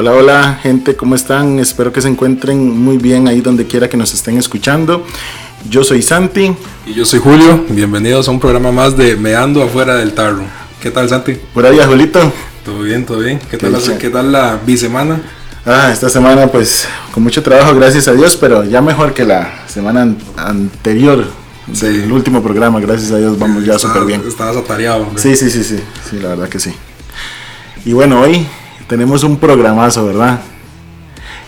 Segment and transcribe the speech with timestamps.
[0.00, 1.58] Hola, hola gente, ¿cómo están?
[1.58, 5.04] Espero que se encuentren muy bien ahí donde quiera que nos estén escuchando.
[5.68, 6.54] Yo soy Santi.
[6.86, 7.64] Y yo soy Julio.
[7.68, 10.44] Bienvenidos a un programa más de Meando afuera del tarro.
[10.80, 11.34] ¿Qué tal, Santi?
[11.52, 12.32] Por ahí, Julito.
[12.64, 13.40] Todo bien, todo bien.
[13.50, 15.20] ¿Qué tal, la, ¿qué tal la bisemana?
[15.66, 19.64] Ah, esta semana pues con mucho trabajo, gracias a Dios, pero ya mejor que la
[19.66, 21.24] semana an anterior
[21.66, 24.22] del último programa, gracias a Dios, vamos ya súper bien.
[24.28, 25.08] Estabas atareado.
[25.08, 25.20] hombre.
[25.20, 26.72] Sí, sí, sí, sí, sí, la verdad que sí.
[27.84, 28.46] Y bueno, hoy
[28.88, 30.40] tenemos un programazo, ¿verdad?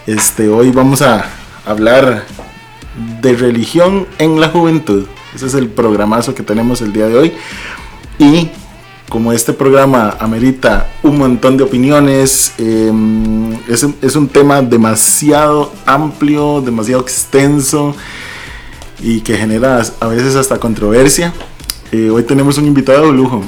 [0.07, 1.25] Este, hoy vamos a
[1.67, 2.25] hablar
[3.23, 5.07] de religión en la juventud.
[5.35, 7.33] Ese es el programazo que tenemos el día de hoy.
[8.19, 8.51] Y
[9.09, 12.93] como este programa amerita un montón de opiniones, eh,
[13.69, 17.97] es, es un tema demasiado amplio, demasiado extenso
[19.03, 21.33] y que genera a veces hasta controversia.
[21.91, 23.43] Eh, hoy tenemos un invitado de lujo.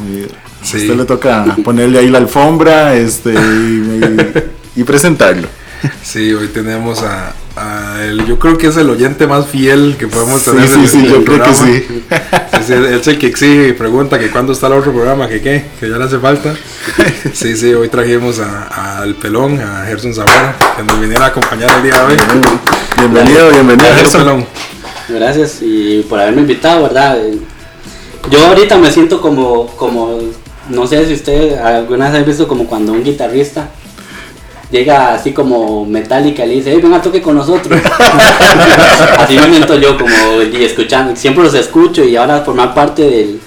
[0.62, 0.76] Sí.
[0.76, 5.48] A usted le toca ponerle ahí la alfombra este, y, y presentarlo.
[6.04, 8.24] Sí, hoy tenemos a, a él.
[8.26, 10.68] Yo creo que es el oyente más fiel que podemos Sí, tener.
[10.68, 11.66] sí, en- sí, en yo el creo que programa.
[11.66, 11.84] sí.
[12.52, 15.26] Sí, sí, él es el que exige y pregunta que cuándo está el otro programa,
[15.28, 16.54] que qué, que ya le hace falta.
[17.32, 21.70] Sí, sí, hoy trajimos a- al pelón, a Gerson Zamora, que nos viniera a acompañar
[21.78, 22.20] el día de hoy.
[22.98, 24.20] Bienvenido, bienvenido, Gerson Gerson.
[24.22, 24.46] Pelón.
[25.08, 27.18] Gracias y por haberme invitado, ¿verdad?
[28.30, 30.20] Yo ahorita me siento como, como,
[30.68, 33.70] no sé si usted alguna vez ha visto como cuando un guitarrista
[34.72, 37.78] llega así como metálica y le dice, hey, venga, toque con nosotros.
[39.18, 43.40] así me siento yo como y escuchando, siempre los escucho y ahora formar parte del,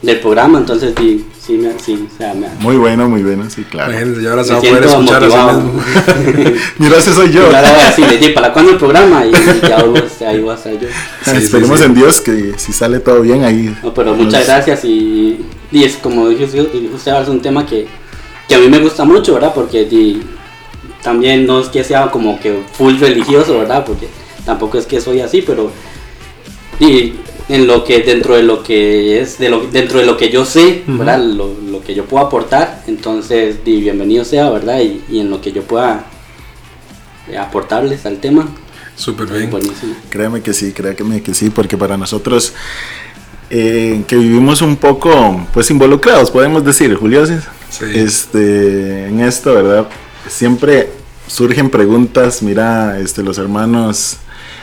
[0.00, 3.64] del programa, entonces sí, sí, me, sí, o sea, me, Muy bueno, muy bueno, sí,
[3.64, 3.92] claro.
[3.92, 5.60] Imagínense, y ahora se me va a poder escuchar a sí motivado.
[5.60, 5.82] mismo.
[6.78, 7.46] Mira, ese soy yo.
[7.46, 9.26] Ahora sí, le dije, ¿para cuándo el programa?
[9.26, 10.88] Y ya ahí voy a estar yo.
[11.22, 11.84] Sí, sí, Esperemos sí.
[11.84, 13.76] en Dios que si sale todo bien ahí.
[13.82, 15.38] No, pero muchas gracias y,
[15.72, 17.86] y es como dije usted, ahora es un tema que,
[18.48, 19.52] que a mí me gusta mucho, ¿verdad?
[19.54, 20.22] Porque di-
[21.02, 23.84] también no es que sea como que full religioso, ¿verdad?
[23.84, 24.08] Porque
[24.44, 25.70] tampoco es que soy así, pero
[26.78, 27.14] di,
[27.48, 30.44] en lo que dentro de lo que es de lo, dentro de lo que yo
[30.44, 31.20] sé, ¿verdad?
[31.22, 34.80] Lo, lo que yo puedo aportar, entonces di, bienvenido sea, ¿verdad?
[34.80, 36.06] Y, y en lo que yo pueda
[37.30, 38.48] eh, aportarles al tema,
[38.96, 39.50] Súper bien.
[39.50, 39.94] buenísimo.
[40.08, 42.54] Créeme que sí, créeme que sí, porque para nosotros
[43.50, 47.34] eh, que vivimos un poco, pues involucrados, podemos decir, Julio, ¿sí?
[47.94, 49.86] Este, en esto, ¿verdad?
[50.28, 50.90] Siempre
[51.26, 54.16] surgen preguntas, mira, este, los hermanos,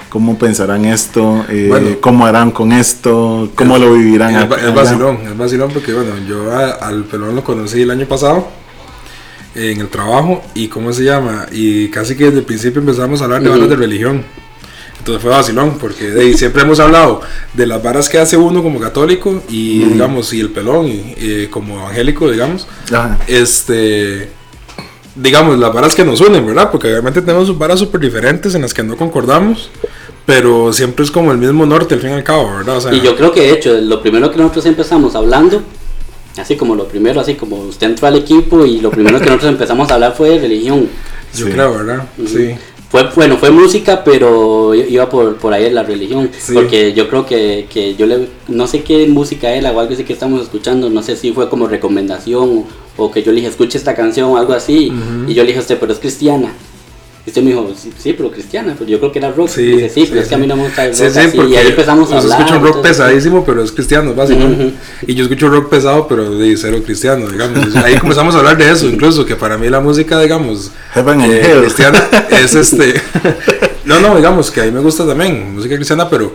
[0.09, 1.45] ¿cómo pensarán esto?
[1.49, 1.89] Eh, Bueno.
[2.01, 3.49] ¿Cómo harán con esto?
[3.55, 4.35] ¿Cómo lo vivirán?
[4.35, 7.91] Es, acá- es vacilón, es vacilón porque bueno, yo a- al pelón lo conocí el
[7.91, 8.47] año pasado
[9.55, 13.25] en el trabajo y cómo se llama y casi que desde el principio empezamos a
[13.25, 14.23] hablar de varas de religión.
[15.03, 17.19] Entonces fue vacilón porque de ahí siempre hemos hablado
[17.53, 21.47] de las varas que hace uno como católico y digamos y el pelón y, eh,
[21.51, 23.19] como evangélico digamos Ajá.
[23.27, 24.29] este
[25.15, 28.73] digamos las varas que nos unen verdad porque obviamente tenemos varas súper diferentes en las
[28.73, 29.69] que no concordamos
[30.25, 32.93] pero siempre es como el mismo norte al fin y al cabo verdad o sea,
[32.93, 35.61] Y yo creo que de hecho, lo primero que nosotros empezamos hablando,
[36.37, 39.51] así como lo primero, así como usted entró al equipo y lo primero que nosotros
[39.51, 40.87] empezamos a hablar fue de religión.
[41.35, 41.51] yo Sí.
[41.51, 42.55] creo verdad sí
[42.93, 46.29] Fue, bueno, fue música, pero iba por, por ahí la religión.
[46.37, 46.53] Sí.
[46.53, 50.03] Porque yo creo que, que yo le, no sé qué música era o algo así
[50.03, 52.65] que estamos escuchando, no sé si fue como recomendación
[52.95, 54.93] o, o que yo le dije, escuche esta canción o algo así.
[55.27, 56.53] Y yo le dije a usted, pero es cristiana.
[57.25, 59.47] Y usted me dijo, sí, sí, pero cristiana, pero yo creo que era rock.
[59.47, 61.03] Sí, Y dice, sí, pero sí, es que a mí no me gusta el Sí,
[61.05, 61.37] rock sí, así".
[61.37, 62.39] porque Y ahí empezamos a yo hablar.
[62.41, 64.65] escucho un rock entonces- pesadísimo, pero es cristiano, básicamente.
[64.65, 64.73] Ujú.
[65.07, 67.73] Y yo escucho rock pesado, pero de cero cristiano, digamos.
[67.77, 72.03] Ahí comenzamos a hablar de eso, incluso que para mí la música, digamos, eh, cristiana
[72.29, 72.93] es este.
[73.85, 76.33] no, no, digamos que a mí me gusta también música cristiana, pero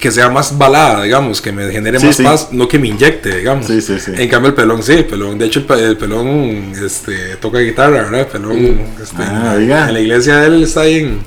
[0.00, 2.22] que sea más balada, digamos, que me genere Sí, más sí.
[2.22, 3.66] paz, no que me inyecte, digamos.
[3.66, 4.12] Sí, sí, sí.
[4.16, 8.02] En cambio, el pelón, sí, el pelón, de hecho, el, el pelón este, toca guitarra,
[8.02, 8.20] ¿verdad?
[8.20, 11.18] El pelón, este, Ah, en, en la iglesia de él está ahí en,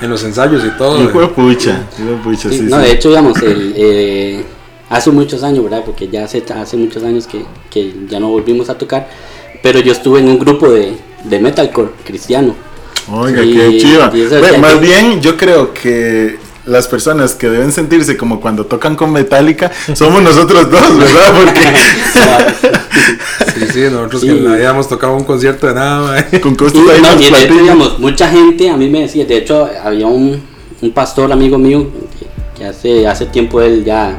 [0.00, 1.02] en los ensayos y todo.
[1.02, 2.82] Hijo de pucha, hijo de pucha, Sí, sí, no, sí.
[2.86, 4.44] de hecho, digamos, el, eh,
[4.90, 5.82] hace muchos años, ¿verdad?
[5.84, 9.08] Porque ya hace, hace muchos años que, que ya no volvimos a tocar,
[9.62, 10.92] pero yo estuve en un grupo de,
[11.24, 12.54] de metalcore cristiano.
[13.12, 14.08] Oiga, Y- qué chiva.
[14.10, 18.96] Bueno, más que- bien, yo creo que las personas que deben sentirse como cuando tocan
[18.96, 21.34] con Metallica somos nosotros dos, ¿verdad?
[21.34, 21.60] Porque
[23.54, 24.26] Sí, sí, nosotros Sí.
[24.28, 26.40] que le habíamos tocado un concierto de nada, mae.
[26.40, 29.68] con Y, costos ahí no, de digamos, mucha gente a mí me decía, de hecho,
[29.82, 30.42] había un,
[30.82, 31.86] un pastor amigo mío
[32.18, 32.26] que,
[32.58, 34.18] que hace, hace tiempo él ya,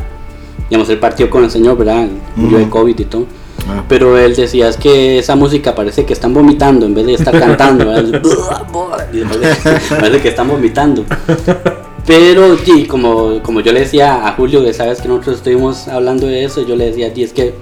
[0.70, 2.08] digamos, él partió con el Señor, ¿verdad?
[2.36, 2.72] Murió de Ujú.
[2.72, 3.26] COVID y todo.
[3.70, 3.84] Ah.
[3.90, 7.38] Pero él decía, es que esa música parece que están vomitando en vez de estar
[7.38, 7.86] cantando.
[7.86, 8.22] ¿verdad?
[9.14, 11.06] Y parece, parece que están vomitando.
[12.07, 16.25] Pero sí, como, como yo le decía a Julio, que sabes que nosotros estuvimos hablando
[16.25, 17.54] de eso, yo le decía ti, es que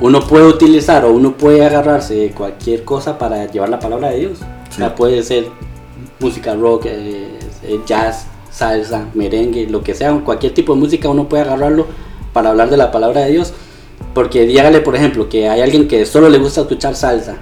[0.00, 4.18] uno puede utilizar o uno puede agarrarse de cualquier cosa para llevar la palabra de
[4.18, 4.38] Dios.
[4.70, 4.94] O sea, Sí.
[4.96, 5.46] puede ser
[6.18, 7.28] música rock, eh,
[7.62, 11.86] eh, jazz, salsa, merengue, lo que sea, cualquier tipo de música uno puede agarrarlo
[12.32, 13.52] para hablar de la palabra de Dios.
[14.14, 17.36] Porque dígale, por ejemplo, que hay alguien que solo le gusta escuchar salsa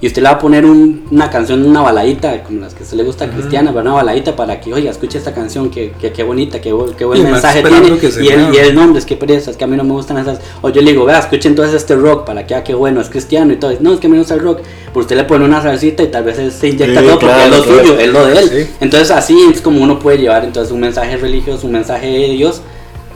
[0.00, 2.96] y usted le va a poner un- una canción, una baladita, como las que se
[2.96, 6.12] le gusta a Cristiana, pero una baladita para que, oiga, escuche esta canción, que, que,
[6.12, 7.96] que bonita, que, qué buen Y mensaje tiene.
[7.98, 8.54] que Y mueva.
[8.54, 10.38] y él, no, hombre, es que pereza, es que a mí no me gustan esas.
[10.60, 13.08] O yo le digo, vea, escuche entonces este rock para que vea qué bueno, es
[13.08, 13.72] cristiano y todo.
[13.80, 14.60] No, es que a mí no gusta el rock.
[14.88, 17.26] Pero usted le pone una salsita y tal vez él se inyecta Sí, todo porque
[17.34, 18.48] claro, es lo suyo, es lo de él.
[18.66, 18.70] Sí.
[18.80, 22.60] Entonces así es como uno puede llevar entonces un mensaje religioso, un mensaje de Dios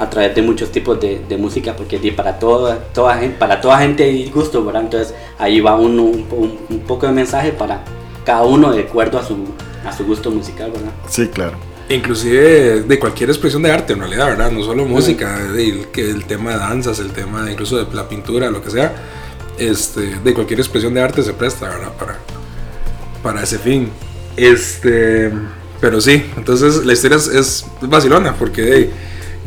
[0.00, 3.78] a través de muchos tipos de, de música, porque para toda, toda gente, para toda
[3.78, 4.82] gente hay gusto, ¿verdad?
[4.82, 7.84] Entonces ahí va un, un- un poco de mensaje para
[8.24, 9.36] cada uno de acuerdo a su,
[9.86, 10.90] a su gusto musical, ¿verdad?
[11.08, 11.52] Sí, claro.
[11.88, 14.50] Inclusive de cualquier expresión de arte en realidad, ¿verdad?
[14.50, 18.08] No solo música, el, que el tema de danzas, el tema de- incluso de la
[18.08, 18.94] pintura, lo que sea,
[19.58, 21.92] este, de cualquier expresión de arte se presta, ¿verdad?
[21.98, 22.16] Para,
[23.22, 23.90] para ese fin.
[24.36, 25.30] Este,
[25.80, 28.90] pero sí, entonces la historia es, es vacilona porque de,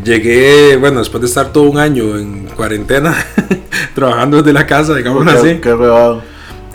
[0.04, 3.16] llegué, bueno, después de estar todo un año en cuarentena,
[3.96, 5.60] trabajando desde la casa, digamos Qué- así.
[5.62, 5.76] qué.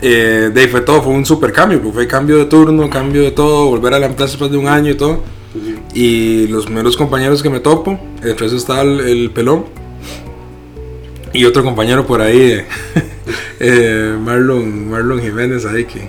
[0.01, 3.21] Eh, de ahí fue todo, fue un super cambio, pues fue cambio de turno, cambio
[3.23, 5.23] de todo, volver a la empresa después de un año y todo.
[5.93, 9.65] Y los primeros compañeros que me topo, entre esos está el, el pelón
[11.33, 12.65] y otro compañero por ahí, eh,
[13.59, 16.07] eh, Marlon, Marlon Jiménez, ahí que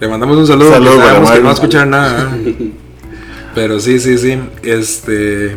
[0.00, 2.30] le mandamos un saludo, Saludo que no va a escuchar nada.
[2.44, 2.70] ¿eh?
[3.54, 5.56] Pero sí, sí, sí, este...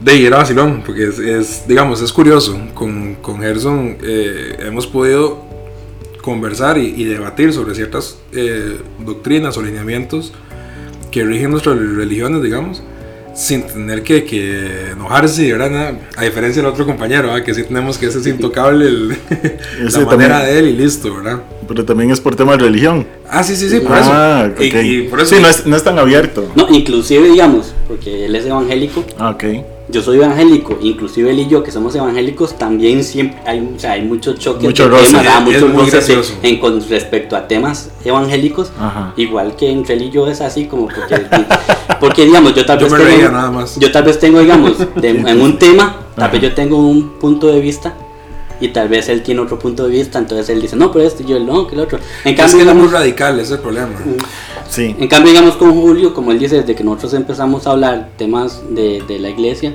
[0.00, 2.58] De ahí era vacilón, porque es, es, digamos, es curioso.
[2.74, 5.42] Con, con Gerson eh, hemos podido
[6.20, 10.32] conversar y, y debatir sobre ciertas eh, doctrinas o lineamientos
[11.10, 12.82] que rigen nuestras religiones, digamos,
[13.34, 15.70] sin tener que, que enojarse, ¿verdad?
[15.70, 17.44] Nada, A diferencia del otro compañero, ¿verdad?
[17.44, 19.08] que sí tenemos que ese es intocable el-
[19.80, 20.54] la Ese manera también.
[20.54, 21.40] de él y listo, ¿verdad?
[21.68, 23.06] Pero también es por tema de religión.
[23.28, 24.62] Ah, sí, sí, sí, por ah, eso.
[24.62, 24.74] Y- ok.
[24.84, 26.50] Y, por eso Sí, no es, no es tan abierto.
[26.56, 29.44] No, inclusive digamos, porque él es evangélico, Ah, ok.
[29.94, 33.92] Yo soy evangélico, inclusive él y yo que somos evangélicos también siempre hay, o sea,
[33.92, 35.06] hay muchos choques Mucho de roce.
[35.16, 39.12] temas, muy roces en- con respecto a temas evangélicos, Ajá.
[39.16, 41.14] igual que entre él y yo es así como porque,
[42.00, 43.78] porque digamos yo tal Yo vez me tengo, reía nada más.
[43.78, 47.46] yo tal vez tengo digamos de- en un tema, tal vez yo tengo un punto
[47.46, 47.94] de vista
[48.60, 51.22] y tal vez él tiene otro punto de vista, entonces él dice, no, pero esto,
[51.22, 51.98] y yo no, que el otro.
[52.24, 53.90] En Es cambio, que era muy digamos, radical, ese es el problema.
[54.68, 54.94] Sí.
[54.98, 58.62] en cambio, digamos con Julio, como él dice, desde que nosotros empezamos a hablar temas
[58.70, 59.74] de, de la iglesia,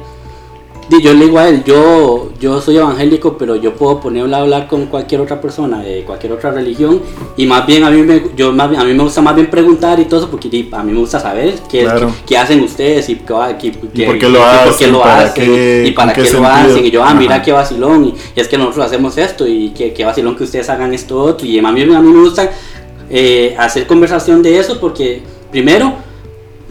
[1.02, 4.68] yo le digo a él, yo, yo soy evangélico, pero yo puedo ponerle a hablar
[4.68, 7.02] con cualquier otra persona de cualquier otra religión
[7.38, 10.00] y más bien a mí me, yo más a mí me gusta más bien preguntar
[10.00, 12.08] y todo eso porque a mí me gusta saber qué, Claro.
[12.08, 15.22] qué, qué hacen ustedes y, qué, por qué lo y por qué hacen, lo para
[15.26, 17.44] hacen, qué- y para qué, lo hacen y yo, ah, mira Ajá.
[17.44, 20.70] qué vacilón y, y es que nosotros hacemos esto y qué, qué vacilón que ustedes
[20.70, 22.50] hagan esto otro y a mí, a mí me gusta
[23.10, 25.94] eh, hacer conversación de eso porque primero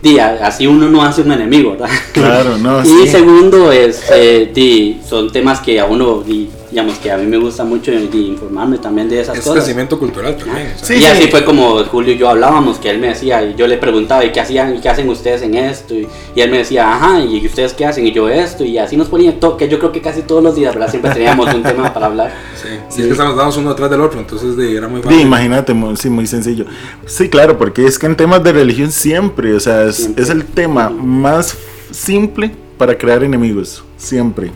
[0.02, 1.88] di, así uno no hace un enemigo ¿verdad?
[2.12, 3.08] Claro, no, y sí.
[3.08, 7.36] segundo es eh, di, son temas que a uno di, digamos que a mí me
[7.38, 10.72] gusta mucho informarme también de esas Es cosas crecimiento cultural también.
[10.74, 11.04] o sea, Sí, y sí.
[11.06, 14.24] así fue como Julio y yo hablábamos, que él me decía, y yo le preguntaba,
[14.24, 15.94] ¿y qué hacían, y qué hacen ustedes en esto?
[15.94, 18.06] Y, y él me decía, ajá, ¿y ustedes qué hacen?
[18.06, 20.54] Y yo esto, y así nos ponía, to- que yo creo que casi todos los
[20.56, 20.90] días, ¿verdad?
[20.90, 22.32] Siempre teníamos un tema para hablar.
[22.60, 25.06] Sí, sí, es que estamos dados uno detrás del otro, entonces de, era muy Sí,
[25.08, 25.20] fácil.
[25.22, 26.66] imagínate, mu- sí, muy sencillo.
[27.06, 30.22] Sí, claro, porque es que en temas de religión siempre, o sea, es, Siempre.
[30.24, 31.56] es el tema más
[31.90, 34.50] simple para crear enemigos, siempre.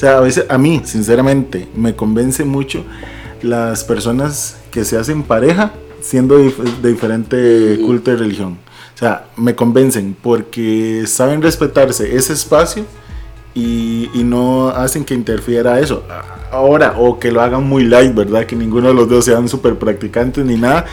[0.00, 2.84] O sea, a veces, a mí, sinceramente, me convence mucho
[3.42, 8.56] las personas que se hacen pareja siendo dif- de diferente culto y religión.
[8.94, 12.86] O sea, me convencen porque saben respetarse ese espacio
[13.54, 16.02] y, y no hacen que interfiera eso.
[16.50, 18.46] Ahora, o que lo hagan muy light, ¿verdad?
[18.46, 20.86] Que ninguno de los dos sean súper practicantes ni nada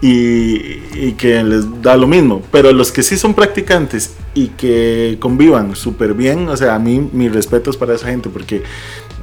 [0.00, 2.42] y, y que les da lo mismo.
[2.50, 7.08] Pero los que sí son practicantes y que convivan súper bien, o sea, a mí
[7.12, 8.62] mis respetos para esa gente porque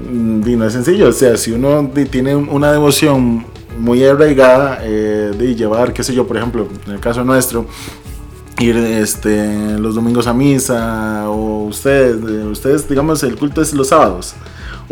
[0.01, 1.09] mm, no es sencillo.
[1.09, 3.45] O sea, si uno tiene una devoción
[3.77, 7.67] muy arraigada eh, de llevar, qué sé yo, por ejemplo, en el caso nuestro,
[8.59, 12.15] ir este, los domingos a misa o ustedes,
[12.45, 14.35] ustedes digamos el culto es los sábados.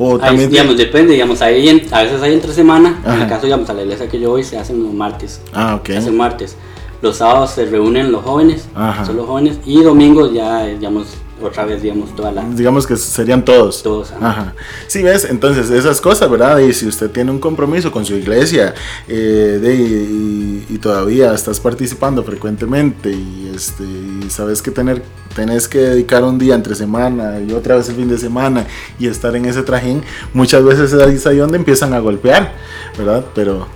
[0.04, 3.28] O Ahí, también digamos, depende, digamos, ahí en- a veces hay entre semana, en el
[3.28, 5.86] caso, digamos, a la iglesia que yo voy se hacen los martes, Ah, ok.
[5.88, 6.56] se hacen martes.
[7.04, 9.06] Los sábados se reúnen los jóvenes, Ajá.
[9.06, 11.08] son los jóvenes, y domingos ya, digamos,
[11.42, 12.44] otra vez, digamos, toda la...
[12.44, 13.84] Digamos que serían todos.
[13.84, 14.30] Todos, ajá.
[14.30, 14.56] Ajá.
[14.88, 16.60] Sí, ves, entonces esas cosas, ¿verdad?
[16.60, 18.74] Y si usted tiene un compromiso con su iglesia
[19.08, 25.04] eh, de, y, y todavía estás participando frecuentemente y, este, y sabes que tener,
[25.36, 28.66] tenés que dedicar un día entre semana y otra vez el fin de semana
[29.00, 32.54] y estar en ese trajín, muchas veces es ahí donde empiezan a golpear,
[32.98, 33.26] ¿verdad?
[33.36, 33.68] Pero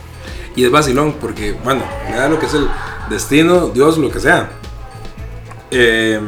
[0.56, 2.68] Y es vacilón porque, bueno, nada lo que es el
[3.10, 4.50] destino, Dios, lo que sea.
[5.72, 6.20] Eh,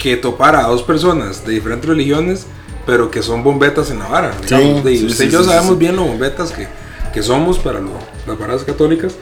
[0.00, 2.46] que topara a dos personas de diferentes religiones,
[2.86, 4.32] pero que son bombetas en la vara.
[4.44, 6.66] Sí, de- sí, usted sí, y yo sabemos bien lo bombetas que,
[7.12, 7.90] que somos para lo-
[8.26, 9.14] las varas católicas.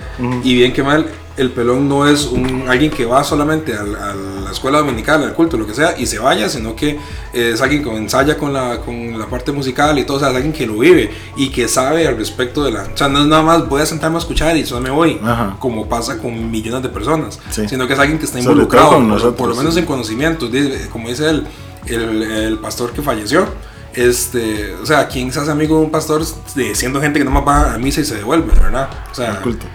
[0.45, 1.07] Y bien que mal,
[1.39, 5.35] el pelón no es un, alguien que va solamente al- a, la escuela dominical, al
[5.35, 6.99] culto, lo que sea, y se vaya, sino que
[7.33, 10.35] es alguien que ensaya con la, con la parte musical y todo, o sea, es
[10.37, 12.83] alguien que lo vive y que sabe al respecto de la...
[12.83, 15.19] O sea, no es nada más voy a sentarme a escuchar y solo me voy,
[15.23, 15.57] Ajá.
[15.59, 17.69] como pasa con millones de personas, Sí.
[17.69, 19.81] sino que es alguien que está involucrado, por- nosotros, por lo menos sí.
[19.81, 20.51] en conocimientos,
[20.91, 21.47] como dice el,
[21.87, 23.47] el, el pastor que falleció.
[23.95, 26.23] Este, o sea, ¿quién se hace amigo de un pastor
[26.55, 28.89] de- siendo gente que nomás va a misa y se devuelve, verdad?
[29.11, 29.67] O sea, culto.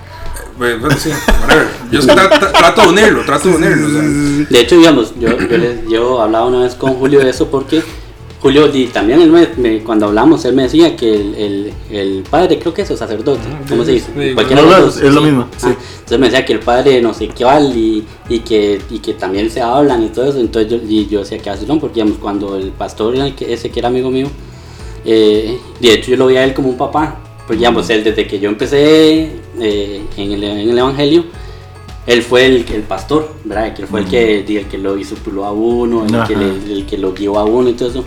[0.58, 1.10] Bueno, sí,
[1.42, 1.68] whatever.
[1.92, 3.88] Yo es que tra- tra- trato de unirlo, trato de unirlo.
[3.88, 4.48] o sea.
[4.50, 7.82] De hecho, digamos, yo, yo, les, yo hablaba una vez con Julio de eso porque
[8.42, 12.24] Julio, y también él me- me- cuando hablamos, él me decía que el, el, el
[12.30, 14.08] padre, creo que es el sacerdote, ¿cómo se dice?
[14.14, 15.68] sí, Cualquiera no, de no, los dos, es lo mismo, sí.
[15.70, 19.00] Ah, entonces me decía que el padre no sé qué vale y, y, que, y
[19.00, 20.40] que también se hablan y todo eso.
[20.42, 23.80] Entonces yo, y yo decía que así no, porque digamos, cuando el pastor, ese que
[23.80, 24.28] era amigo mío,
[25.06, 27.20] eh, de hecho yo lo veía a él como un papá.
[27.46, 31.26] Porque digamos, él desde que yo empecé eh, en, el, en el Evangelio,
[32.08, 33.74] él fue el, el pastor, ¿verdad?
[33.74, 36.86] Que él fue el que, el que lo discipuló a uno, el que, le- el
[36.86, 38.06] que lo guió a uno y todo eso.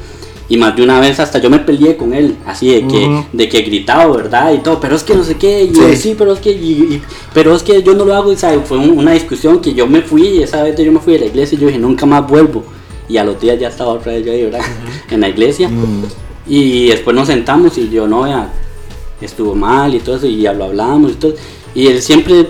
[0.48, 3.24] Y más de una vez hasta yo me peleé con él, así de que, Ujú.
[3.32, 4.52] de que gritaba, ¿verdad?
[4.54, 5.80] Y todo, pero es que no sé qué, y Sí.
[5.80, 7.02] yo, sí, pero es que, y- y-
[7.34, 8.60] pero es que yo no lo hago, y ¿sabe?
[8.60, 11.20] fue un- una discusión que yo me fui, y esa vez yo me fui de
[11.20, 12.62] la iglesia y yo dije, nunca más vuelvo.
[13.08, 14.60] Y a los días ya estaba otra vez yo ahí, ¿verdad?
[15.10, 15.68] En la iglesia.
[15.68, 16.04] Mm,
[16.48, 18.52] Y después nos sentamos y yo, no, vea,
[19.20, 21.34] estuvo mal y todo eso, y ya lo hablamos y todo.
[21.74, 22.48] Y él siempre,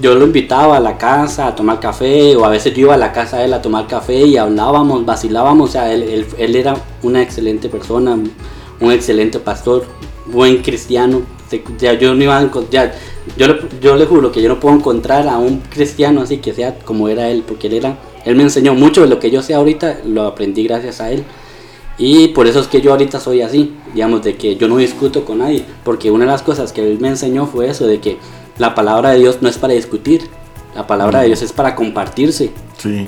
[0.00, 2.98] yo lo invitaba a la casa a tomar café, o a veces yo iba a
[2.98, 5.70] la casa de él a tomar café y hablábamos, vacilábamos.
[5.70, 8.18] O sea, él, él- era una excelente persona,
[8.80, 9.84] un excelente pastor,
[10.26, 11.22] buen cristiano.
[11.78, 12.50] Ya yo no iba a
[13.36, 13.46] yo,
[13.82, 17.08] yo le juro que yo no puedo encontrar a un cristiano así que sea como
[17.08, 20.00] era él, porque él era, él me enseñó mucho de lo que yo sé ahorita,
[20.06, 21.24] lo aprendí gracias a él.
[22.00, 25.26] Y por eso es que yo ahorita soy así, digamos, de que yo no discuto
[25.26, 28.16] con nadie, porque una de las cosas que él me enseñó fue eso, de que
[28.56, 30.22] la palabra de Dios no es para discutir,
[30.74, 32.52] la palabra de Dios es para compartirse.
[32.78, 33.06] sí.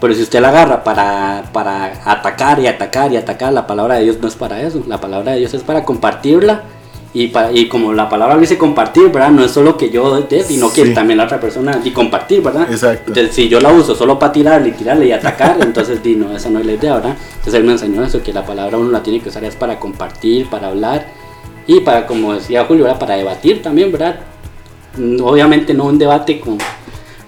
[0.00, 4.04] Pero si usted la agarra para, para atacar y atacar y atacar, la palabra de
[4.04, 6.62] Dios no es para eso, la palabra de Dios es para compartirla.
[7.20, 9.30] Y, para, y como la palabra dice compartir, ¿verdad?
[9.30, 10.94] No es solo que yo dé, sino que Sí.
[10.94, 12.70] también la otra persona y compartir, ¿verdad?
[12.70, 13.08] Exacto.
[13.08, 16.30] Entonces, si yo la uso solo para tirarle y tirarle y atacar, entonces di, no,
[16.36, 17.16] esa no es la idea, ¿verdad?
[17.30, 19.80] Entonces él me enseñó eso, que la palabra uno la tiene que usar es para
[19.80, 21.08] compartir, para hablar
[21.66, 23.00] y para, como decía Julio, ¿verdad?
[23.00, 24.20] para debatir también, ¿verdad?
[25.20, 26.56] Obviamente no un debate con,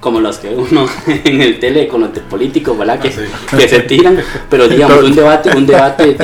[0.01, 0.87] como los que uno
[1.25, 2.99] en el tele con los políticos, ¿verdad?
[2.99, 3.11] Que,
[3.57, 6.17] que se tiran, pero digamos un debate, un debate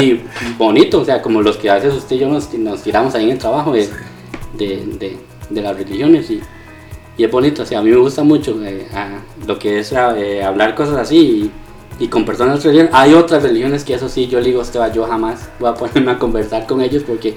[0.59, 3.25] bonito, o sea, como los que a veces usted y yo nos, nos tiramos ahí
[3.25, 3.89] en el trabajo de,
[4.55, 5.19] de, de-
[5.51, 6.41] de las religiones y,
[7.17, 9.93] y es bonito, o sea, a mí me gusta mucho eh, a- lo que es
[9.93, 11.51] eh, hablar cosas así
[11.99, 12.93] y, y con personas de religiones.
[12.95, 16.11] Hay otras religiones que eso sí, yo le digo, Esteban, yo jamás voy a ponerme
[16.13, 17.35] a conversar con ellos porque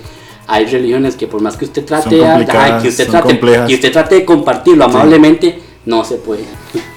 [0.48, 3.28] hay religiones que por más que usted trate, a- complicadas, que, usted trate
[3.68, 6.46] que usted trate de compartirlo amablemente, no se puede.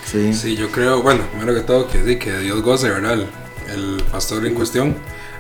[0.04, 0.34] Sí.
[0.34, 3.14] Sí, yo creo, bueno, primero que todo, que sí, que Dios goce, ¿verdad?
[3.14, 3.26] El,
[3.72, 4.94] el pastor en cuestión.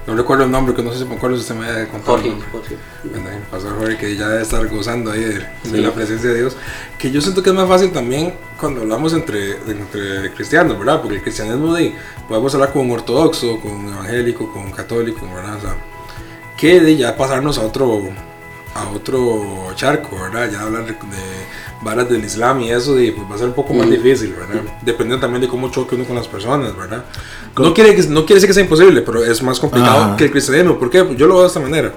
[0.06, 2.16] No recuerdo el nombre, que no sé si me acuerdo si usted me había contado.
[2.16, 2.46] el Jorge.
[2.50, 2.76] Jorge.
[3.04, 6.56] Bueno, el pastor Jorge, que ya debe estar gozando ahí de, la presencia de Dios.
[6.98, 11.00] Que yo siento que es más fácil también cuando hablamos entre, entre cristianos, ¿verdad?
[11.02, 11.94] Porque el cristianismo de,
[12.26, 15.56] podemos hablar con un ortodoxo, con un evangélico, con un católico, ¿verdad?
[15.56, 15.76] O sea,
[16.56, 18.02] que de ya pasarnos a otro
[18.74, 20.50] a otro charco, ¿verdad?
[20.50, 20.98] Ya hablar de, de
[21.82, 23.90] varas del Islam y eso de, pues, va a ser un poco más Mm.
[23.90, 24.62] difícil, ¿verdad?
[24.84, 27.04] Dependiendo también de cómo choque uno con las personas, ¿verdad?
[27.58, 30.16] No quiere, no quiere decir que sea imposible, pero es más complicado Ajá.
[30.16, 30.78] que el cristianismo.
[30.78, 31.04] ¿Por qué?
[31.04, 31.92] Pues yo lo veo de esta manera.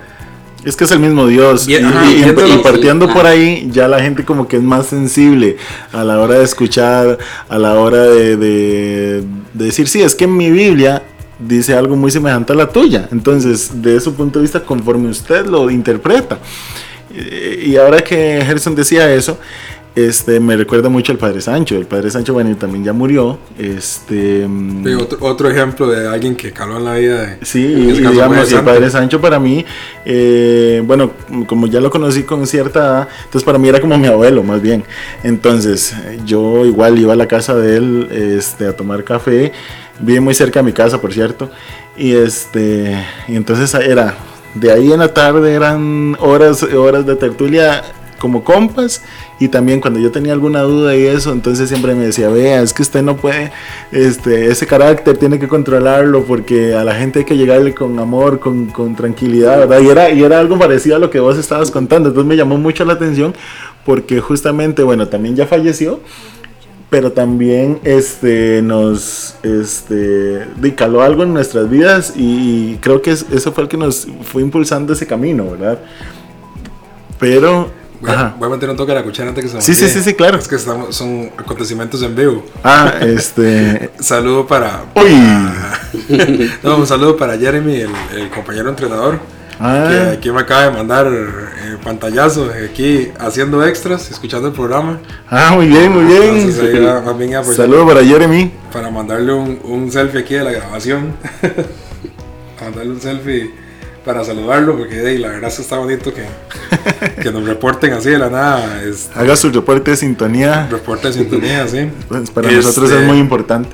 [0.64, 1.68] Es que es el mismo Dios.
[1.68, 3.30] Bien, y, ajá, y- y sí, partiendo por ajá.
[3.30, 5.58] ahí, ya la gente como que es más sensible
[5.94, 9.22] a la hora de escuchar, a la hora de, de-
[9.54, 11.04] de decir, sí, es que en mi Biblia
[11.38, 13.08] dice algo muy semejante a la tuya.
[13.12, 16.40] Entonces, de su punto de vista, conforme usted lo interpreta.
[17.16, 19.38] Y ahora que Gerson decía eso,
[19.96, 21.78] este, me recuerda mucho al Padre Sancho.
[21.78, 23.40] El Padre Sancho, bueno, también ya murió.
[23.58, 27.22] Este, mm, Sí, otro, otro ejemplo de alguien que caló en la vida.
[27.22, 28.62] De, Sí, y digamos, el.
[28.62, 29.66] Padre Sancho para mí,
[30.04, 31.12] eh, bueno,
[31.48, 34.62] como ya lo conocí con cierta edad, entonces para mí era como mi abuelo, más
[34.62, 34.84] bien.
[35.24, 35.96] Entonces,
[36.26, 39.54] yo igual iba a la casa de él este, a tomar café,
[40.02, 41.50] vive muy cerca de mi casa, por cierto,
[41.96, 44.18] y este, y entonces era,
[44.56, 47.84] de ahí en la tarde eran horas, horas de tertulia
[48.18, 49.04] como compas
[49.40, 52.74] y también cuando yo tenía alguna duda y eso, entonces siempre me decía, vea, es
[52.74, 53.52] que usted no puede,
[53.92, 58.40] este, ese carácter tiene que controlarlo porque a la gente hay que llegarle con amor,
[58.40, 59.82] con, con tranquilidad, ¿verdad?
[59.82, 62.58] Y era, y era algo parecido a lo que vos estabas contando, entonces me llamó
[62.58, 63.36] mucho la atención
[63.86, 66.00] porque justamente, bueno, también ya falleció,
[66.96, 73.26] pero también este nos este di- caló algo en nuestras vidas y creo que es-
[73.34, 75.78] eso fue el que nos fue impulsando ese camino, ¿verdad?
[77.20, 79.62] Pero Voy a, voy a meter un toque a la cuchara antes que se me
[79.62, 80.38] Sí, sí, sí, sí, claro.
[80.38, 82.46] Es que estamos, son acontecimientos en vivo.
[82.64, 84.86] Ah, este Saludo para.
[84.96, 86.50] Uy.
[86.64, 89.20] No, un saludo para Jeremy, el, el compañero entrenador.
[89.60, 89.88] Ah.
[89.90, 95.00] Que aquí me acaba de mandar eh, pantallazo eh, aquí haciendo extras, escuchando el programa.
[95.30, 96.34] Ah, muy bien, muy bien.
[96.48, 98.52] Bien apoyando Saludos para Jeremy.
[98.74, 101.14] para mandarle un, un selfie aquí de la grabación.
[102.62, 103.52] mandarle un selfie
[104.04, 106.26] para saludarlo, porque hey, la verdad es que está bonito que,
[107.24, 108.82] que nos reporten así de la nada.
[109.16, 110.68] Haga su reporte de sintonía.
[110.70, 111.90] reporte de sintonía, sí.
[112.08, 113.70] Pues para Este, nosotros es muy importante.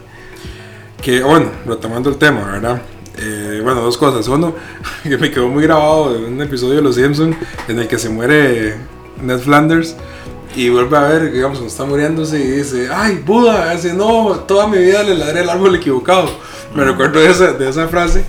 [1.02, 2.82] Que bueno, retomando el tema, ¿verdad?
[3.22, 4.28] Eh, bueno, dos cosas.
[4.28, 4.56] Uno,
[5.04, 7.36] que me quedó muy grabado de un episodio de Los Simpsons
[7.68, 8.76] en el que se muere
[9.22, 9.96] Ned Flanders
[10.56, 14.68] y vuelve a ver, digamos, cuando está muriéndose y dice, ay, Buda, dice, no, toda
[14.68, 16.30] mi vida le ladré el árbol equivocado.
[16.76, 18.26] Me recuerdo de esa, de esa frase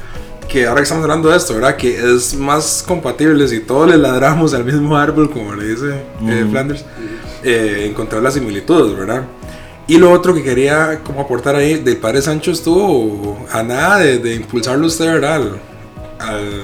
[0.49, 1.77] que ahora que estamos hablando de esto, ¿verdad?
[1.77, 6.47] Que es más compatible si todos le ladramos al mismo árbol, como le dice eh,
[6.51, 6.85] Flanders,
[7.43, 9.25] eh, encontrar las similitudes, ¿verdad?
[9.89, 14.19] Y lo otro que quería como aportar ahí, del padre Sancho estuvo a nada de,
[14.19, 15.35] de impulsarlo usted, ¿verdad?
[15.35, 15.61] Al-
[16.21, 16.63] al-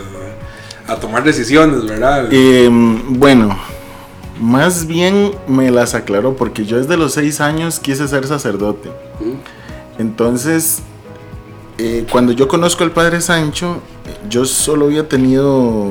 [0.87, 2.29] a tomar decisiones, ¿verdad?
[2.31, 2.69] Eh,
[3.09, 3.59] bueno,
[4.41, 8.89] más bien me las aclaró porque yo desde los seis años quise ser sacerdote.
[9.99, 10.79] Entonces,
[11.77, 13.79] eh, cuando yo conozco al padre Sancho,
[14.31, 15.89] yo solo había tenido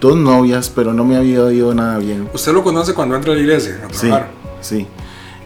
[0.00, 2.28] dos novias, pero no me había ido nada bien.
[2.32, 4.10] Usted lo conoce cuando entra a la iglesia a Sí,
[4.60, 4.86] sí.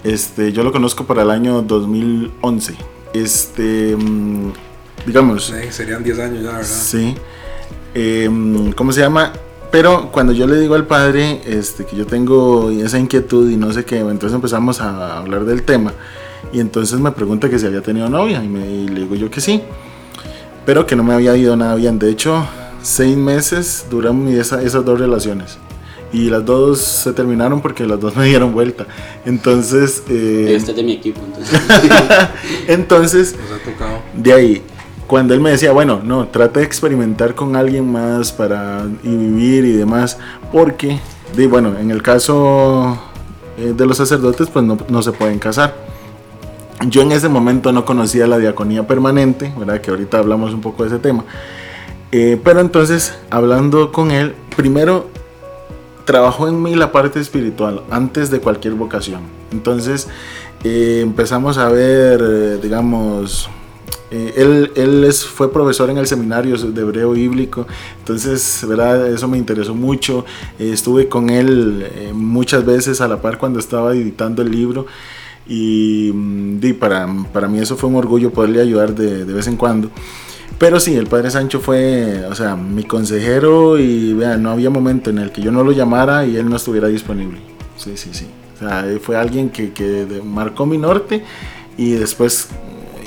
[0.05, 2.75] Este, yo lo conozco para el año 2011.
[3.13, 4.53] Este, mm,
[5.07, 6.65] digamos, Sí, serían 10 años ya, ¿verdad?
[6.65, 7.15] Sí.
[7.95, 9.33] Em, ¿Cómo se llama?
[9.71, 13.73] Pero cuando yo le digo al padre este, que yo tengo esa inquietud y no
[13.73, 15.93] sé qué, entonces empezamos a hablar del tema.
[16.53, 19.31] Y entonces me pregunta que si había tenido novia y, me, y le digo yo
[19.31, 19.63] que sí.
[20.67, 21.99] Pero que no me había ido nada bien.
[21.99, 22.47] De hecho,
[22.83, 25.57] seis meses duraron mi- esa- esas dos relaciones.
[26.13, 28.87] Y las dos se terminaron porque las dos me dieron vuelta.
[29.25, 31.61] Entonces, eh, Este es de mi equipo, entonces.
[32.69, 33.99] entonces Nos ha tocado.
[34.15, 34.63] de ahí,
[35.07, 39.65] cuando él me decía, bueno, no, trata de experimentar con alguien más para y vivir
[39.65, 40.19] y demás,
[40.53, 40.99] porque,
[41.37, 42.99] de, bueno, en el caso
[43.59, 45.75] eh, de los sacerdotes, pues no, no se pueden casar.
[46.89, 49.81] Yo en ese momento no conocía la diaconía permanente, ¿verdad?
[49.81, 51.25] Que ahorita hablamos un poco de ese tema.
[52.11, 55.09] Eh, pero entonces, hablando con él, primero
[56.05, 59.23] trabajó en mí la parte espiritual antes de cualquier vocación.
[59.51, 60.09] Entonces
[60.65, 63.49] eh, empezamos a ver, eh, digamos,
[64.11, 67.67] eh, él, él es, fue profesor en el seminario de hebreo bíblico,
[67.99, 69.09] entonces, ¿verdad?
[69.09, 70.25] Eso me interesó mucho.
[70.59, 74.87] Estuve con él muchas veces a la par cuando estaba editando el libro.
[75.49, 79.57] Y, mm, di, para, para mí eso fue un orgullo poderle ayudar de vez en
[79.57, 79.91] cuando.
[80.63, 85.19] Pero sí, el padre Sancho fue, o sea, mi consejero y no había momento en
[85.19, 87.41] el que yo no lo llamara y él no estuviera disponible.
[87.77, 88.27] Sí, sí, sí.
[88.55, 91.25] O sea, él fue alguien que, que marcó mi norte
[91.77, 92.47] y después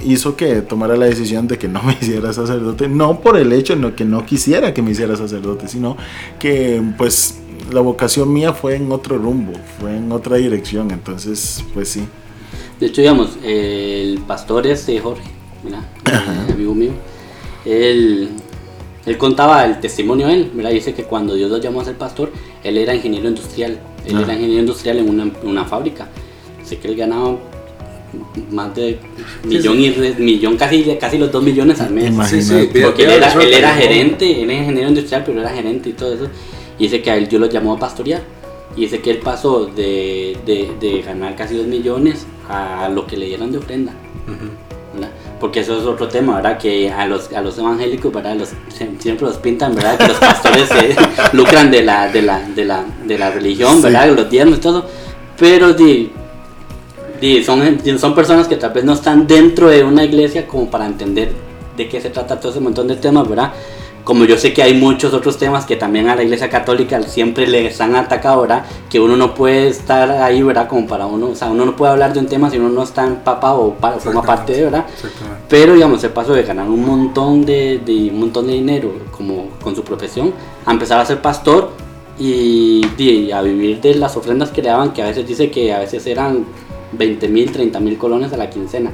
[0.05, 2.89] hizo que tomara la decisión de que no me hiciera sacerdote.
[2.89, 5.95] No por el hecho de que no quisiera que me hiciera sacerdote, sino
[6.37, 7.35] que pues
[7.71, 10.91] la vocación mía fue en otro rumbo, fue en otra dirección.
[10.91, 12.05] Entonces, pues sí.
[12.81, 15.23] De hecho, digamos, el pastor este, Jorge,
[15.63, 16.91] mira, eh, amigo mío,
[17.65, 18.29] él,
[19.05, 20.71] él contaba el testimonio de él, ¿verdad?
[20.71, 22.31] Dice que cuando Dios lo llamó a ser pastor,
[22.63, 23.79] él era ingeniero industrial.
[24.05, 24.21] Él Ah.
[24.23, 26.07] era ingeniero industrial en una, fábrica.
[26.63, 27.37] Sé que él ganaba
[28.51, 28.97] más de
[29.43, 32.07] millón, y re- millón casi, casi los dos millones al mes.
[32.07, 32.43] Imagínate.
[32.43, 33.11] Sí, sí, Porque él
[33.53, 36.27] era, gerente, él era ingeniero industrial, pero era gerente y todo eso.
[36.79, 38.21] Y dice que a él Dios lo llamó a pastorear.
[38.77, 43.15] Y dice que él pasó de, de, de ganar casi 2 millones a lo que
[43.17, 43.93] le dieran de ofrenda.
[44.27, 44.41] ¿verdad?
[45.45, 46.57] Porque eso es otro tema, ¿verdad?
[46.57, 48.35] Que a los, a los evangélicos, ¿verdad?
[48.35, 49.95] Los, sie- siempre los pintan, ¿verdad?
[49.95, 50.95] Que los pastores se
[51.37, 53.83] lucran de la, de la, de la, de la religión, Sí.
[53.83, 54.09] ¿verdad?
[54.15, 54.85] Los diezmos y todo.
[55.37, 56.11] Pero di,
[57.21, 60.87] di, son, son personas que tal vez no están dentro de una iglesia como para
[60.87, 61.31] entender
[61.77, 63.53] de qué se trata todo ese montón de temas, ¿verdad?
[64.05, 67.47] Como yo sé que hay muchos otros temas que también a la iglesia católica siempre
[67.47, 68.63] les han atacado, ¿verdad?
[68.87, 70.67] Que uno no puede estar ahí, ¿verdad?
[70.67, 72.83] Como para uno, o sea, uno no puede hablar de un tema si uno no
[72.83, 74.85] está empapado o para, forma parte de, ¿verdad?
[75.49, 79.49] Pero, digamos, el paso de ganar un montón de, de, un montón de dinero como
[79.61, 80.33] con su profesión,
[80.65, 81.71] a empezar a ser pastor
[82.19, 85.73] y, y, a vivir de las ofrendas que le daban, que a veces dice que
[85.73, 86.45] a veces eran
[86.91, 88.91] 20 mil, 30 mil colones a la quincena.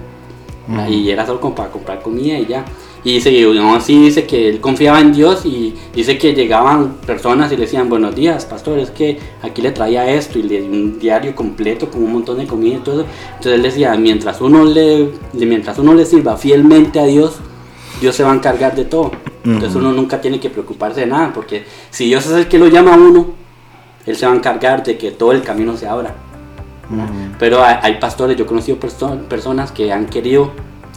[0.89, 2.63] Y era solo como para comprar comida y ya.
[3.03, 7.55] Y dice, así dice que él confiaba en Dios y dice que llegaban personas y
[7.55, 11.33] le decían, buenos días, pastor, es que aquí le traía esto y le un diario
[11.35, 13.05] completo con un montón de comida y todo.
[13.29, 17.39] Entonces él decía, mientras uno le, mientras uno le sirva fielmente a Dios,
[17.99, 19.11] Dios se va a encargar de todo.
[19.43, 22.67] Entonces uno nunca tiene que preocuparse de nada, porque si Dios es el que lo
[22.67, 23.33] llama a uno,
[24.05, 26.13] Él se va a encargar de que todo el camino se abra.
[27.39, 30.51] Pero hay, pastores, yo he conocido personas que han querido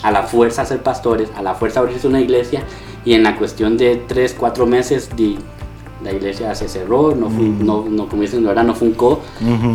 [0.05, 2.63] a la fuerza ser pastores, a la fuerza abrirse una iglesia
[3.07, 5.09] y en la cuestión de 3, 4 meses
[6.05, 9.23] la iglesia se cerró, no, no, no, como dicen, no, no funcó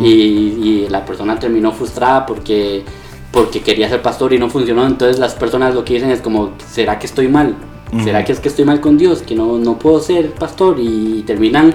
[0.00, 2.84] y, y, la persona terminó frustrada porque,
[3.32, 4.86] porque quería ser pastor y no funcionó.
[4.86, 7.56] Entonces las personas lo que dicen es como, ¿será que estoy mal?
[8.04, 9.22] ¿Será que es que estoy mal con Dios?
[9.22, 11.74] Que no, no puedo ser pastor y terminan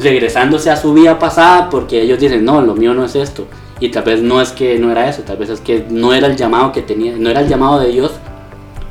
[0.00, 3.46] regresándose a su vida pasada porque ellos dicen, no, lo mío no es esto
[3.80, 6.26] y tal vez no es que no era eso, tal vez es que no era
[6.26, 8.12] el llamado que tenía, no era el llamado de Dios,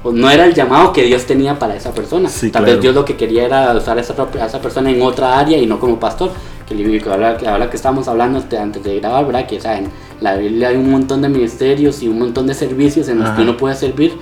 [0.04, 2.30] o no era el llamado que Dios tenía para esa persona.
[2.52, 5.38] tal vez Dios lo que quería era usar a esa, a esa persona en otra
[5.38, 6.32] área y no como pastor.
[6.68, 9.48] Que, que ahora, que estamos hablando antes de grabar, ¿verdad?
[9.48, 9.90] Que en
[10.22, 13.42] la Biblia hay un montón de ministerios y un montón de servicios en los que
[13.42, 14.14] uno puede servir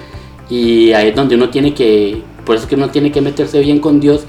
[0.50, 3.60] y ahí es donde uno tiene que, por eso es que uno tiene que meterse
[3.60, 4.26] bien con Dios,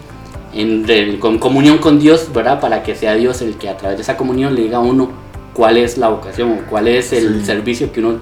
[0.52, 2.60] en, con comunión con Dios, ¿verdad?
[2.60, 5.10] Para que sea Dios el que a través de esa comunión le diga a uno
[5.58, 8.18] cuál es la vocación o cuál es el servicio que uno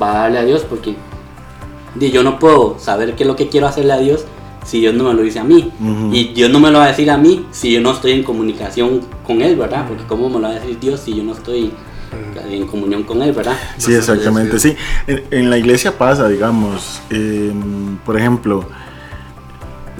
[0.00, 0.94] va a darle a Dios, porque
[1.98, 4.24] yo no puedo saber qué es lo que quiero hacerle a Dios
[4.64, 5.72] si Dios no me lo dice a mí.
[6.12, 8.22] Y Dios no me lo va a decir a mí si yo no estoy en
[8.22, 9.88] comunicación con Él, ¿verdad?
[9.88, 11.72] Porque ¿cómo me lo va a decir Dios si yo no estoy
[12.48, 13.56] en comunión con Él, ¿verdad?
[13.78, 14.76] Sí, exactamente, sí.
[15.08, 18.64] En, la iglesia pasa, digamos, em, por ejemplo,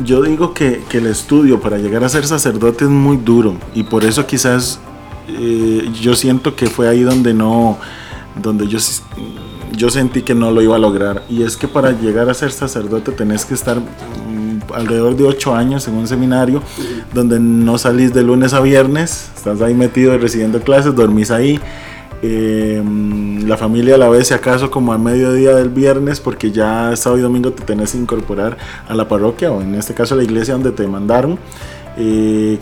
[0.05, 3.83] yo digo que, que, el estudio para llegar a ser sacerdote es muy duro y
[3.83, 4.79] por eso quizás
[5.29, 7.79] eh, yo siento que fue ahí donde no,
[8.41, 8.79] donde yo,
[9.77, 11.23] yo sentí que no lo iba a lograr.
[11.29, 15.55] Y es que para llegar a ser sacerdote tenés que estar mm, alrededor de ocho
[15.55, 16.63] años en un seminario
[17.13, 21.61] donde no salís de lunes a viernes, estás ahí metido recibiendo clases, dormís ahí.
[22.23, 27.19] Em, la familia la ves si acaso como a mediodía del viernes porque ya sábado
[27.19, 28.57] y domingo te tenés que incorporar
[28.89, 31.39] a la parroquia o en este caso a la iglesia donde te mandaron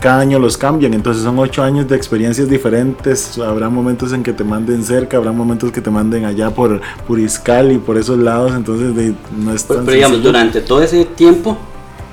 [0.00, 4.32] cada año los cambian, entonces son ocho años de experiencias diferentes, habrá momentos en que
[4.32, 8.52] te manden cerca, habrá momentos que te manden allá por Puriscal y por esos lados,
[8.54, 11.58] entonces de, no es Pero, digamos, durante todo ese tiempo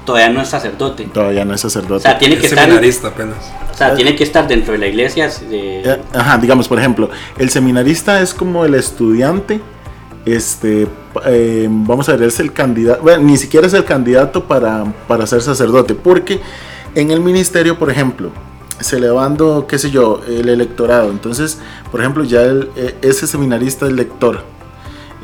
[0.05, 1.09] todavía no es sacerdote.
[1.13, 1.95] Todavía no es sacerdote.
[1.95, 3.51] O sea, tiene que estar apenas.
[3.71, 5.29] O sea, tiene que estar dentro de la iglesia.
[5.49, 9.61] Eh, ajá, digamos, por ejemplo, el seminarista es como el estudiante
[10.25, 10.87] este
[11.25, 15.25] eh, vamos a ver es el candidato bueno, ni siquiera es el candidato para, para
[15.25, 16.39] ser sacerdote porque
[16.95, 18.31] en el ministerio, por ejemplo,
[18.79, 19.09] se le
[19.67, 21.11] qué sé yo, el electorado.
[21.11, 21.59] Entonces,
[21.91, 24.43] por ejemplo, ya e, ese seminarista es lector.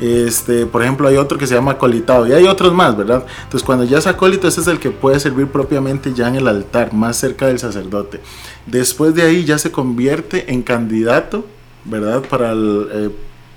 [0.00, 3.24] Este, por ejemplo, hay otro que se llama acolitado y hay otros más, ¿verdad?
[3.42, 6.46] Entonces, cuando ya es acólito, ese es el que puede servir propiamente ya en el
[6.46, 8.20] altar, más cerca del sacerdote.
[8.66, 11.44] Después de ahí ya se convierte en candidato,
[11.84, 12.22] ¿verdad?
[12.22, 13.10] Para, eh,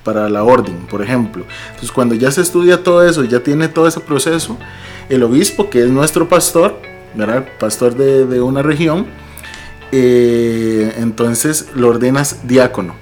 [0.03, 1.45] para la orden, por ejemplo.
[1.67, 4.57] Entonces, cuando ya se estudia todo eso, ya tiene todo ese proceso,
[5.09, 7.45] el obispo, que es nuestro pastor, ¿verdad?
[7.59, 9.07] Pastor de, una región,
[9.91, 12.95] eh, entonces lo ordenas diácono.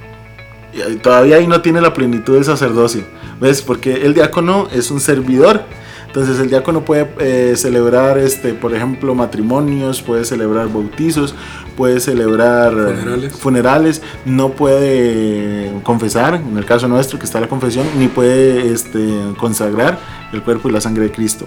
[0.74, 3.04] Y todavía ahí no tiene la plenitud del sacerdocio,
[3.40, 3.62] ¿ves?
[3.62, 5.62] Porque el diácono es un servidor.
[6.10, 11.36] Entonces el diácono puede eh, celebrar, este, por ejemplo, matrimonios, puede celebrar bautizos,
[11.78, 13.34] puede celebrar funerales.
[13.34, 14.02] funerales.
[14.26, 20.00] no puede confesar, en el caso nuestro que está la confesión, ni puede este, consagrar
[20.34, 21.46] el cuerpo y la sangre de Cristo.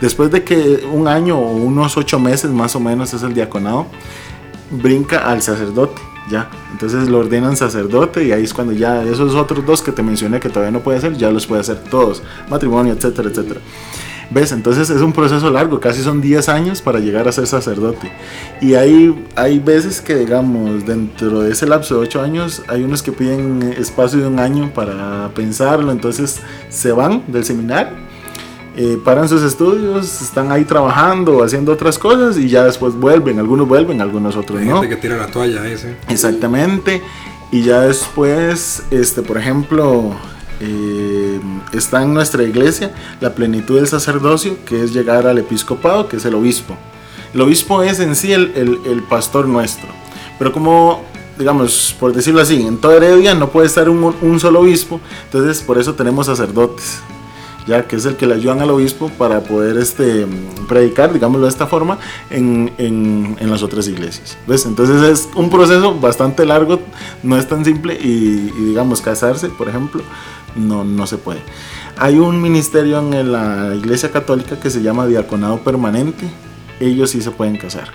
[0.00, 3.86] Después de que un año o unos ocho meses más o menos es el diaconado,
[4.70, 6.48] brinca al sacerdote, ya.
[6.72, 10.40] Entonces lo ordenan sacerdote y ahí es cuando ya esos otros dos que te mencioné
[10.40, 13.60] que todavía no puede hacer, ya los puede hacer todos, matrimonio, etcétera, etcétera.
[14.30, 14.52] ¿Ves?
[14.52, 18.12] Entonces es un proceso largo, casi son 10 años para llegar a ser sacerdote.
[18.60, 23.02] Y hay, hay veces que, digamos, dentro de ese lapso de 8 años, hay unos
[23.02, 28.09] que piden espacio de un año para pensarlo, entonces se van del seminario
[28.76, 33.38] eh, paran sus estudios, están ahí trabajando, haciendo otras cosas y ya después vuelven.
[33.38, 34.80] Algunos vuelven, algunos otros Hay no.
[34.80, 35.76] Gente que tira la toalla ahí,
[36.08, 37.02] Exactamente.
[37.52, 40.12] Y ya después, este, por ejemplo,
[40.60, 41.40] eh,
[41.72, 46.24] está en nuestra iglesia la plenitud del sacerdocio, que es llegar al episcopado, que es
[46.24, 46.76] el obispo.
[47.34, 49.88] El obispo es en sí el, el- el pastor nuestro.
[50.38, 51.02] Pero como,
[51.38, 55.60] digamos, por decirlo así, en toda Heredia no puede estar un, un solo obispo, entonces
[55.62, 57.00] por eso tenemos sacerdotes
[57.66, 60.26] ya que es el que le ayudan al obispo para poder este,
[60.68, 61.98] predicar, digámoslo de esta forma,
[62.30, 64.36] en, en- en las otras iglesias.
[64.46, 64.66] ¿Ves?
[64.66, 66.80] Entonces es un proceso bastante largo,
[67.22, 70.02] no es tan simple y, y, digamos casarse, por ejemplo,
[70.56, 71.40] no, no se puede.
[71.96, 76.26] Hay un ministerio en la iglesia católica que se llama diaconado permanente,
[76.80, 77.88] ellos sí se pueden casar,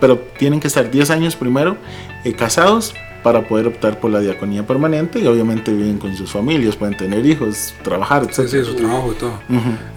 [0.00, 1.76] pero tienen que estar 10 años primero
[2.24, 6.76] eh, casados para poder optar por la diaconía permanente y obviamente viven con sus familias,
[6.76, 8.48] pueden tener hijos, trabajar, Sí, etc.
[8.50, 9.32] sí, su trabajo y todo.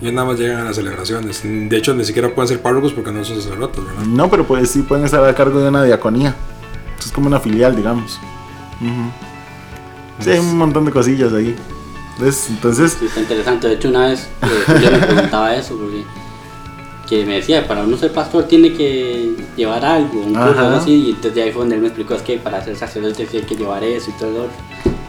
[0.01, 1.41] Y nada más llegan a las celebraciones.
[1.43, 4.03] De hecho, ni siquiera pueden ser párrocos porque no son sacerdotes, ¿verdad?
[4.05, 6.33] No, pero pues sí pueden estar a cargo de una diaconía.
[6.97, 8.19] Es como una filial, digamos.
[10.19, 11.55] Sí, hay un montón de cosillas ahí.
[12.19, 12.47] ¿Ves?
[12.49, 13.67] Entonces, Sí, está interesante.
[13.67, 16.03] De hecho, una vez eh, yo me preguntaba eso, porque
[17.07, 20.91] que me decía, para uno ser pastor tiene que llevar algo, un curso algo así,
[21.07, 23.55] y entonces ahí fue donde él me explicó, es que para ser sacerdote hay que
[23.55, 24.51] llevar eso y todo lo otro.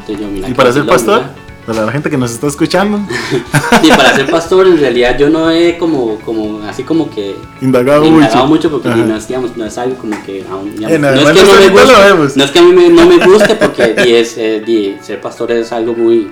[0.00, 1.22] Entonces yo, mira, ¿y para ser pastor?
[1.66, 2.98] Para la gente que nos está escuchando,
[3.82, 8.06] Sí, para ser pastor en realidad yo no he como, como así como que indagado,
[8.06, 8.46] indagado mucho.
[8.46, 11.42] mucho porque no es, digamos, no es algo como que aún, digamos, no, es que
[11.42, 12.36] no, me ahorita lo guste, vemos.
[12.38, 15.70] no es que a mí me- no me guste porque es, eh, ser pastor es
[15.72, 16.30] algo muy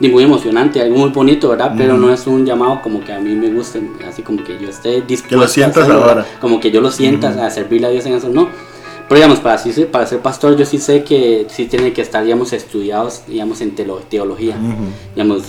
[0.00, 1.72] di, muy emocionante, algo muy bonito, ¿verdad?
[1.76, 4.68] Pero no es un llamado como que a mí me guste, así como que yo
[4.68, 6.26] esté dispuesto a sientas hacerlo, ahora.
[6.40, 8.48] como que yo lo sientas a servirle a Dios en eso, no.
[9.08, 12.52] Pero digamos, para, para ser pastor yo sí sé que sí tiene que estar, digamos,
[12.52, 14.56] estudiados, digamos, en teolo- teología.
[14.56, 14.84] Ujú.
[15.14, 15.42] Digamos,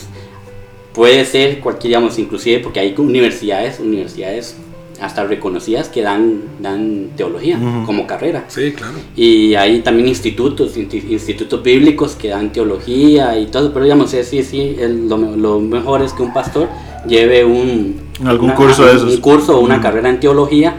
[0.94, 4.56] puede ser cualquier, digamos, inclusive porque hay universidades, universidades
[5.02, 8.46] hasta reconocidas que dan, dan teología como carrera.
[8.48, 8.94] Sí, claro.
[9.16, 14.44] Y hay también institutos, insti- institutos bíblicos que dan teología y todo, pero digamos, sí,
[14.44, 16.68] sí, el- lo, me- lo mejor es que un pastor
[17.08, 19.14] lleve un, Algún curso de esos.
[19.16, 20.78] un curso o una carrera en teología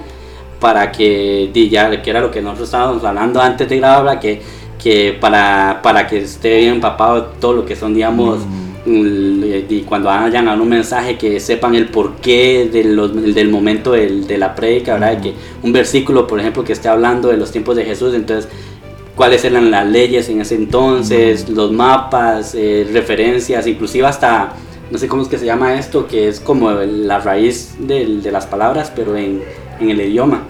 [0.60, 4.42] para que, ya, que era lo que nosotros estábamos hablando antes de grabar, que,
[4.82, 8.46] que para, para que esté bien empapado todo lo que son, digamos, l-
[8.88, 14.26] y cuando vayan a un mensaje que sepan el porqué de los- del momento del-
[14.26, 15.20] de la prédica, ¿verdad?
[15.20, 18.50] Que un versículo, por ejemplo, que esté hablando de los tiempos de Jesús, entonces
[19.14, 24.52] cuáles eran las leyes en ese entonces, los mapas, eh, referencias, inclusive hasta,
[24.90, 28.30] no sé cómo es que se llama esto, que es como la raíz del- de
[28.30, 29.42] las palabras, pero en,
[29.80, 30.42] en el idioma.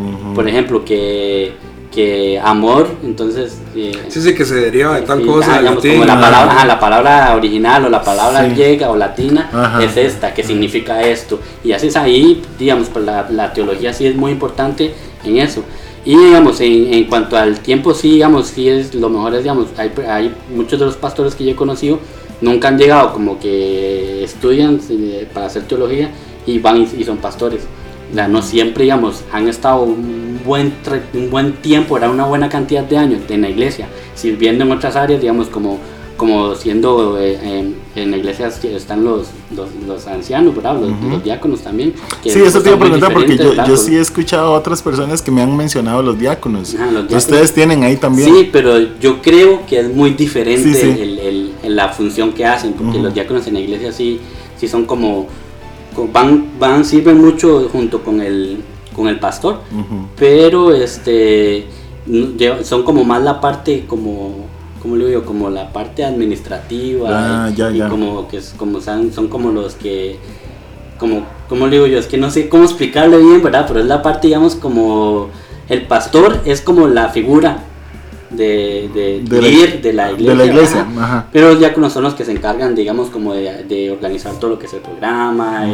[0.00, 0.34] Ujú.
[0.34, 1.52] Por ejemplo, que,
[1.96, 3.58] que amor, entonces...
[3.74, 5.48] eh, Sí, sí, que se deriva de tal Sí, cosa.
[5.54, 5.92] del digamos, latín.
[5.94, 6.20] como la Ah.
[6.20, 8.50] palabra, ajá, la palabra original o la palabra Sí.
[8.54, 9.82] griega o latina Ajá.
[9.82, 11.40] es esta, que significa esto.
[11.64, 14.92] Y así es ahí, digamos, pues la, la teología sí es muy importante
[15.24, 15.64] en eso.
[16.04, 19.68] Y digamos, en, en cuanto al tiempo, sí, digamos, sí es lo mejor es, digamos,
[19.78, 21.98] hay, hay muchos de los pastores que yo he conocido
[22.42, 26.10] nunca han llegado como que estudian eh, para hacer teología
[26.46, 27.62] y van y, y son pastores.
[28.12, 30.72] No siempre, digamos, han estado un buen,
[31.14, 34.94] un buen tiempo, era una buena cantidad de años en la iglesia, sirviendo en otras
[34.96, 35.78] áreas, digamos, como,
[36.16, 40.76] como siendo eh, en, en la iglesia están los, los, los ancianos, ¿verdad?
[40.80, 41.92] Los, diáconos también.
[42.22, 44.80] que Sí, eso te iba a preguntar porque yo, yo sí he escuchado a otras
[44.82, 46.72] personas que me han mencionado los diáconos.
[46.74, 47.12] Los diáconos.
[47.24, 48.32] Ustedes tienen ahí también.
[48.32, 50.88] Sí, pero yo creo que es muy diferente Sí, sí.
[51.02, 54.20] El, el- el- la función que hacen, porque los diáconos en la iglesia sí,
[54.56, 55.30] sí son como, co-
[56.12, 58.58] van, van, sirven mucho junto con el,
[58.94, 59.60] con el pastor,
[60.18, 61.66] pero este,
[62.62, 64.46] son como más la parte como,
[64.82, 65.22] ¿cómo le digo?
[65.24, 67.08] Como la parte administrativa
[67.44, 67.88] Ah, y, ya, y ya.
[67.88, 70.18] como que es- como son, son como los que
[70.98, 71.98] como, ¿cómo le digo yo?
[71.98, 73.66] Es que no sé cómo explicarle bien, ¿verdad?
[73.68, 75.28] Pero es la parte, digamos, como
[75.68, 77.64] el pastor es como la figura
[78.36, 80.30] de, de, De la- líder de la iglesia.
[80.30, 81.04] de la iglesia, ajá.
[81.04, 81.26] ajá.
[81.32, 84.58] Pero los diáconos son los que se encargan, digamos, como de, de organizar todo lo
[84.58, 85.64] que es el programa,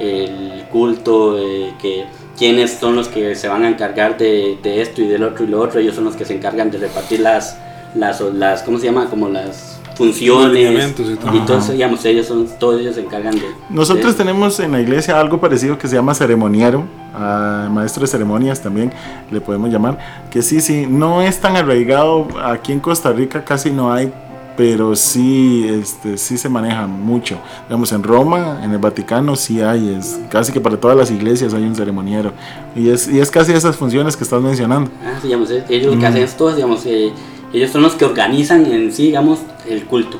[0.00, 2.04] el, el culto, eh, que
[2.38, 5.48] quiénes son los que se van a encargar de, de esto y del otro y
[5.48, 5.80] lo otro.
[5.80, 7.58] Ellos son los que se encargan de repartir las,
[7.94, 9.08] las, las ¿cómo se llama?
[9.10, 10.90] Como las funciones.
[10.98, 11.34] y todo.
[11.34, 13.42] Y entonces, digamos, ellos son, todos ellos se encargan de...
[13.70, 18.06] Nosotros de- tenemos en la iglesia algo parecido que se llama ceremoniero, a maestro de
[18.08, 18.92] ceremonias también
[19.30, 19.98] le podemos llamar,
[20.30, 24.12] que sí, sí, no es tan arraigado, aquí en Costa Rica casi no hay,
[24.56, 27.38] pero sí, este, sí se maneja mucho.
[27.68, 31.52] Digamos, en Roma, en el Vaticano sí hay, es casi que para todas las iglesias
[31.54, 32.32] hay un ceremoniero.
[32.76, 34.92] Y es, y es casi esas funciones que estás mencionando.
[35.04, 37.12] Ah, sí, digamos, ellos lo que hacen es todo, digamos, eh,
[37.54, 39.38] ellos son los que organizan en sí, digamos,
[39.68, 40.18] el culto.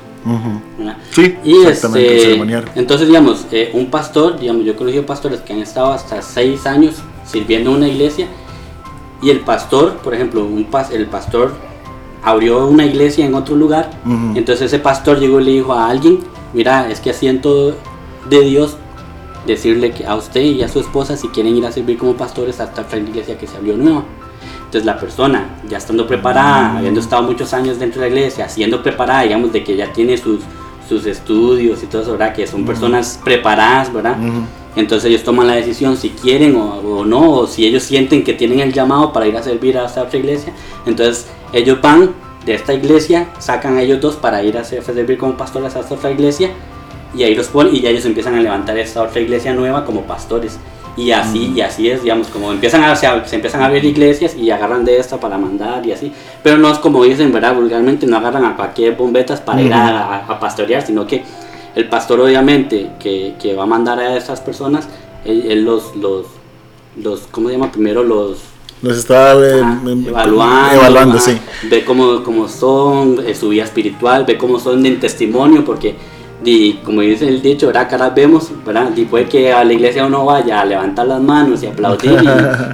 [0.79, 0.97] ¿verdad?
[1.11, 2.35] Sí, Y exactamente, este,
[2.77, 6.64] entonces, digamos, eh, un pastor, digamos, yo he conocido pastores que han estado hasta seis
[6.66, 6.94] años
[7.27, 8.27] sirviendo en una iglesia
[9.20, 11.53] y el pastor, por ejemplo, un pas- el pastor
[12.23, 13.90] abrió una iglesia en otro lugar.
[14.35, 16.20] Entonces ese pastor llegó y le dijo a alguien,
[16.55, 17.75] mira, es que siento
[18.31, 18.77] de Dios
[19.47, 22.61] decirle que a usted y a su esposa si quieren ir a servir como pastores
[22.61, 24.05] a esta otra iglesia que se abrió nueva.
[24.74, 28.82] Entonces la persona, ya estando preparada, habiendo estado muchos años dentro de la iglesia, siendo
[28.82, 30.40] preparada, digamos, de que ya tiene sus,
[30.88, 32.34] sus estudios y todo eso, ¿verdad?
[32.34, 34.16] Que son personas preparadas, ¿verdad?
[34.74, 38.32] Entonces ellos toman la decisión si quieren o, o no, o si ellos sienten que
[38.32, 40.52] tienen el llamado para ir a servir a esta otra iglesia.
[40.87, 42.10] Entonces ellos van
[42.44, 45.94] de esta iglesia, sacan a ellos dos para ir a servir como pastores a esta
[45.94, 46.50] otra iglesia
[47.16, 50.02] y ahí los ponen y ya ellos empiezan a levantar esta otra iglesia nueva como
[50.02, 50.58] pastores.
[50.96, 54.37] Y así, y así es, digamos, como empiezan a, se, se empiezan a abrir iglesias
[54.37, 56.12] y agarran de esta para mandar y así.
[56.42, 57.54] Pero no es como dicen, ¿verdad?
[57.57, 61.24] Vulgarmente no agarran a cualquier bombetas para ir a, a- pastorear, sino que
[61.74, 64.88] el pastor obviamente que, que va a mandar a esas personas,
[65.24, 66.26] él, él los, los,
[67.02, 67.72] los, ¿cómo se llama?
[67.72, 68.38] Primero los,
[68.80, 68.98] Los
[69.62, 71.38] Ajá, em- evaluando, evaluando, ajá, sí.
[71.68, 75.96] ve cómo, cómo son, eh, su vida espiritual, ve cómo son en testimonio, porque
[76.42, 77.88] di, como dice el dicho, ¿verdad?
[77.88, 78.90] Caras vemos, ¿verdad?
[78.97, 82.20] Y puede que a la iglesia uno vaya a levantar las manos y aplaudir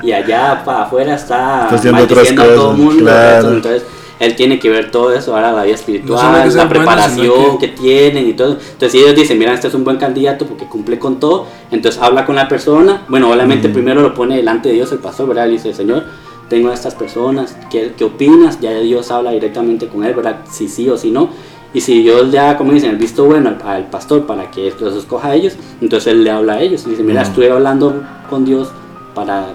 [0.02, 3.52] y, y allá para afuera está, Está haciendo otras maldiciendo a todo el mundo, claro.
[3.52, 3.82] entonces
[4.20, 7.58] él tiene que ver todo eso, ahora la vida espiritual, No que la preparación sino
[7.58, 7.68] que...
[7.68, 8.52] tienen y todo.
[8.52, 12.00] Entonces si ellos dicen, mira, este es un buen candidato porque cumple con todo, entonces
[12.02, 15.46] habla con la persona, bueno, obviamente primero lo pone delante de Dios el pastor, ¿verdad?
[15.46, 16.04] Le dice, Señor,
[16.50, 18.60] tengo a estas personas, ¿qué, qué opinas?
[18.60, 20.40] Ya Dios habla directamente con él, ¿verdad?
[20.50, 21.30] Si sí o si no.
[21.72, 24.94] Y si Dios ya, como dicen, el visto bueno al, al pastor para que los
[24.96, 26.84] escoja a ellos, entonces él le habla a ellos.
[26.86, 28.70] Y dice, mira, estuve hablando con Dios
[29.14, 29.46] para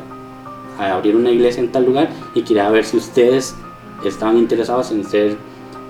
[0.77, 3.55] a abrir una iglesia en tal lugar y quería ver si ustedes
[4.03, 5.37] estaban interesados en ser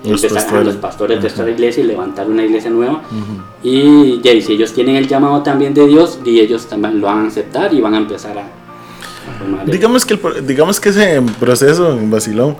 [0.04, 0.66] Los empezar- pastores.
[0.66, 3.02] los pastores de esta iglesia y levantar una iglesia nueva.
[3.10, 3.42] Ujú.
[3.64, 7.08] Y, ya, y si ellos tienen el llamado también de Dios, y ellos también lo
[7.08, 9.64] van a aceptar y van a empezar a, a.
[9.64, 12.54] Digamos que, el digamos que ese proceso vaciló,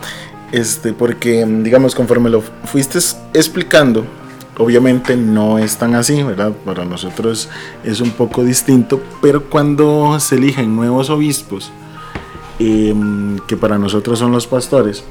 [0.57, 2.99] este, porque digamos conforme lo fuiste
[3.35, 4.07] explicando,
[4.57, 6.53] obviamente no es tan así, ¿verdad?
[6.64, 7.51] Para nosotros
[7.85, 11.71] es un poco distinto, pero cuando se eligen nuevos obispos,
[12.59, 15.05] em, que para nosotros son los pastores,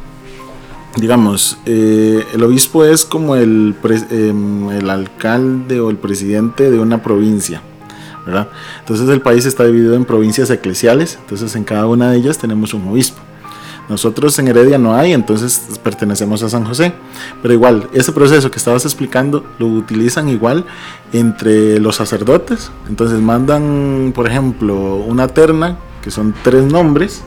[0.98, 3.76] digamos, eh, el obispo es como el,
[4.10, 7.62] em, el alcalde o el presidente de una provincia.
[8.26, 8.50] ¿verdad?
[8.80, 12.74] Entonces el país está dividido en provincias eclesiales, entonces en cada una de ellas tenemos
[12.74, 13.22] un obispo.
[13.88, 16.94] Nosotros en Heredia no hay, entonces pertenecemos a San José.
[17.42, 20.66] Pero igual, ese proceso que estabas explicando lo utilizan igual
[21.14, 22.72] entre los sacerdotes.
[22.90, 27.24] Entonces mandan, por ejemplo, una terna, que son tres nombres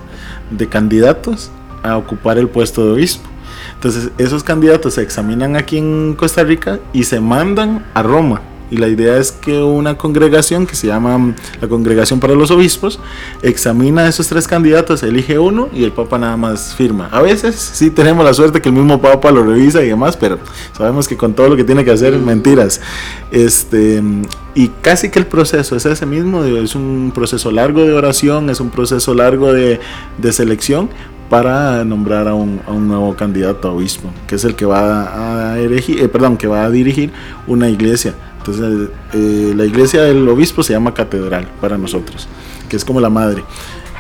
[0.51, 1.51] de candidatos
[1.83, 3.29] a ocupar el puesto de obispo.
[3.75, 8.41] Entonces esos candidatos se examinan aquí en Costa Rica y se mandan a Roma.
[8.71, 12.51] Y la idea es que una congregación que se llama mm, la Congregación para los
[12.51, 13.01] Obispos
[13.43, 17.09] examina a esos tres candidatos, elige uno y el Papa nada más firma.
[17.13, 20.39] A veces sí tenemos la suerte que el mismo Papa lo revisa y demás, pero
[20.77, 22.81] sabemos que con todo lo que tiene que hacer, mentiras.
[23.31, 24.03] Este,
[24.55, 28.61] y casi que el proceso es ese mismo, es un proceso largo de oración, es
[28.61, 29.81] un proceso largo de,
[30.19, 30.91] de selección
[31.29, 35.53] para nombrar a un, a un nuevo candidato a obispo, que es el que va
[35.53, 37.13] a, erigir, eh, perdón, que va a dirigir
[37.47, 38.15] una iglesia.
[38.49, 42.27] Entonces, eh, la iglesia del obispo se llama catedral para nosotros,
[42.69, 43.45] que es como la madre.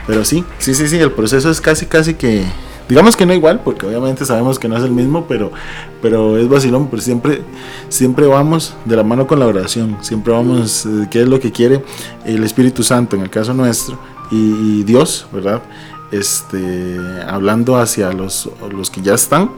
[0.06, 2.46] Pero sí, sí, sí, sí, el proceso es casi, casi que,
[2.88, 5.52] digamos que no igual, porque obviamente sabemos que no es el mismo, pero,
[6.00, 7.42] pero es vacilón, pero siempre,
[7.90, 11.52] siempre vamos de la mano con la oración, siempre vamos, eh, qué es lo que
[11.52, 11.84] quiere
[12.24, 13.98] el Espíritu Santo, en el caso nuestro,
[14.30, 15.62] y, Dios, ¿verdad?
[16.10, 19.50] Este, hablando hacia los, los que ya están,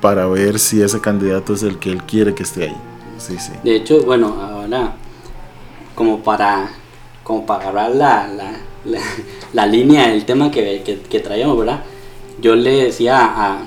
[0.00, 2.95] para ver si ese candidato es el que él quiere que esté ahí.
[3.26, 3.52] Sí, sí.
[3.62, 4.92] De hecho, bueno, ahora,
[5.94, 6.68] como para,
[7.24, 8.52] como para agarrar la, la,
[8.84, 9.00] la,
[9.52, 11.80] la línea del tema que, que, que traíamos, ¿verdad?
[12.40, 13.58] Yo le decía a,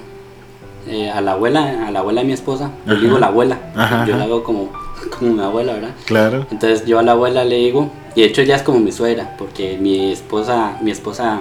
[0.88, 4.06] eh, a la abuela, a la abuela de mi esposa, yo digo la abuela, Ajá,
[4.06, 4.18] yo ajá.
[4.20, 4.70] la hago como,
[5.18, 5.92] como mi abuela, ¿verdad?
[6.06, 6.46] Claro.
[6.52, 9.36] Entonces yo a la abuela le digo, y de hecho ella es como mi suegra,
[9.38, 11.40] porque mi esposa, mi esposa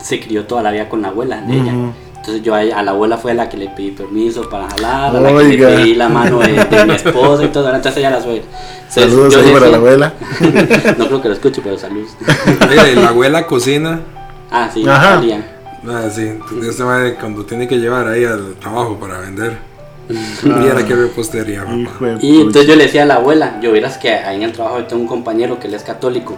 [0.00, 1.72] se crió toda la vida con la abuela de ella.
[2.16, 5.20] Entonces yo a, a la abuela fue la que le pedí permiso para jalar, a
[5.20, 8.20] la que le pedí la mano de, de mi esposa y todo, entonces ella la
[8.22, 8.44] suegra.
[8.88, 10.14] Entonces, Saludos yo para la abuela.
[10.98, 12.10] no creo que lo escuche, pero saludos.
[12.68, 14.00] Mire, la abuela cocina.
[14.50, 15.20] ah, sí, Ajá.
[15.88, 16.32] Ah, sí,
[16.68, 19.56] este madre cuando tiene que llevar ahí al trabajo para vender.
[20.42, 21.74] Viera qué repostería, papá.
[21.76, 24.42] Hijo de Y entonces yo le decía a la abuela, yo vieras que ahí en
[24.42, 26.36] el trabajo yo tengo un compañero que él es católico.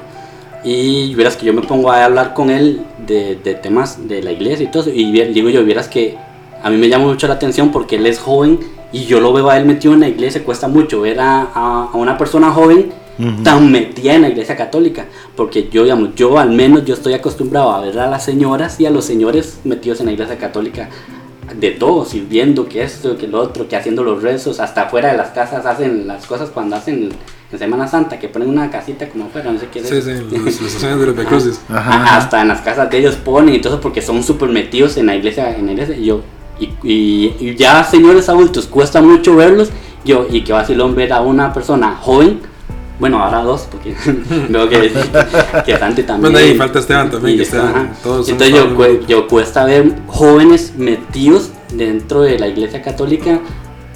[0.64, 4.32] Y vieras que yo me pongo a hablar con él de, de temas de la
[4.32, 4.90] iglesia y todo eso.
[4.92, 6.16] Y digo yo, vieras que
[6.62, 8.58] a mí me llama mucho la atención porque él es joven
[8.92, 10.42] y yo lo veo a él metido en la iglesia.
[10.44, 12.90] Cuesta mucho ver a, a- a una persona joven
[13.20, 13.42] Ujú.
[13.42, 15.06] tan metida en la iglesia católica.
[15.36, 18.86] Porque yo, digamos, yo al menos yo estoy acostumbrado a ver a las señoras y
[18.86, 20.88] a los señores metidos en la iglesia católica
[21.58, 25.16] de todo, sirviendo, que esto, que lo otro, que haciendo los rezos, hasta afuera de
[25.16, 27.08] las casas hacen las cosas cuando hacen
[27.50, 29.88] en Semana Santa, que ponen una casita como afuera, no sé qué es.
[29.88, 31.60] Sí, sí, los, los estaciones de los Becruces.
[31.68, 32.16] Ajá, Ajá, ajá.
[32.18, 35.06] Hasta en las casas de ellos ponen y todo eso porque son súper metidos en
[35.06, 35.96] la iglesia, en la iglesia.
[35.96, 36.20] Y yo,
[36.60, 39.70] y, y- y ya señores adultos, cuesta mucho verlos.
[40.04, 42.40] Yo, y que vacilón ver a una persona joven,
[43.00, 43.94] bueno, ahora dos, porque
[44.48, 44.92] veo que,
[45.66, 46.32] que Santi también.
[46.32, 47.92] Bueno, ahí falta Esteban también, y que ajá.
[48.02, 48.98] todos Entonces yo, jóvenes.
[49.00, 53.40] cu- yo cuesta ver jóvenes metidos dentro de la iglesia católica,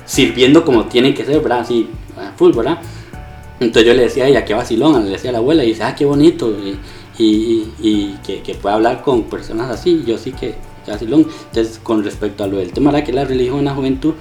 [0.04, 1.60] sirviendo como tiene que ser, ¿verdad?
[1.60, 2.78] Así, a full, ¿verdad?
[3.64, 5.82] Entonces yo le decía a ella, qué vacilón, le decía a la abuela, y dice,
[5.84, 6.52] ah, qué bonito,
[7.18, 10.54] y, que, que pueda hablar con personas así, yo sí que,
[10.84, 11.26] que vacilón.
[11.48, 13.06] Entonces, con respecto a lo del tema, ¿verdad?
[13.06, 14.14] Que la religión en la juventud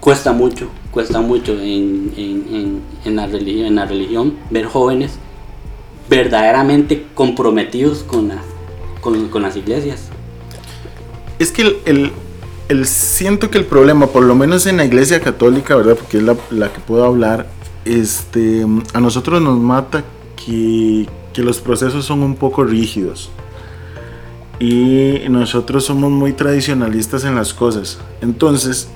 [0.00, 5.12] cuesta mucho, cuesta mucho en, en, en, en la, religión, en la religión ver jóvenes
[6.08, 8.42] verdaderamente comprometidos con, la,
[9.00, 10.08] con las iglesias.
[11.38, 12.12] Es que el, el-
[12.68, 15.96] el- siento que el problema, por lo menos en la iglesia católica, ¿verdad?
[15.96, 17.46] Porque es la, la que puedo hablar,
[17.84, 20.04] este, a nosotros nos mata
[20.36, 23.30] que, que los procesos son un poco rígidos.
[24.60, 27.98] Y nosotros somos muy tradicionalistas en las cosas.
[28.20, 28.88] Entonces,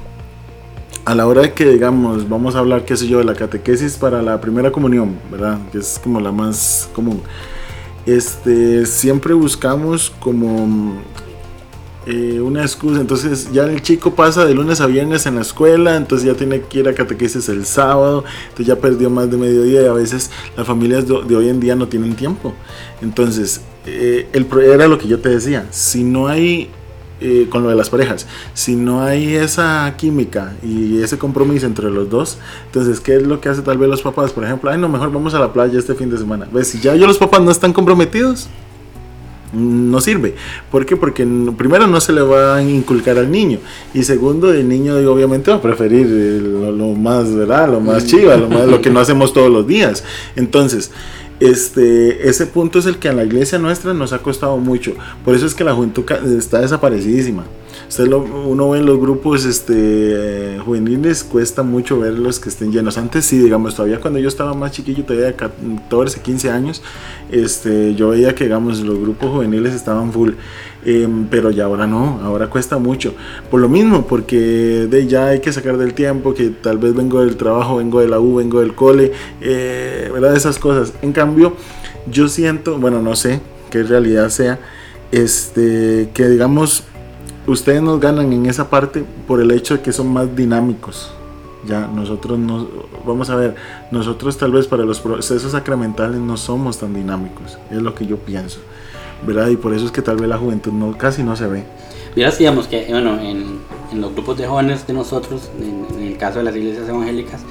[1.05, 3.97] a la hora de que digamos, vamos a hablar, qué sé yo, de la catequesis
[3.97, 5.59] para la primera comunión, ¿verdad?
[5.73, 7.23] Que es como la más común.
[8.07, 10.99] Este, siempre buscamos como
[12.09, 13.03] eh, una excusa.
[13.03, 16.63] Entonces ya el chico pasa de lunes a viernes en la escuela, entonces ya tiene
[16.63, 20.31] que ir a catequesis el sábado, entonces ya perdió más de mediodía y a veces
[20.57, 22.55] las familias de, hoy en día no tienen tiempo.
[23.03, 26.71] Entonces, eh, el, era lo que yo te decía, si no hay,
[27.21, 31.91] eh, con lo de las parejas, si no hay esa química y ese compromiso entre
[31.91, 34.33] los dos, entonces, ¿qué es lo que hace tal vez los papás?
[34.33, 36.49] Por ejemplo, ay, no, mejor vamos a la playa este fin de semana.
[36.51, 36.69] ¿Ves?
[36.69, 38.49] Si ya yo los papás no están comprometidos,
[39.53, 40.35] no sirve.
[40.71, 40.97] ¿Por qué?
[40.97, 41.27] Porque
[41.57, 43.59] primero no se le va a inculcar al niño
[43.95, 47.71] y segundo el niño obviamente va a preferir eh, lo, lo más, ¿verdad?
[47.71, 50.05] Lo más chiva, lo, más, lo que no hacemos todos los días.
[50.37, 50.91] Entonces,
[51.41, 54.95] este, ese punto es el que a la iglesia nuestra nos ha costado mucho.
[55.25, 56.05] Por eso es que la juventud
[56.37, 57.45] está desaparecidísima.
[57.89, 62.51] Usted lo, uno ve en los grupos este, eh, juveniles, cuesta mucho ver los que
[62.51, 62.99] estén llenos.
[62.99, 66.83] Antes sí, digamos, todavía cuando yo estaba más chiquillo, todavía de 14, 15 años,
[67.31, 70.33] este, yo veía que, digamos, los grupos juveniles estaban full.
[70.85, 73.15] Em, pero ya ahora no, ahora cuesta mucho.
[73.51, 77.25] Por lo mismo, porque de ya hay que sacar del tiempo, que tal vez vengo
[77.25, 80.37] del trabajo, vengo de la U, vengo del cole, eh, ¿verdad?
[80.37, 80.93] Esas cosas.
[81.03, 81.55] En cambio,
[82.11, 84.59] yo siento, bueno, no sé qué realidad sea,
[85.11, 86.85] este, que digamos,
[87.49, 91.11] ustedes nos ganan en esa parte por el hecho de que son más dinámicos.
[91.67, 92.69] Ya, nosotros no,
[93.05, 93.57] vamos a ver,
[93.91, 98.17] nosotros tal vez para los procesos sacramentales no somos tan dinámicos, es lo que yo
[98.17, 98.61] pienso,
[99.27, 99.49] ¿verdad?
[99.49, 101.65] Y por eso es que tal vez la juventud no, casi no se ve.
[102.15, 103.59] Mira, digamos que, bueno, en,
[103.93, 107.43] en los grupos de jóvenes de nosotros, en, en el caso de las iglesias evangélicas,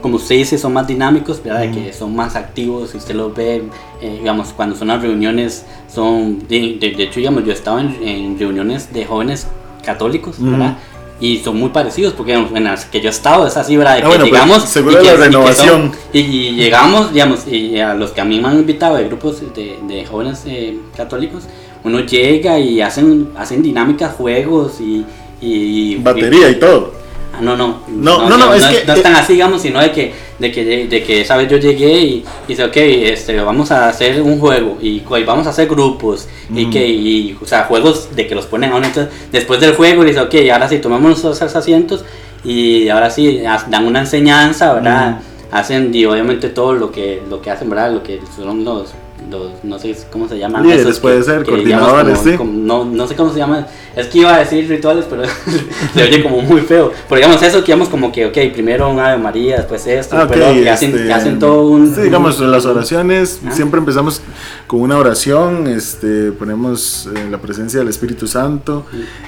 [0.00, 1.60] como usted dice, son más dinámicos, ¿verdad?
[1.62, 3.64] De que son más activos, si usted los ve,
[4.00, 7.80] eh, digamos, cuando son las reuniones, son, de, de- de hecho, digamos, yo he estado
[7.80, 9.46] en, en reuniones de jóvenes
[9.84, 10.76] católicos, ¿verdad?
[11.20, 13.94] Y son muy parecidos, porque digamos, en las que yo he estado es así, ¿verdad?
[13.94, 15.92] De Ah, que bueno, pues, llegamos y la que- y que son- renovación.
[16.12, 19.40] y, y llegamos, digamos, y a los que a mí me han invitado de grupos
[19.54, 21.44] de, de jóvenes eh, católicos,
[21.82, 25.04] uno llega y hacen, hacen dinámicas, juegos y...
[25.40, 26.92] y Batería y todo.
[27.34, 27.80] Ah, no, no.
[27.88, 30.86] No, no, no, es que- No es tan así, digamos, sino de que, de que,
[30.88, 34.38] de que esa vez yo llegué y, y dice, ok, este, vamos a hacer un
[34.40, 36.70] juego y, y vamos a hacer grupos y Mm.
[36.70, 38.86] que, y, o sea, juegos de que los ponen a uno.
[38.86, 42.04] Entonces, después del juego, dice, ok, ahora sí, tomamos nuestros asientos
[42.44, 45.20] y ahora sí, dan una enseñanza, ¿verdad?
[45.50, 47.92] Hacen, y obviamente todo lo que, lo que hacen, ¿verdad?
[47.92, 48.90] Lo que son los,
[49.30, 50.62] los no sé cómo se llaman.
[50.62, 52.36] Líderes, esos puede ser, digamos, coordinadores, como- sí.
[52.36, 53.66] como- no, no sé cómo se llaman.
[53.96, 55.22] Es que iba a decir rituales, pero
[55.94, 56.92] se oye como muy feo.
[57.08, 60.24] Pero digamos eso, que digamos como que, ok, primero un Ave María, después esto, Ah,
[60.24, 61.94] ok, pero que, hacen, este, que hacen todo un...
[61.94, 63.50] Sí, digamos, las oraciones, Ah.
[63.50, 64.20] siempre empezamos
[64.66, 68.84] con una oración, este, ponemos eh, la presencia del Espíritu Santo,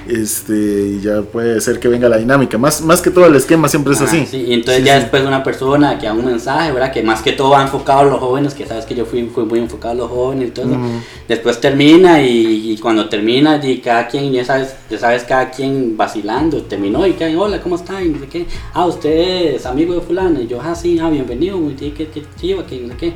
[0.07, 2.57] este, y ya puede ser que venga la dinámica.
[2.57, 4.25] Más, más que todo el esquema siempre es Ah, así.
[4.29, 5.01] sí, y entonces Sí, ya sí.
[5.01, 6.91] después una persona que da un mensaje, ¿verdad?
[6.91, 9.43] Que más que todo va enfocado a los jóvenes, que sabes que yo fui, fui
[9.45, 10.79] muy enfocado a los jóvenes y todo eso.
[11.27, 15.95] Después termina y, y cuando termina y cada quien, ya sabes, ya sabes cada quien
[15.95, 18.05] vacilando, terminó y caen, hola, ¿cómo están?
[18.05, 18.45] Y no sé qué.
[18.73, 20.41] Ah, usted es amigo de fulano.
[20.41, 23.13] Y yo, ah, sí, ah, bienvenido, bien, qué, qué chiva, que no sé qué.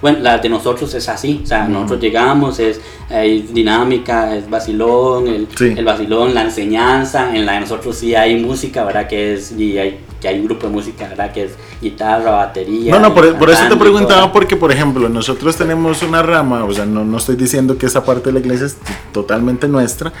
[0.00, 2.80] Bueno, la de nosotros es así, o sea, nosotros llegamos, es,
[3.10, 5.74] es dinámica, es vacilón, el, Sí.
[5.76, 9.08] el vacilón, la enseñanza, en la de nosotros sí hay música, ¿verdad?
[9.08, 11.32] Que es, y hay, que hay un grupo de música, ¿verdad?
[11.32, 12.92] Que es guitarra, batería.
[12.92, 16.72] No, no, por, por eso te preguntaba, porque por ejemplo, nosotros tenemos una rama, o
[16.72, 18.76] sea, no, no estoy diciendo que esa parte de la iglesia es
[19.12, 20.12] totalmente nuestra,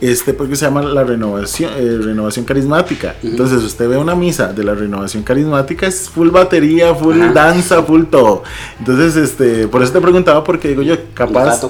[0.00, 3.14] este porque se llama la renovación, eh, renovación carismática.
[3.22, 8.04] Entonces usted ve una misa de la renovación carismática, es full batería, full danza, full
[8.04, 8.42] todo.
[8.78, 11.60] Entonces, este, por eso te preguntaba porque digo yo, capaz,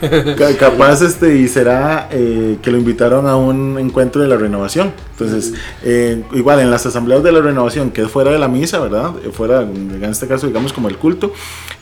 [0.58, 4.92] capaz este, y será eh, que lo invitaron a un encuentro de la renovación.
[5.12, 8.78] Entonces, eh, igual en las asambleas de la renovación, que es fuera de la misa,
[8.80, 9.12] ¿verdad?
[9.32, 11.32] Fuera, en este caso, digamos como el culto,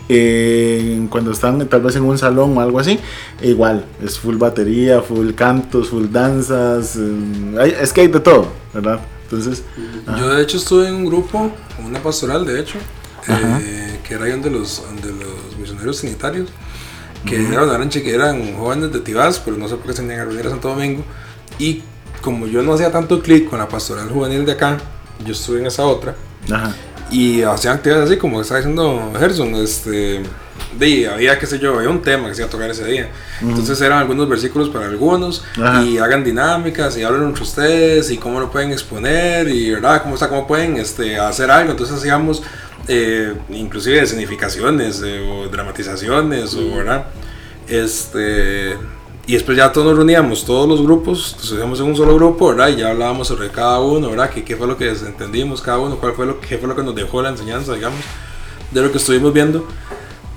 [0.07, 2.99] cuando están tal vez en un salón o algo así,
[3.43, 9.01] igual, es full batería, full cantos, full danzas, eh, es que hay de todo, ¿verdad?
[9.23, 9.63] Entonces...
[10.19, 11.51] Yo de hecho estuve en un grupo,
[11.85, 12.79] una pastoral de hecho,
[13.29, 16.51] eh, que era de los, de los misioneros sanitarios,
[17.25, 20.25] que eran, eran, eran jóvenes de Tibás, pero no sé por qué se tenían a
[20.25, 21.03] reunir a Santo Domingo,
[21.59, 21.83] y
[22.21, 24.77] como yo no hacía tanto clic con la pastoral juvenil de acá,
[25.25, 26.15] yo estuve en esa otra.
[26.51, 26.75] Ajá
[27.11, 30.23] y hacían actividades así como está diciendo Gerson, este,
[30.79, 33.11] de, había, qué sé yo, había un tema que se iba a tocar ese día.
[33.41, 35.45] Entonces eran algunos versículos para algunos
[35.85, 40.03] y hagan dinámicas y hablen entre ustedes y cómo lo pueden exponer y, ¿verdad?
[40.03, 41.73] Cómo, está, cómo pueden este, hacer algo.
[41.73, 42.43] Entonces hacíamos
[42.89, 47.07] eh, inclusive significaciones eh, o dramatizaciones o, ¿verdad?
[47.69, 48.77] Este
[49.27, 52.49] y después ya todos nos reuníamos, todos los grupos, nos hacíamos en un solo grupo,
[52.49, 52.69] ¿verdad?
[52.69, 54.29] Y ya hablábamos sobre cada uno, ¿verdad?
[54.29, 55.97] ¿Qué, qué fue lo que entendimos cada uno?
[55.97, 58.01] ¿Cuál fue lo, qué fue lo que nos dejó la enseñanza, digamos,
[58.71, 59.67] de lo que estuvimos viendo?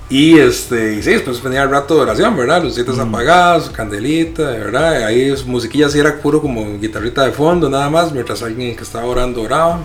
[0.08, 2.62] Y este, y sí, después venía el rato de oración, ¿verdad?
[2.62, 3.00] Lucitas mm.
[3.00, 5.04] apagadas, candelita, ¿verdad?
[5.04, 9.04] Ahí musiquilla sí era puro como guitarrita de fondo, nada más, mientras alguien que estaba
[9.04, 9.80] orando oraba.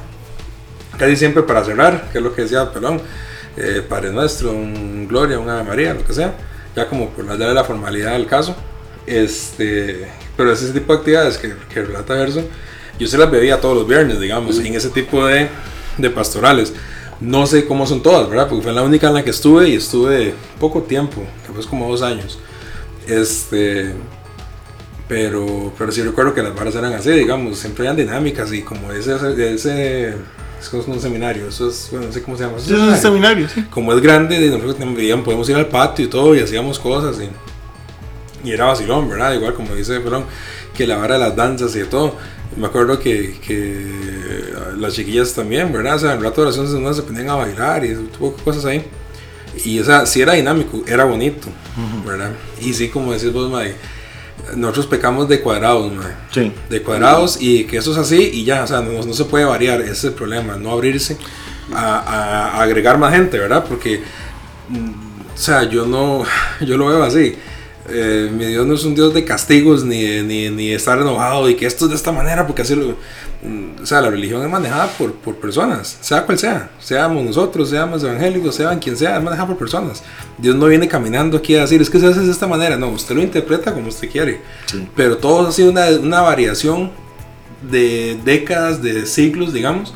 [0.97, 3.01] Casi siempre para cerrar, que es lo que decía Pelón,
[3.57, 6.35] eh, Padre Nuestro, un Gloria, un Ave María, lo que sea,
[6.73, 8.55] ya como por darle la formalidad del caso.
[9.05, 12.43] Este, pero ese tipo de actividades que, que relata Verso,
[12.99, 15.49] yo se las bebía todos los viernes, digamos, en ese tipo de,
[15.97, 16.73] de pastorales.
[17.19, 18.47] No sé cómo son todas, ¿verdad?
[18.47, 22.01] Porque fue la única en la que estuve y estuve poco tiempo, tal como dos
[22.01, 22.39] años.
[23.07, 23.93] Este,
[25.07, 28.91] pero, pero sí recuerdo que las barras eran así, digamos, siempre eran dinámicas y como
[28.91, 29.15] ese,
[29.53, 30.15] ese
[30.59, 32.57] es un seminario, eso es, bueno, no sé cómo se llama.
[32.57, 33.65] es un seminario, sí.
[33.69, 34.75] Como es grande, nosotros
[35.23, 37.21] podemos ir al patio y todo y hacíamos cosas.
[37.21, 37.29] Y,
[38.43, 39.33] y era vacilón, ¿verdad?
[39.33, 40.25] Igual como dice perdón,
[40.75, 42.15] que la vara de las danzas y de todo.
[42.57, 45.95] Me acuerdo que, que las chiquillas también, ¿verdad?
[45.95, 48.65] O sea, en el rato de oración no se ponían a bailar y tuvo cosas
[48.65, 48.85] ahí.
[49.65, 51.47] Y o sea, sí era dinámico, era bonito,
[52.05, 52.31] ¿verdad?
[52.59, 53.75] Y sí, como decís vos, Mae,
[54.55, 56.13] nosotros pecamos de cuadrados, Mae.
[56.31, 56.51] Sí.
[56.69, 59.45] De cuadrados y que eso es así y ya, o sea, no, no se puede
[59.45, 61.17] variar, ese es el problema, no abrirse
[61.71, 63.63] a, a, agregar más gente, ¿verdad?
[63.67, 64.01] Porque,
[64.69, 64.89] mm,
[65.33, 66.23] o sea, yo no,
[66.61, 67.35] yo lo veo así
[67.89, 71.55] eh, mi Dios no es un Dios de castigos ni, ni, ni estar enojado y
[71.55, 72.95] que esto es de esta manera, porque así lo.
[73.43, 77.69] Mm, o sea, la religión es manejada por, por personas, sea cual sea, seamos nosotros,
[77.69, 80.01] seamos evangélicos, sean quien sea, es manejada por personas.
[80.37, 82.87] Dios no viene caminando aquí a decir, es que se hace de esta manera, no,
[82.89, 84.41] usted lo interpreta como usted quiere.
[84.95, 86.91] Pero todo ha sido una, una variación
[87.69, 89.93] de décadas, de siglos, digamos,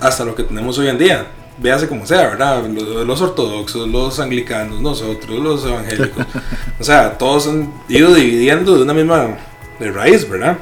[0.00, 1.26] hasta lo que tenemos hoy en día
[1.58, 2.64] véase como sea, ¿verdad?
[2.66, 6.26] Los, ortodoxos, los anglicanos, nosotros, los evangélicos.
[6.80, 9.36] o sea, todos han ido dividiendo de una misma
[9.78, 10.58] de raíz, ¿verdad?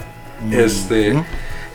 [0.50, 1.14] Este,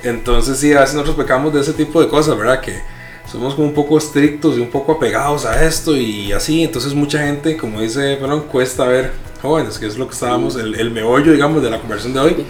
[0.04, 2.62] entonces sí, a veces nosotros pecamos de ese tipo de cosas, ¿verdad?
[2.62, 2.82] Que
[3.30, 6.64] somos como un poco estrictos y un poco apegados a esto y así.
[6.64, 9.12] Entonces mucha gente, como dice, bueno, cuesta ver,
[9.42, 12.46] jóvenes, que es lo que estábamos, el, el meollo, digamos, de la conversación de hoy.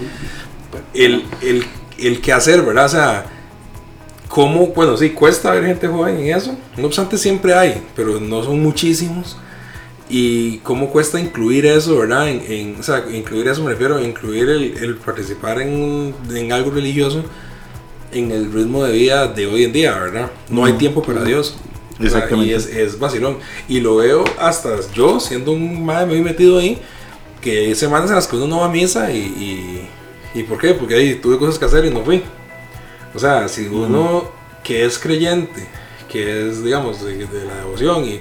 [0.93, 1.65] El, el,
[1.97, 2.85] el qué hacer, ¿verdad?
[2.85, 3.25] O sea,
[4.29, 6.55] cómo, bueno, sí, cuesta ver gente joven en eso.
[6.77, 9.35] No obstante, siempre hay, pero no son muchísimos.
[10.07, 12.29] Y cómo cuesta incluir eso, ¿verdad?
[12.29, 17.23] En, o sea, incluir eso me refiero a incluir el, participar en, en, algo religioso
[18.11, 20.31] en el ritmo de vida de hoy en día, ¿verdad?
[20.49, 21.57] No hay tiempo para Dios.
[21.99, 22.51] Exactamente.
[22.51, 23.37] y es, es vacilón.
[23.67, 26.79] Y lo veo hasta yo, siendo un madre muy metido ahí,
[27.41, 30.57] que hay semanas en las que uno no va a misa y, y, y ¿por
[30.57, 30.73] qué?
[30.73, 32.23] Porque ahí tuve cosas que hacer y no fui.
[33.13, 34.31] O sea, si uno
[34.63, 35.65] que es creyente,
[36.07, 38.19] que es, digamos, de, la devoción y,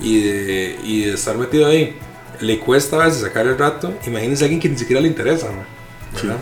[0.00, 1.96] y, de, y, de, estar metido ahí,
[2.40, 5.48] le cuesta a veces sacar el rato, imagínense a alguien que ni siquiera le interesa,
[5.48, 6.38] ¿verdad?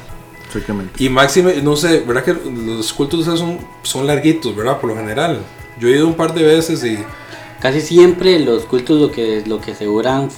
[0.47, 1.03] exactamente.
[1.03, 4.80] Y máxime, no sé, ¿verdad que los cultos son, son larguitos, ¿verdad?
[4.80, 5.40] Por lo general.
[5.78, 6.99] Yo he ido un par de veces y...
[7.61, 10.28] Casi siempre los cultos lo que, lo que aseguran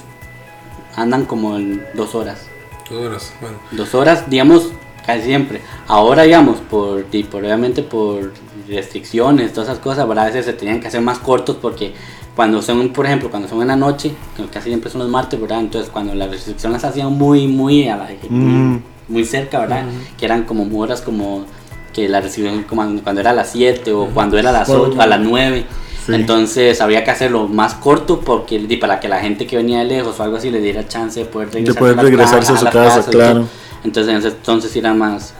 [0.95, 2.47] andan como en dos horas.
[2.89, 3.57] Dos horas, bueno.
[3.71, 4.71] Dos horas, digamos,
[5.07, 5.61] casi siempre.
[5.87, 8.33] Ahora, digamos, por, y por obviamente por
[8.67, 11.93] restricciones, todas esas cosas, a veces se tenían que hacer más cortos porque
[12.35, 15.39] cuando son, por ejemplo, cuando son en la noche, que casi siempre son los martes,
[15.39, 15.61] ¿verdad?
[15.61, 18.83] Entonces, cuando las restricciones las hacían muy, muy, a la, mm.
[19.07, 19.85] muy, cerca, ¿verdad?
[20.19, 21.45] Que eran como horas como
[21.93, 25.01] que la restricción como cuando era a las 7 o cuando era a las 8,
[25.01, 25.65] a las 9.
[26.09, 30.19] Entonces habría que hacerlo más corto porque para que la gente que venía de lejos
[30.19, 33.09] o algo así le diera chance de poder regresar de poder regresarse a, su casa,
[33.09, 33.47] claro.
[33.83, 35.33] Entonces en ese entonces eran más,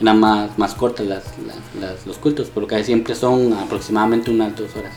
[0.00, 4.56] eran más, más cortas las, las- las- los cultos, pero casi siempre son aproximadamente unas
[4.56, 4.92] dos horas.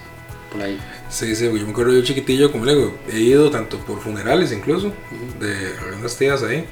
[0.52, 0.80] Por ahí.
[1.10, 4.52] Sí, sí, yo me acuerdo yo chiquitillo, como le digo, he ido tanto por funerales
[4.54, 4.94] incluso,
[5.40, 6.66] de algunas tías ahí,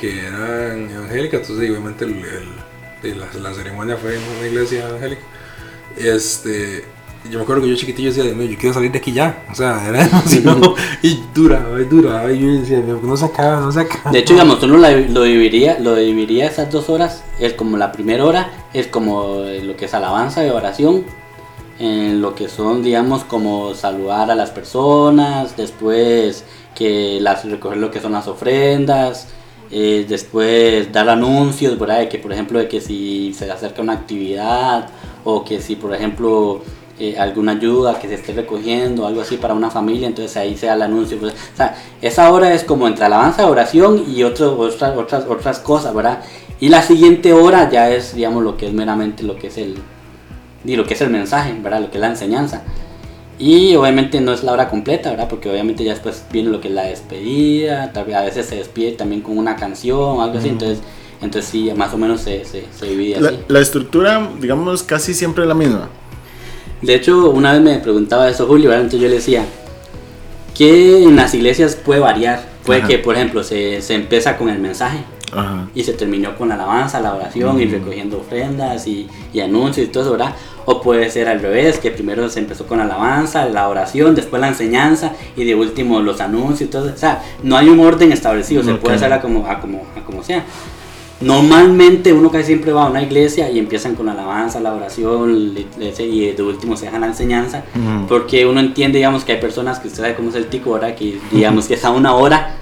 [0.00, 5.22] que eran evangélicas, entonces obviamente el- la, la ceremonia fue en una iglesia evangélica.
[5.96, 6.84] Este,
[7.30, 9.44] yo me acuerdo que yo chiquitillo decía, Dios mío, yo quiero salir de aquí ya,
[9.50, 13.72] o sea, era demasiado, y duraba, y duraba, y yo decía, no se acaba, no
[13.72, 14.10] se acaba.
[14.10, 18.24] De hecho, digamos, uno lo dividiría, lo dividiría esas dos horas, es como la primera
[18.24, 21.04] hora, es como lo que es alabanza y oración,
[21.78, 26.44] en lo que son, digamos, como saludar a las personas, después
[26.74, 29.28] que las recoger lo que son las ofrendas,
[29.70, 32.00] eh, después dar anuncios, ¿verdad?
[32.00, 34.88] De que, por ejemplo, de que si se acerca una actividad
[35.24, 36.62] o que si, por ejemplo,
[36.98, 40.74] eh, alguna ayuda que se esté recogiendo, algo así para una familia, entonces ahí sea
[40.74, 41.18] el anuncio.
[41.18, 45.58] pues, o sea, esa hora es como entre alabanza, oración y otro, otras, otras, otras
[45.58, 46.20] cosas, ¿verdad?
[46.60, 49.76] Y la siguiente hora ya es, digamos, lo que es meramente lo que es el,
[50.64, 51.80] y lo que es el mensaje, ¿verdad?
[51.80, 52.62] Lo que es la enseñanza.
[53.36, 55.28] Y obviamente no es la hora completa, ¿verdad?
[55.28, 58.54] Porque obviamente ya después viene lo que es la despedida, tal vez a veces se
[58.56, 60.78] despide también con una canción, algo así, entonces,
[61.20, 63.38] entonces sí, más o menos se, se, se divide La, así.
[63.48, 65.88] la estructura, digamos, casi siempre es la misma.
[66.84, 68.84] De hecho, una vez me preguntaba eso Julio, ¿verdad?
[68.84, 69.44] entonces yo le decía,
[70.54, 72.42] ¿qué en las iglesias puede variar?
[72.64, 72.88] Puede Ajá.
[72.88, 74.98] que, por ejemplo, se, se empieza con el mensaje
[75.32, 75.68] Ajá.
[75.74, 79.90] y se terminó con la alabanza, la oración y recogiendo ofrendas y, y anuncios y
[79.90, 80.34] todo eso, ¿verdad?
[80.66, 84.40] O puede ser al revés, que primero se empezó con la alabanza, la oración, después
[84.40, 86.90] la enseñanza y de último los anuncios y todo.
[86.92, 88.80] O sea, no hay un orden establecido, se Ok.
[88.80, 90.44] puede hacer a como, a como, a como sea.
[91.20, 95.54] Normalmente uno casi siempre va a una iglesia y empiezan con la alabanza, la oración
[95.98, 97.62] y de último se dejan la enseñanza
[98.08, 100.94] porque uno entiende digamos que hay personas que usted sabe cómo es el tico, ¿verdad?
[100.94, 102.56] Que digamos que es a una hora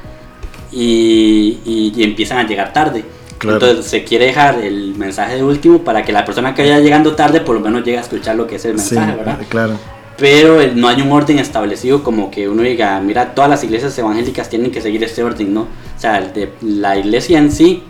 [0.71, 3.05] y, y- y empiezan a llegar tarde.
[3.39, 3.57] Claro.
[3.57, 7.17] Entonces se quiere dejar el mensaje de último para que la persona que vaya llegando
[7.17, 9.39] tarde por lo menos llegue a escuchar lo que es el Sí, mensaje, ¿verdad?
[9.49, 9.75] claro.
[10.19, 14.49] Pero no hay un orden establecido como que uno diga, mira, todas las iglesias evangélicas
[14.49, 15.63] tienen que seguir este orden, ¿no?
[15.63, 15.67] O
[16.01, 17.83] sea, de la iglesia en sí,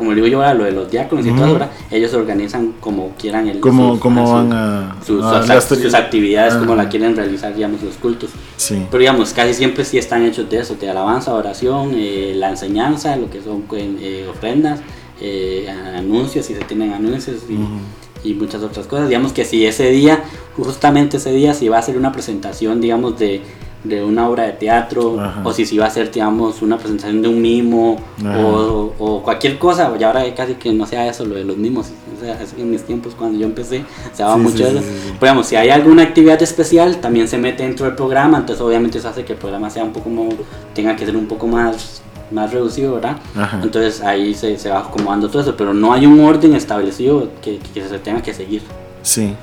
[0.00, 1.52] como digo yo ahora, lo de los diáconos y todo, Ujú.
[1.52, 1.70] ¿verdad?
[1.92, 6.54] Ellos organizan como quieran el ¿Cómo, sus- cómo su- van a, sus, a sus- actividades,
[6.54, 8.30] como la quieren realizar, digamos, los cultos.
[8.56, 8.84] Sí.
[8.90, 13.14] Pero digamos, casi siempre sí están hechos de eso, de alabanza, oración, eh, la enseñanza,
[13.14, 14.80] lo que son eh, ofrendas,
[15.20, 19.08] eh, anuncios, si se tienen anuncios y, y muchas otras cosas.
[19.08, 20.24] Digamos que si ese día,
[20.56, 23.42] justamente ese día, si va a ser una presentación, digamos, de,
[23.82, 25.40] de una obra de teatro, Ajá.
[25.42, 29.58] o si, si va a ser, digamos, una presentación de un mimo, o, o cualquier
[29.58, 31.86] cosa, y ahora casi que no sea eso, lo de los mimos.
[32.16, 34.78] O sea, en mis tiempos, cuando yo empecé, se daba Sí, mucho sí, eso.
[34.80, 34.84] sí.
[35.04, 38.98] Pero digamos, si hay alguna actividad especial, también se mete dentro del programa, entonces obviamente
[38.98, 40.28] eso hace que el programa sea un poco como,
[40.74, 43.16] tenga que ser un poco más, más reducido, ¿verdad?
[43.34, 43.60] Ajá.
[43.62, 47.58] Entonces ahí se, se va acomodando todo eso, pero no hay un orden establecido que,
[47.72, 48.60] que se tenga que seguir.
[49.02, 49.34] Sí.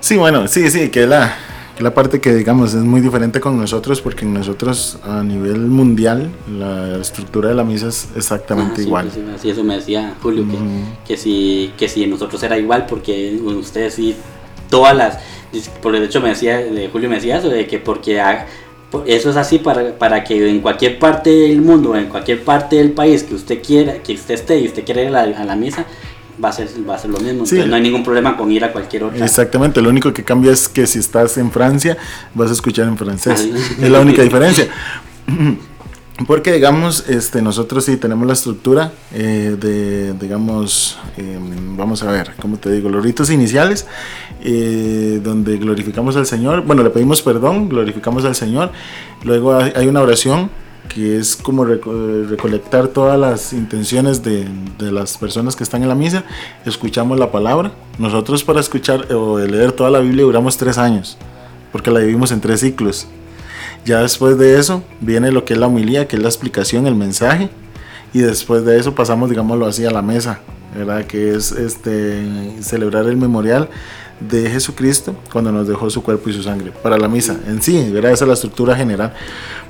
[0.00, 1.32] Sí, bueno, sí, sí, que la,
[1.82, 6.98] la parte que digamos es muy diferente con nosotros porque nosotros a nivel mundial la
[7.00, 9.10] estructura de la misa es exactamente Ah, sí, igual.
[9.40, 10.56] sí, eso me decía Julio, que,
[11.06, 14.14] que, si, que si nosotros era igual, porque ustedes sí,
[14.70, 15.18] todas las,
[15.82, 18.46] por de hecho me decía, de Julio me decía eso, de que porque ha-
[19.06, 22.92] eso es así para, para que en cualquier parte del mundo, en cualquier parte del
[22.92, 25.56] país que usted quiera, que usted esté y usted quiera ir a la, a la
[25.56, 25.86] misa,
[26.42, 27.46] va a ser, va a ser lo mismo.
[27.46, 27.56] Sí.
[27.56, 29.24] Entonces no hay ningún problema con ir a cualquier otra.
[29.24, 31.96] Exactamente, lo único que cambia es que si estás en Francia
[32.34, 33.48] vas a escuchar en francés.
[33.80, 34.68] Es la única diferencia.
[36.26, 41.38] Porque digamos, este, nosotros sí tenemos la estructura eh, de, digamos, eh,
[41.76, 42.90] vamos a ver, ¿cómo te digo?
[42.90, 43.86] Los ritos iniciales,
[44.42, 48.72] eh, donde glorificamos al Señor, bueno, le pedimos perdón, glorificamos al Señor,
[49.24, 50.50] luego hay una oración
[50.88, 54.46] que es como reco- recolectar todas las intenciones de,
[54.78, 56.24] de las personas que están en la misa,
[56.66, 61.16] escuchamos la palabra, nosotros para escuchar o leer toda la Biblia duramos tres años,
[61.70, 63.06] porque la dividimos en tres ciclos.
[63.84, 66.94] Ya después de eso viene lo que es la homilía, que es la explicación, el
[66.94, 67.50] mensaje.
[68.14, 70.40] Y después de eso pasamos, digámoslo así, a la mesa,
[70.76, 71.04] ¿verdad?
[71.06, 73.70] Que es este, celebrar el memorial
[74.28, 77.90] de Jesucristo cuando nos dejó su cuerpo y su sangre para la misa en sí,
[77.90, 78.12] ¿verdad?
[78.12, 79.12] Esa es la estructura general.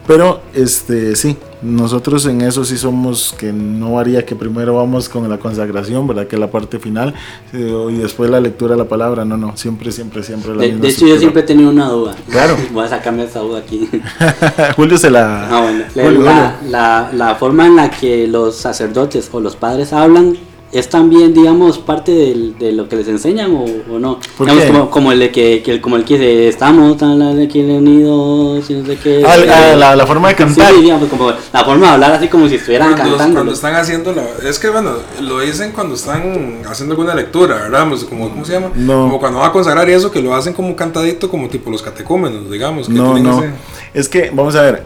[0.05, 5.29] Pero este sí, nosotros en eso sí somos que no varía que primero vamos con
[5.31, 6.27] la consagración, ¿verdad?
[6.27, 7.15] Que es la parte final
[7.53, 9.25] eh, y después la lectura de la palabra.
[9.25, 11.89] No, no, siempre, siempre, siempre la De, misma de hecho, yo siempre he tenido una
[11.89, 12.17] duda.
[12.29, 12.57] Claro.
[12.73, 13.89] Voy a sacarme esa duda aquí.
[14.77, 15.49] Julio se la.
[15.49, 15.85] Ah, bueno.
[15.95, 20.37] La, Julio, la, la- la forma en la que los sacerdotes o los padres hablan
[20.73, 23.64] es también, digamos, parte del- de lo que les enseñan o,
[23.95, 24.18] o no.
[24.39, 24.70] ¿Por Digamos, qué?
[24.73, 28.75] como, como el de que, que- como el que dice, estamos tan aquí unidos y
[28.75, 29.23] no sé qué.
[29.27, 29.37] Ah,
[29.77, 30.73] la, la forma de cantar.
[30.75, 33.35] sí, digamos, como la forma de hablar así como si estuvieran Cuando, cantando.
[33.35, 37.87] cuando están haciendo la- es que bueno lo dicen cuando están haciendo alguna lectura verdad
[37.89, 39.03] Pues, como cómo se llama No.
[39.05, 41.83] como cuando va a consagrar y eso que lo hacen como cantadito como tipo los
[41.83, 43.39] catecúmenos digamos que No, tienen no.
[43.43, 43.53] ese-
[43.95, 44.85] Es que, vamos a ver,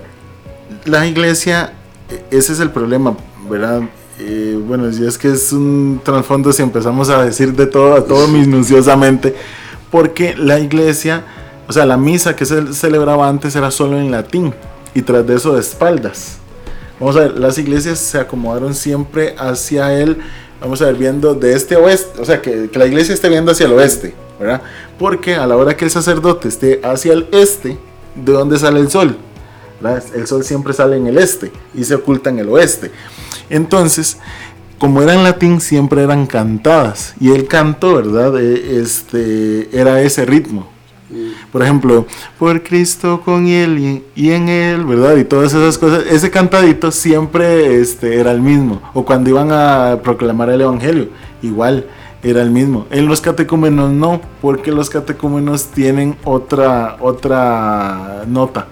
[0.84, 1.72] la iglesia,
[2.10, 3.16] e- ese es el problema,
[3.48, 3.82] ¿verdad?
[4.18, 8.04] Eh, bueno, si es que es un trasfondo si empezamos a decir de todo, a
[8.04, 9.34] todo minuciosamente,
[9.90, 11.24] porque la iglesia,
[11.68, 14.54] o sea, la misa que se celebraba antes era solo en latín
[14.94, 16.38] y tras de eso de espaldas.
[16.98, 20.16] Vamos a ver, las iglesias se acomodaron siempre hacia él,
[20.62, 23.28] vamos a ver, viendo de este a oeste, o sea, que, que la iglesia esté
[23.28, 24.62] viendo hacia el oeste, ¿verdad?
[24.98, 27.76] Porque a la hora que el sacerdote esté hacia el este,
[28.14, 29.18] ¿de dónde sale el sol?
[30.14, 32.90] El sol siempre sale en el este y se oculta en el oeste.
[33.50, 34.18] Entonces,
[34.78, 38.38] como era en latín, siempre eran cantadas y el canto, ¿verdad?
[38.40, 40.68] Eh, Este, era ese ritmo.
[41.52, 42.04] Por ejemplo,
[42.38, 45.16] por Cristo con él y en él, ¿verdad?
[45.16, 46.04] Y todas esas cosas.
[46.10, 48.82] Ese cantadito siempre este, era el mismo.
[48.92, 51.08] O cuando iban a proclamar el Evangelio,
[51.42, 51.86] igual
[52.22, 52.86] era el mismo.
[52.90, 58.66] En los catecúmenos no, porque los catecúmenos tienen otra, otra nota.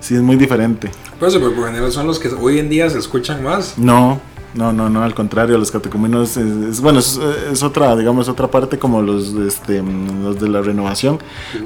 [0.00, 0.90] Sí, es muy diferente.
[1.18, 3.76] Por eso, pero por general son los que hoy en día se escuchan más.
[3.78, 4.20] No,
[4.54, 7.20] no, no, no, al contrario, los catecúmenos es, es- bueno, es,
[7.52, 9.82] es otra, digamos, otra parte como los, este,
[10.22, 11.18] los de la renovación.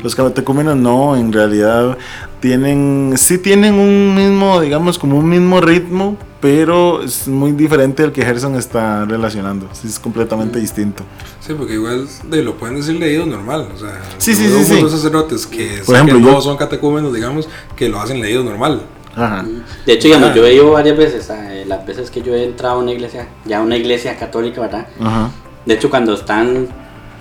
[0.02, 1.96] Los catecúmenos no, en realidad
[2.40, 8.12] tienen, sí tienen un mismo, digamos, como un mismo ritmo, pero es muy diferente al
[8.12, 9.66] que Gerson está relacionando.
[9.72, 11.02] Sí, es completamente distinto.
[11.40, 13.66] Sí, porque igual de, lo pueden decir leído normal.
[13.74, 14.82] O sea, Sí, sí, sí, sí.
[14.82, 18.44] de sacerdotes que, Por ejemplo, que yo- no son catecúmenos, digamos, que lo hacen leído
[18.44, 18.82] normal.
[19.16, 19.42] Ajá.
[19.86, 20.34] De hecho, digamos, Ah.
[20.36, 23.26] yo he ido varias veces, eh, las veces que yo he entrado a una iglesia,
[23.46, 24.86] ya una iglesia católica, ¿verdad?
[25.00, 25.30] Ajá.
[25.64, 26.68] De hecho, cuando están,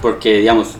[0.01, 0.71] porque digamos,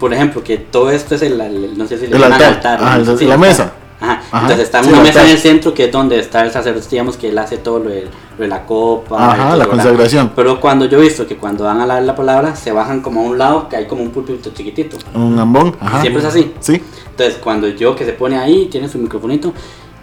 [0.00, 2.82] por ejemplo, que todo esto es el, el- no sé si le El llaman altar,
[2.82, 3.48] ajá, no el- si la altar.
[3.48, 3.72] mesa.
[4.00, 4.22] Ajá.
[4.30, 6.86] Ajá, Entonces está sí, una mesa en el centro que es donde está el sacerdote,
[6.90, 9.16] digamos que él hace todo lo de, lo de la copa.
[9.18, 9.68] y Ajá, todo, la ¿verdad?
[9.70, 10.32] consagración.
[10.34, 13.20] Pero cuando yo he visto que cuando van a dar la palabra, se bajan como
[13.20, 14.96] a un lado, que hay como un púlpito chiquitito.
[15.14, 15.76] Un ambón.
[15.80, 16.00] Ajá.
[16.00, 16.52] Siempre es así.
[16.60, 16.82] Sí.
[17.10, 19.52] Entonces, cuando yo que se pone ahí, tiene su microfonito,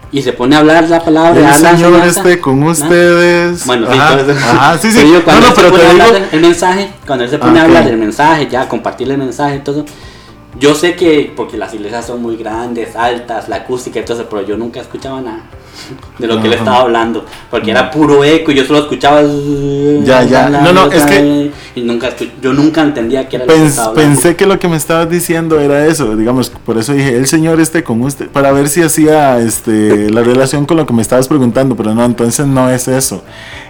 [0.09, 2.67] y se pone a hablar la palabra, El la Señor enseñanza, esté con ¿no?
[2.67, 3.65] ustedes.
[3.65, 4.99] Bueno, sí, ajá, entonces, ajá, sí, sí.
[5.11, 6.25] yo No, cuando no, él se pero pone te a hablar digo.
[6.31, 7.89] el mensaje, cuando él se pone Ah, a hablar ok.
[7.89, 9.83] del mensaje, ya compartirle el mensaje y todo,
[10.59, 14.29] yo sé que, porque las iglesias son muy grandes, altas, la acústica y todo eso,
[14.29, 15.41] pero yo nunca escuchaba nada
[16.17, 19.21] de lo que él estaba hablando, porque era puro eco y yo solo escuchaba.
[20.03, 20.49] Ya, ya.
[20.49, 22.09] No, no, es que- Y nunca
[22.41, 24.09] yo nunca entendía qué era lo que Pens- estaba hablando.
[24.15, 27.59] pensé que lo que me estabas diciendo era eso, digamos, por eso dije, el Señor
[27.61, 31.27] esté con usted, para ver si hacía este, la relación con lo que me estabas
[31.27, 33.23] preguntando, pero no, entonces no es eso.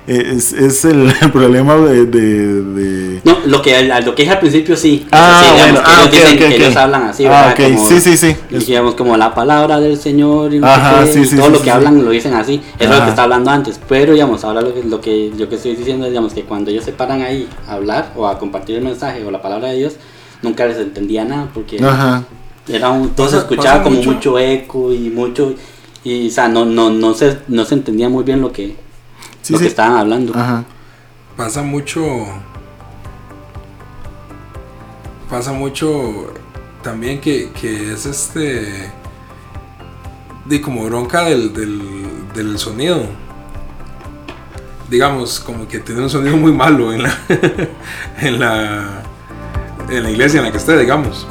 [0.07, 2.05] Es, es el, problema de...
[2.05, 5.05] de- de- No, lo que, lo que dije al principio sí.
[5.11, 6.53] Ah, sí, digamos, bueno, que ah, ellos ok, dicen ok, que ok.
[6.61, 7.51] ellos hablan así, Ah, ¿verdad?
[7.51, 8.35] ok, Como- sí, sí, sí.
[8.65, 11.51] digamos como la palabra del Señor y, Ajá, sé qué, sí, y sí, todo sí,
[11.51, 11.75] lo sí, que sí.
[11.75, 12.61] hablan lo dicen así.
[12.79, 13.79] Eso es lo que está hablando antes.
[13.89, 16.71] Pero digamos, ahora lo que, lo que yo que estoy diciendo es digamos que cuando
[16.71, 19.77] ellos se paran ahí a hablar o a compartir el mensaje o la palabra de
[19.77, 19.95] Dios,
[20.41, 22.23] nunca les entendía nada porque Ajá.
[22.67, 24.11] era un, todo se escuchaba como mucho.
[24.13, 24.39] mucho.
[24.39, 25.53] eco y mucho
[26.03, 28.75] y o sea, no, no, no se no se entendía muy bien lo que
[29.41, 29.65] Sí, lo sí.
[29.65, 30.33] que estaban hablando.
[30.35, 30.65] Ajá.
[31.37, 32.03] Pasa mucho.
[35.29, 36.33] Pasa mucho
[36.83, 38.91] también que, que es este.
[40.45, 41.81] De como bronca del, del,
[42.33, 43.01] del sonido.
[44.89, 47.13] Digamos, como que tiene un sonido muy malo en la,
[48.21, 49.01] en la,
[49.89, 51.27] en la iglesia en la que esté, digamos.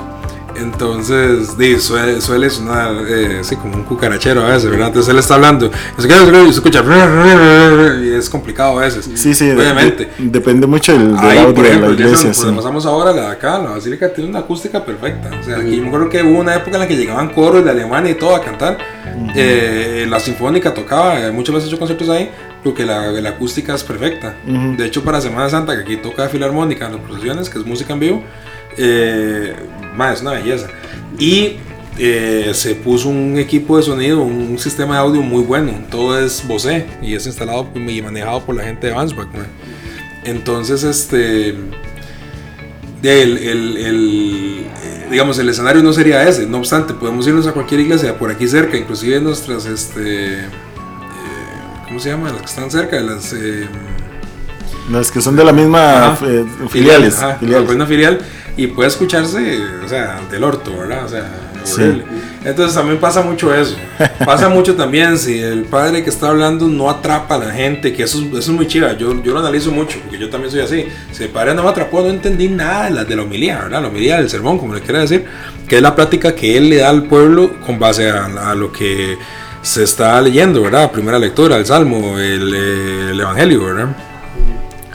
[0.58, 1.50] Entonces,
[1.82, 4.86] suele, suele sonar eh, así como un cucarachero a veces, ¿verdad?
[4.88, 6.06] Entonces él está hablando, se
[6.50, 6.82] escucha,
[8.02, 9.06] y es complicado a veces.
[9.16, 10.06] Sí, sí, Obviamente.
[10.18, 12.30] de- depende mucho del, del Ahí, audio por ejemplo, de la iglesia.
[12.30, 12.56] eso, sí.
[12.56, 15.30] pasamos ahora la de acá, la basílica tiene una acústica perfecta.
[15.38, 17.70] O sea, aquí me acuerdo que hubo una época en la que llegaban coros de
[17.70, 18.78] Alemania y todo a cantar.
[19.34, 22.30] Eh, la sinfónica tocaba, eh, muchas veces he hecho conciertos ahí,
[22.66, 24.36] porque la, la acústica es perfecta.
[24.46, 24.76] Ujú.
[24.76, 27.92] De hecho, para Semana Santa, que aquí toca filarmónica en las procesiones, que es música
[27.94, 28.22] en vivo,
[28.76, 29.54] eh,
[29.96, 30.66] ma, es una belleza.
[31.18, 31.56] Y
[31.98, 35.72] eh, se puso un equipo de sonido, un sistema de audio muy bueno.
[35.90, 39.28] Todo es Bose y es instalado y manejado por la gente de Vansback.
[40.24, 41.50] Entonces, este.
[43.02, 44.66] el, el- el,
[45.10, 46.46] digamos, el escenario no sería ese.
[46.46, 49.66] No obstante, podemos irnos a cualquier iglesia por aquí cerca, inclusive nuestras.
[49.66, 50.38] Este,
[51.96, 52.28] ¿Cómo se llama?
[52.28, 53.32] Las que están cerca, las.
[53.32, 53.66] eh,
[54.92, 56.26] Las que son de la misma Ajá.
[56.28, 57.16] eh, filiales.
[57.16, 57.70] Ajá, filiales.
[57.70, 58.18] Una filial
[58.54, 61.06] y puede escucharse, o sea, del orto, ¿verdad?
[61.06, 61.24] O sea,
[61.64, 62.02] Sí.
[62.44, 63.76] Entonces también pasa mucho eso.
[64.26, 68.02] Pasa mucho también si el padre que está hablando no atrapa a la gente, que
[68.02, 68.92] eso, es- eso es muy chiva.
[68.92, 70.86] Yo, yo lo analizo mucho, porque yo también soy así.
[71.12, 73.80] Si el padre no me atrapó, no entendí nada de la, de la homilía, ¿verdad?
[73.80, 75.24] La homilía del sermón, como le quiera decir,
[75.66, 78.70] que es la plática que él le da al pueblo con base a, a lo
[78.70, 79.16] que
[79.66, 80.90] se está leyendo, ¿verdad?
[80.92, 83.96] Primera lectura, el Salmo, el, eh, el Evangelio, ¿verdad?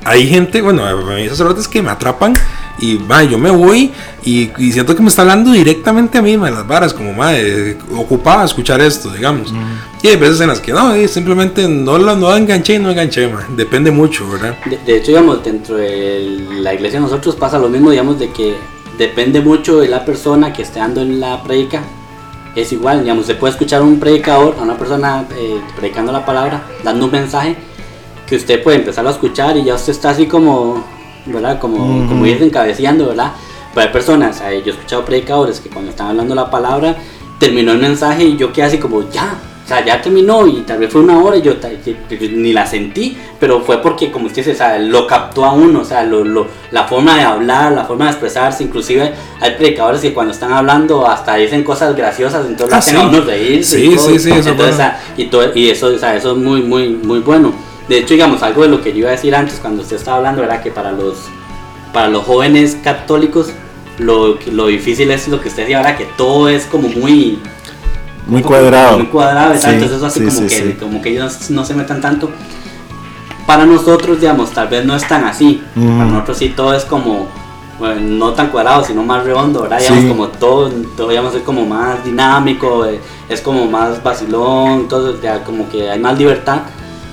[0.03, 2.33] hay gente, bueno, esos sacerdotes que me atrapan
[2.79, 3.91] y va, yo me voy
[4.23, 7.77] y, y siento que me está hablando directamente a mí, de las varas, como madre,
[7.95, 9.53] ocupaba escuchar esto, digamos.
[10.01, 12.89] Y hay veces en las que no, y simplemente no lo no enganché y no
[12.89, 13.45] enganché, ma.
[13.55, 14.55] depende mucho, ¿verdad?
[14.65, 18.55] De, de hecho, digamos, dentro de la iglesia nosotros pasa lo mismo, digamos, de que
[18.97, 21.83] depende mucho de la persona que esté dando en la predica.
[22.55, 26.63] Es igual, digamos, se puede escuchar un predicador, a una persona eh, predicando la palabra,
[26.83, 27.55] dando un mensaje,
[28.27, 30.83] que usted puede empezarlo a escuchar y ya usted está así como,
[31.25, 31.59] ¿verdad?
[31.59, 33.33] Como, como ir encabeceando, ¿verdad?
[33.73, 36.97] Pero hay personas, eh, yo he escuchado predicadores que cuando están hablando la palabra,
[37.39, 39.33] terminó el mensaje y yo quedé así como, ya,
[39.75, 43.17] sea, ya terminó y tal vez fue una hora y yo que ni la sentí,
[43.39, 46.23] pero fue porque, como usted dice, o sea, lo captó a uno, o sea, lo,
[46.23, 50.53] lo- la forma de hablar, la forma de expresarse, inclusive hay predicadores que cuando están
[50.53, 52.95] hablando hasta dicen cosas graciosas, entonces Ah, sí.
[52.95, 53.77] uno reírse.
[53.77, 54.07] Sí, y todo.
[54.07, 54.93] sí, sí, eso es Entonces, bueno.
[55.17, 57.53] y, todo, y eso, o sea, eso es muy, muy, muy bueno.
[57.87, 60.17] De hecho, digamos, algo de lo que yo iba a decir antes cuando usted estaba
[60.17, 61.15] hablando, era que para los,
[61.93, 63.51] para los jóvenes católicos,
[63.97, 67.39] lo, lo difícil es lo que usted decía ahora, que todo es como muy...
[68.27, 68.97] Muy cuadrado.
[68.97, 69.67] Muy cuadrado, Sí.
[69.69, 72.29] Entonces eso hace sí, como, sí, que, como que ellos no se metan tanto.
[73.47, 75.61] Para nosotros, digamos, tal vez no es tan así.
[75.75, 75.87] Ujú.
[75.97, 77.27] Para nosotros sí todo es como,
[77.79, 79.79] bueno, no tan cuadrado, sino más redondo, ¿verdad?
[79.79, 85.19] Digamos, como todo, todo digamos, es como más dinámico, eh, es como más vacilón, todo,
[85.21, 86.59] ya como que hay más libertad.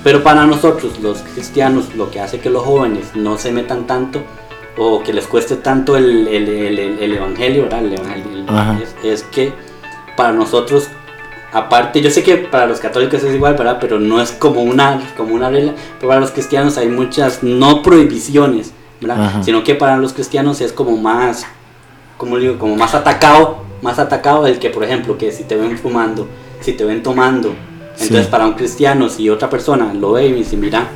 [0.03, 4.21] Pero para nosotros, los cristianos, lo que hace que los jóvenes no se metan tanto
[4.77, 7.83] o que les cueste tanto el, el, el- el- el evangelio, ¿verdad?
[7.83, 8.45] El evangelio
[8.81, 9.51] es, es que
[10.15, 10.87] para nosotros,
[11.51, 13.77] aparte, yo sé que para los católicos es igual, ¿verdad?
[13.81, 17.81] Pero no es como una, como una regla, pero para los cristianos hay muchas, no
[17.81, 18.71] prohibiciones,
[19.01, 19.23] ¿verdad?
[19.25, 19.43] Ajá.
[19.43, 21.45] Sino que para los cristianos es como más,
[22.17, 25.77] como digo, como más atacado, más atacado el que, por ejemplo, que si te ven
[25.77, 26.27] fumando,
[26.61, 27.55] si te ven tomando,
[27.93, 28.31] entonces Sí.
[28.31, 30.87] para un cristiano, si otra persona lo ve y dice, mira,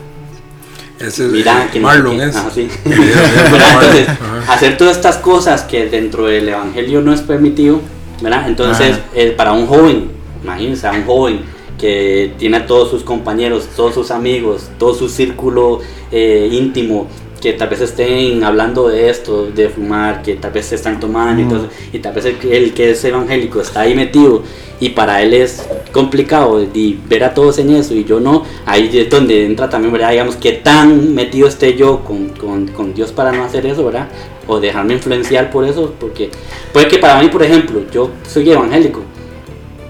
[0.99, 2.25] Ese es mira que no Marlon qué".
[2.25, 2.35] es.
[2.35, 2.69] Ajá, sí.
[2.85, 4.07] Entonces,
[4.47, 7.81] hacer todas estas cosas que dentro del evangelio no es permitido,
[8.21, 8.47] ¿verdad?
[8.47, 10.11] Entonces, eh, para un joven,
[10.43, 11.39] imagínense, a un joven
[11.77, 15.79] que tiene a todos sus compañeros, todos sus amigos, todo su círculo
[16.11, 17.07] eh, íntimo,
[17.41, 21.41] que tal vez estén hablando de esto, de fumar, que tal vez se están tomando,
[21.41, 21.49] y, Mm.
[21.49, 24.43] todo eso, y tal vez el, que- el que es evangélico está ahí metido
[24.79, 28.89] y para él es complicado de ver a todos en eso y yo no, ahí
[28.93, 30.11] es donde entra también, ¿verdad?
[30.11, 34.07] Digamos, que tan metido esté yo con, con, con Dios para no hacer eso, ¿verdad?
[34.47, 36.29] O dejarme influenciar por eso, porque
[36.71, 39.01] puede que para mí, por ejemplo, yo soy evangélico,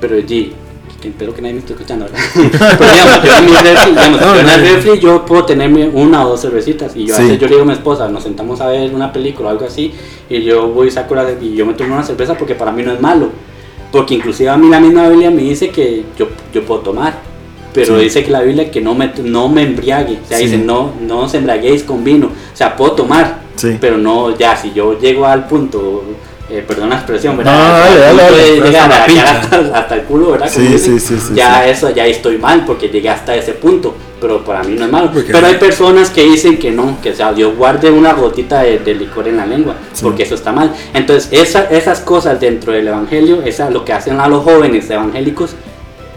[0.07, 2.19] pero que espero que nadie me esté escuchando, ¿verdad?
[2.77, 5.87] pero digamos, yo en mi refri, digamos, No, yo en el refri yo puedo tenerme
[5.87, 7.23] una o dos cervecitas y yo a Sí.
[7.23, 9.65] veces yo le digo a mi esposa, nos sentamos a ver una película o algo
[9.65, 9.93] así
[10.29, 12.83] y yo voy y saco la, y yo me tomo una cerveza porque para mí
[12.83, 13.29] no es malo.
[13.91, 17.19] Porque inclusive a mí la misma Biblia me dice que yo, yo puedo tomar.
[17.73, 18.03] Pero Sí.
[18.05, 20.19] dice que la Biblia que no me, no me embriague.
[20.23, 20.45] O sea, Sí.
[20.45, 22.27] dice no, no os embriaguéis con vino.
[22.27, 23.41] O sea, puedo tomar.
[23.79, 26.03] Pero no, ya, si yo llego al punto,
[26.53, 27.53] eh, perdón la expresión, ¿verdad?
[27.53, 28.55] No, dale, dale, dale.
[28.61, 28.91] llegar
[29.73, 30.51] Hasta a- el culo, ¿verdad?
[30.53, 31.69] Como Sí, sí, sí, sí, Ya sí.
[31.71, 33.95] eso, ya estoy mal porque llegué hasta ese punto.
[34.21, 35.11] Pero para mí no es malo.
[35.11, 38.61] Porque- Pero hay personas que dicen que no, que o sea, Dios guarde una gotita
[38.61, 40.01] de, de licor en la lengua, Sí.
[40.03, 40.73] porque eso está mal.
[40.93, 45.55] Entonces, esa- esas cosas dentro del evangelio, esa, lo que hacen a los jóvenes evangélicos,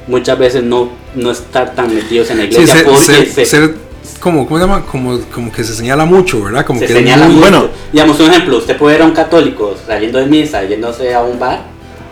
[0.06, 3.44] muchas veces no, no estar tan metidos en la Sí, iglesia ser, porque ser- se,
[3.44, 3.74] ser
[4.20, 4.84] como, ¿cómo se llama?
[4.86, 6.64] Como, como que se señala mucho, ¿verdad?
[6.66, 7.50] Como se que es señala muy- mucho.
[7.50, 7.68] bueno.
[7.92, 11.38] Digamos, un ejemplo, usted puede ver a un católico saliendo de misa, yéndose a un
[11.38, 11.60] bar,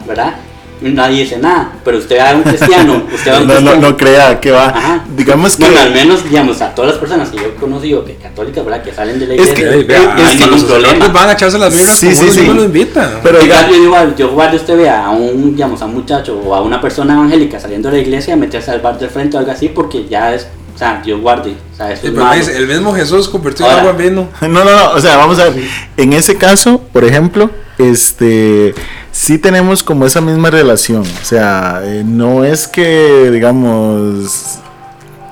[0.07, 0.35] ¿verdad?
[0.81, 3.61] Nadie dice nada, pero usted ve a un cristiano, usted ve a un No, no,
[3.61, 4.69] cristiano- no crea que va.
[4.69, 5.05] Ajá.
[5.17, 5.65] Digamos que.
[5.65, 8.83] Bueno, al menos, digamos, a todas las personas que yo he conocido, que católicas, ¿verdad?
[8.83, 11.09] Que salen de la Es iglesia, que- Ey, vea, no hay ningún los problema.
[11.09, 12.57] van a echarse las birras Sí, como sí, uno sí.
[12.59, 13.21] lo invita.
[13.23, 16.39] Pero Igual, diga- yo igual, yo igual usted vea a un, digamos, a un muchacho
[16.45, 19.41] o a una persona evangélica saliendo de la iglesia, meterse al bar del frente o
[19.41, 22.57] algo así, porque ya es, o sea, Dios guarde, o sea, eso Sí, es es
[22.57, 23.79] el mismo Jesús convirtió Ahora.
[23.79, 24.29] agua en vino.
[24.41, 25.65] No, no, no, o sea, vamos a ver.
[25.97, 28.75] En ese caso, por ejemplo, este,
[29.13, 31.03] sí tenemos como esa misma relación.
[31.03, 34.59] O sea, eh, no es que, digamos,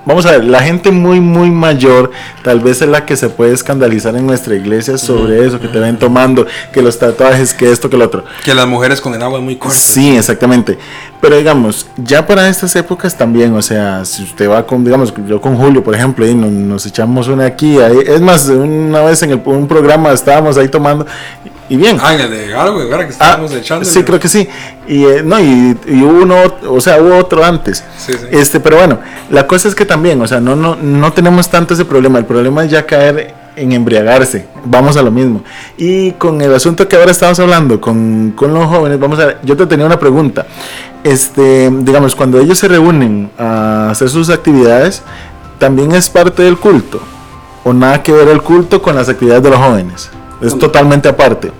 [0.05, 2.11] vamos a ver, la gente muy, muy mayor
[2.43, 5.79] tal vez es la que se puede escandalizar en nuestra iglesia sobre eso, que te
[5.79, 8.25] ven tomando, que los tatuajes, que esto, que lo otro.
[8.45, 9.77] Que las mujeres con el agua es muy corta.
[9.77, 10.79] Sí, exactamente.
[11.21, 15.41] Pero digamos, ya para estas épocas también, o sea, si usted va con, digamos, yo
[15.41, 19.23] con Julio, por ejemplo, y nos, nos echamos una aquí, ahí, es más, una vez
[19.23, 21.07] en el, un programa estábamos ahí tomando
[21.73, 21.97] y bien.
[22.03, 23.07] Ah, en el de Galway, ¿verdad?
[23.07, 23.85] Que Ah, estábamos echando.
[23.87, 24.47] sí, creo que sí.
[24.87, 26.37] Y eh, no, y, y hubo uno,
[26.69, 27.83] o sea, hubo otro antes.
[27.97, 28.27] Sí, sí.
[28.31, 28.99] Este, pero bueno,
[29.31, 32.19] la cosa es que también, o sea, no, no, no tenemos tanto ese problema.
[32.19, 34.47] El problema es ya caer en embriagarse.
[34.65, 35.43] Vamos a lo mismo.
[35.79, 39.39] Y con el asunto que ahora estamos hablando con, con los jóvenes, vamos a ver,
[39.43, 40.47] yo te tenía una pregunta.
[41.05, 45.03] Este, digamos, cuando ellos se reúnen a hacer sus actividades,
[45.59, 47.01] también es parte del culto.
[47.65, 50.11] O nada que ver el culto con las actividades de los jóvenes.
[50.41, 51.53] Es totalmente aparte.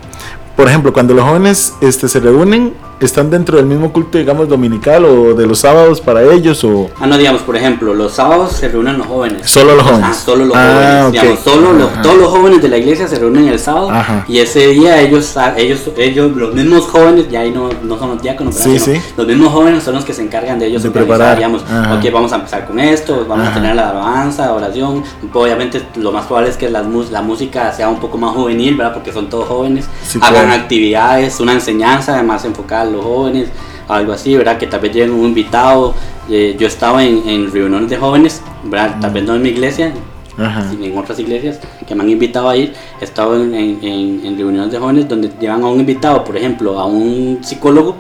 [0.57, 2.75] Por ejemplo, cuando los jóvenes este, se reúnen,
[3.07, 6.91] están dentro del mismo culto, digamos, dominical o de los sábados para ellos o...
[7.01, 9.51] Ah, no, digamos, por ejemplo, los sábados se reúnen los jóvenes.
[9.51, 10.07] Solo los jóvenes.
[10.11, 11.13] Ah, solo los Ah, jóvenes.
[11.23, 14.25] Digamos, solo los- todos los jóvenes de la iglesia se reúnen el sábado Ajá.
[14.29, 18.11] y ese día ellos, ah, ellos, ellos, los mismos jóvenes, ya ahí no, no son
[18.11, 18.55] los diáconos.
[18.55, 19.01] Sí, sí.
[19.17, 21.37] los mismos jóvenes son los que se encargan de ellos De preparar.
[21.37, 21.95] digamos, Ajá.
[21.95, 23.57] ok, vamos a empezar con esto, vamos Ajá.
[23.57, 27.89] a tener la alabanza, oración, obviamente lo más probable es que mus- la música sea
[27.89, 28.95] un poco más juvenil, ¿verdad?
[28.95, 30.63] Porque son todos jóvenes, Sí, hagan claro.
[30.63, 33.49] actividades, una enseñanza además enfocada los jóvenes,
[33.89, 34.59] algo así, ¿verdad?
[34.59, 35.95] Que tal vez lleguen un invitado.
[36.31, 38.97] eh, yo estaba en, en reuniones de jóvenes, ¿verdad?
[39.01, 39.93] Tal vez no en mi iglesia,
[40.39, 40.71] Ajá.
[40.81, 42.73] en otras iglesias que me han invitado a ir.
[43.01, 46.79] He estado en, en- en- reuniones de jóvenes donde llevan a un invitado, por ejemplo,
[46.79, 47.97] a un psicólogo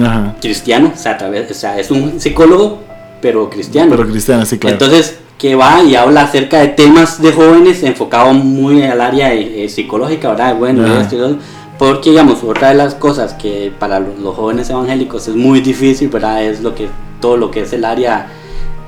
[0.00, 0.34] Ajá.
[0.40, 2.78] cristiano, o sea, a través, o sea, es un psicólogo,
[3.20, 3.90] pero cristiano.
[3.96, 4.74] Pero cristiana, sí, claro.
[4.74, 9.68] Entonces, que va y habla acerca de temas de jóvenes enfocado muy al área eh,
[9.68, 10.56] psicológica, ¿verdad?
[10.56, 11.36] Bueno, esto
[11.82, 16.08] porque, digamos, otra de las cosas que para lo- los jóvenes evangélicos es muy difícil,
[16.10, 16.44] ¿verdad?
[16.44, 16.88] Es lo que,
[17.20, 18.28] todo lo que es el área,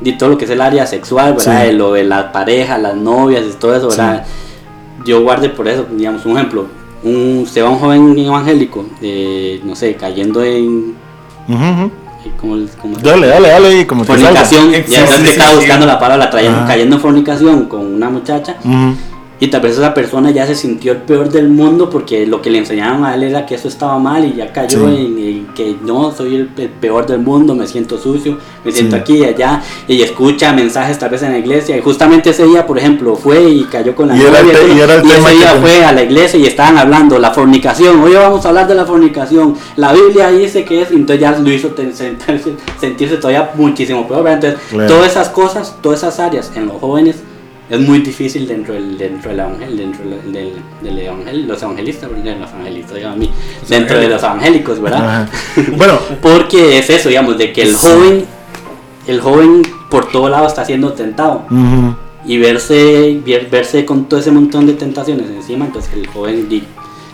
[0.01, 1.63] de todo lo que es el área sexual, ¿verdad?
[1.63, 1.67] Sí.
[1.67, 4.25] De Lo de las parejas, las novias y todo eso, ¿verdad?
[5.05, 6.67] Yo guardé por eso, digamos, un ejemplo.
[7.03, 10.95] Un, se va un joven evangélico, eh, no sé, cayendo en...
[11.49, 11.91] Ujú, ujú.
[12.41, 15.57] ¿cómo, cómo se Dale, dale, dale, como fornicación, Sí, ya sí, que sí, estaba sí.
[15.57, 18.95] buscando la palabra, trayendo, cayendo en fornicación con una muchacha Ujú.
[19.45, 22.51] Y tal vez esa persona ya se sintió el peor del mundo porque lo que
[22.51, 24.95] le enseñaron a él era que eso estaba mal y ya cayó Sí.
[24.97, 28.97] en, en que no, soy el, el peor del mundo, me siento sucio, me siento
[28.97, 29.03] Sí.
[29.03, 32.67] aquí y allá y escucha mensajes tal vez en la iglesia y justamente ese día,
[32.67, 34.95] por ejemplo, fue y cayó con la Y era el novia te- todo, y era
[34.95, 37.31] el y tema ese que día ten- fue a la iglesia y estaban hablando la
[37.33, 41.21] fornicación, hoy vamos a hablar de la fornicación, la Biblia dice que es, y entonces
[41.21, 44.45] ya lo hizo sentirse, sentirse todavía muchísimo peor, ¿verdad?
[44.45, 44.89] entonces Claro.
[44.89, 47.17] todas esas cosas, todas esas áreas en los jóvenes
[47.75, 50.53] es muy difícil dentro del dentro del evangel, dentro del, del,
[50.83, 52.21] del evangel- los evangelistas, los
[52.53, 53.31] evangelistas digo a mí,
[53.69, 55.29] dentro de los evangélicos, ¿verdad?
[55.77, 58.25] Bueno, Porque es eso, digamos, de que el joven,
[59.07, 61.95] el joven por todo lado está siendo tentado ujú.
[62.27, 66.49] y verse, ver- verse con todo ese montón de tentaciones encima, entonces el joven,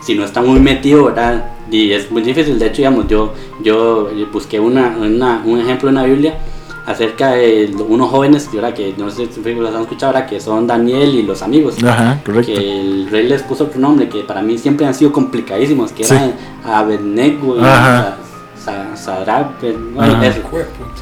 [0.03, 1.51] si no está muy metido, ¿verdad?
[1.69, 3.33] Y es muy difícil, de hecho, digamos, yo,
[3.63, 6.37] yo busqué una, una- un ejemplo en la Biblia
[6.85, 8.73] acerca de unos jóvenes, ¿verdad?
[8.73, 11.75] que no sé si los han escuchado ahora, que son Daniel y los amigos.
[11.83, 12.51] Ajá, correcto.
[12.53, 16.03] Que el rey les puso otro nombre que para mí siempre han sido complicadísimos, que
[16.03, 16.13] Sí.
[16.13, 16.33] eran
[16.65, 18.17] Abednego y Ajá.
[18.63, 19.59] Sa- Sa- Sadrach,
[19.93, 20.27] bueno, Ajá.
[20.27, 20.39] eso.
[20.39, 21.01] Hijo de puta.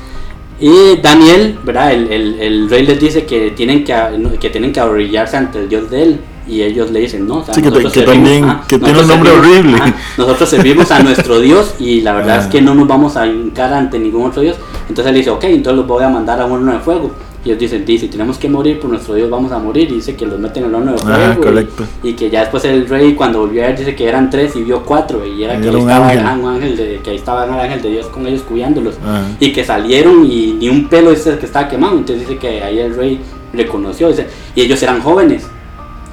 [0.62, 1.94] Y Daniel, ¿verdad?
[1.94, 3.96] El, el, el rey les dice que tienen que,
[4.42, 6.20] que tienen que arrodillarse ante el Dios de él.
[6.48, 8.80] Y ellos le dicen, no, o sea, Sí, que nosotros que servimos- también- ajá, que
[8.80, 9.78] tiene nosotros un nombre servimos- horrible.
[9.84, 12.50] ajá, nosotros servimos a nuestro Dios y la verdad es Ah.
[12.50, 14.56] que no nos vamos a hincar ante ningún otro Dios.
[14.90, 17.12] Entonces él dice, ok, entonces los voy a mandar a un horno de fuego.
[17.46, 19.90] Y ellos dicen, "Di, si tenemos que morir por nuestro Dios, vamos a morir.
[19.90, 21.16] Y dice que los meten en el horno de fuego.
[21.16, 21.84] Ajá, y- correcto.
[22.04, 24.64] Y, que ya después el rey, cuando volvió a ver, dice que eran tres y
[24.64, 25.26] vio cuatro.
[25.26, 26.40] Y era Y que era ahí un estaba ángel.
[26.44, 29.22] un ángel de, que ahí estaba el ángel de Dios con ellos cuidándolos Ajá.
[29.40, 31.94] y que salieron y ni un pelo dice que estaba quemado.
[32.00, 33.22] Entonces dice que ahí el rey
[33.54, 35.48] reconoció, dice, y ellos eran jóvenes.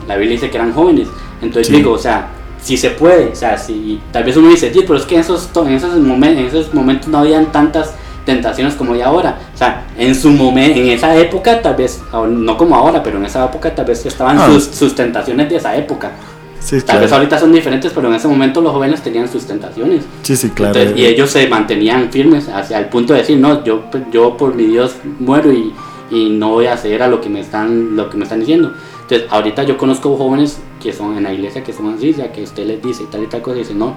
[0.07, 1.09] La Biblia dice que eran jóvenes.
[1.43, 1.72] Entonces Sí.
[1.74, 2.29] digo, o sea,
[2.62, 5.22] si se puede, o sea, si tal vez uno dice, "Sí, pero es que en
[5.22, 7.95] esos, en esos, momen- en esos momentos no habían tantas
[8.27, 9.39] tentaciones como hay ahora.
[9.55, 13.24] O sea, en su momento, en esa época tal vez, no como ahora, pero en
[13.24, 14.47] esa época tal vez estaban Ah.
[14.49, 16.12] sus, sus tentaciones de esa época.
[16.59, 17.22] Sí, Tal vez claro.
[17.22, 20.03] ahorita son diferentes, pero en ese momento los jóvenes tenían sus tentaciones.
[20.22, 20.74] Sí, sí, claro.
[20.77, 24.53] Entonces, y ellos se mantenían firmes hacia el punto de decir, no, yo, yo por
[24.55, 25.72] mi Dios muero y,
[26.11, 28.72] y no voy a ceder a lo que me están, lo que me están diciendo.
[29.03, 32.43] Entonces, ahorita yo conozco jóvenes que son en la iglesia que son así, ya que
[32.43, 33.95] usted les dice y tal y tal cosa, y dicen, no,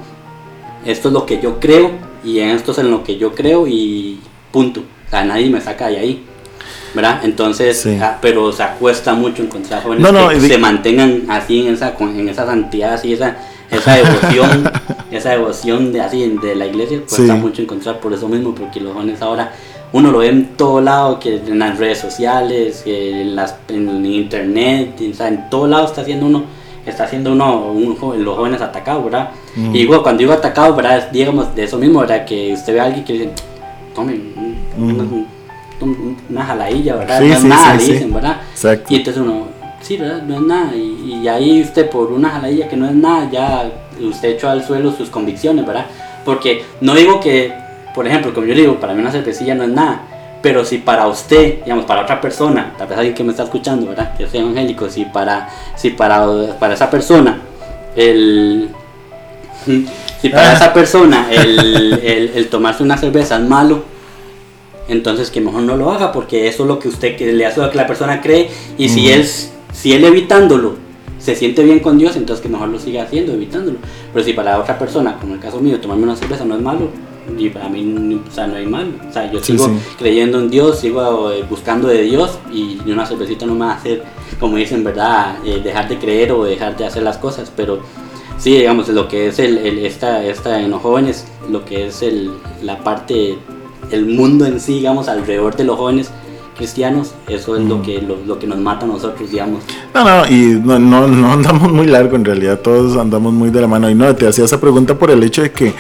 [0.85, 1.91] esto es lo que yo creo
[2.23, 4.19] y en esto es en lo que yo creo y
[4.51, 4.81] punto.
[5.07, 6.23] O sea, nadie me saca de ahí.
[6.93, 7.21] ¿Verdad?
[7.23, 7.97] Entonces, Sí.
[8.01, 11.75] ah, pero o sea, cuesta mucho encontrar jóvenes No, no, que se mantengan así en
[11.75, 13.37] esa, en esa santidad, así, esa,
[13.69, 14.71] esa devoción,
[15.11, 17.39] esa devoción de así de la iglesia, cuesta Sí.
[17.39, 19.53] mucho encontrar por eso mismo, porque los jóvenes ahora
[19.93, 24.05] uno lo ve en todo lado, que en las redes sociales, que en, las, en
[24.05, 26.43] internet, o sea, en todo lado está haciendo uno,
[26.87, 29.29] está haciendo uno, un los jóvenes atacados, ¿verdad?
[29.59, 29.75] Mm.
[29.75, 31.09] Y digo, cuando digo atacados, ¿verdad?
[31.11, 32.25] Digamos, de eso mismo, ¿verdad?
[32.25, 33.29] Que usted ve a alguien que dice,
[33.95, 34.93] tomen un- Mm.
[34.95, 35.03] una,
[35.81, 37.19] un- una jaladilla, ¿verdad?
[37.19, 38.37] Sí, no es sí, nada, sí, dicen, ¿verdad?
[38.51, 38.85] Exacto.
[38.93, 39.47] Y entonces uno,
[39.81, 40.21] sí, ¿verdad?
[40.23, 40.75] No es nada.
[40.75, 44.63] Y, y ahí usted por una jaladilla que no es nada, ya usted echó al
[44.63, 45.85] suelo sus convicciones, ¿verdad?
[46.25, 47.53] Porque no digo que,
[47.95, 50.01] por ejemplo, como yo le digo, para mí una cervecilla no es nada,
[50.41, 53.87] pero si para usted, digamos, para otra persona, tal vez alguien que me está escuchando,
[53.87, 54.15] ¿verdad?
[54.15, 56.25] Que soy evangélico, si para, si para,
[56.59, 57.39] para esa persona,
[57.95, 58.69] el...
[60.21, 60.53] Si para Ah.
[60.53, 61.59] esa persona el,
[62.03, 63.83] el- el tomarse una cerveza es malo,
[64.87, 67.61] entonces que mejor no lo haga porque eso es lo que usted que le hace
[67.61, 69.25] lo que la persona cree y si él
[69.71, 70.75] si él evitándolo
[71.19, 73.77] se siente bien con Dios entonces que mejor lo siga haciendo evitándolo
[74.11, 76.89] pero si para otra persona como el caso mío tomarme una cerveza no es malo
[77.37, 79.71] y para mí o sea, no hay malo o sea yo Sí, sigo sí.
[79.99, 83.75] creyendo en Dios sigo eh, buscando de Dios y una cervecita no me va a
[83.75, 84.03] hacer
[84.39, 87.79] como dicen verdad Eh, dejar de creer o dejar de hacer las cosas pero
[88.39, 92.01] Sí, digamos, lo que es el, el- esta, esta en los jóvenes, lo que es
[92.01, 92.31] el,
[92.63, 93.37] la parte,
[93.91, 96.09] el mundo en sí, digamos, alrededor de los jóvenes
[96.55, 99.61] cristianos, eso es lo, que, lo, lo que nos mata a nosotros, digamos.
[99.93, 103.61] No, no, y no, no, no andamos muy largo en realidad, todos andamos muy de
[103.61, 103.89] la mano.
[103.89, 105.73] Y no, te hacía esa pregunta por el hecho de que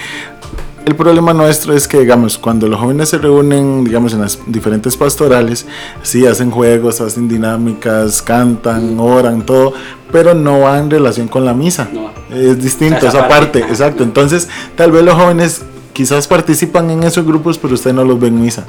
[0.89, 4.97] el problema nuestro es que, digamos, cuando los jóvenes se reúnen, digamos, en las diferentes
[4.97, 5.65] pastorales,
[6.01, 9.73] sí, hacen juegos, hacen dinámicas, cantan, oran, todo,
[10.11, 11.87] pero no va en relación con la misa.
[11.93, 12.09] No.
[12.35, 13.69] Es distinto, Esa esa parte, parte, ajá.
[13.69, 14.03] exacto.
[14.03, 15.61] Entonces, tal vez los jóvenes
[15.93, 18.65] quizás participan en esos grupos, pero usted no los ve en misa.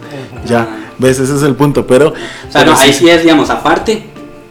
[0.46, 2.08] Ya, ves, ese es el punto, pero...
[2.08, 4.04] O sea, no, ahí sí es, digamos, aparte,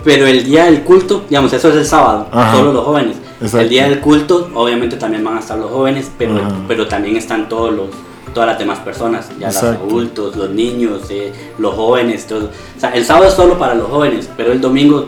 [0.04, 2.56] pero el día del culto, digamos, eso es el sábado, Ajá.
[2.58, 3.18] solo los jóvenes.
[3.42, 3.60] Exacto.
[3.60, 6.52] El día del culto, obviamente también van a estar los jóvenes, pero, Ajá.
[6.68, 7.88] pero también están todos los
[8.34, 9.82] todas las demás personas, ya Exacto.
[9.86, 12.46] los adultos, los niños, eh, los jóvenes, todo.
[12.78, 15.08] O sea, el sábado es solo para los jóvenes, pero el domingo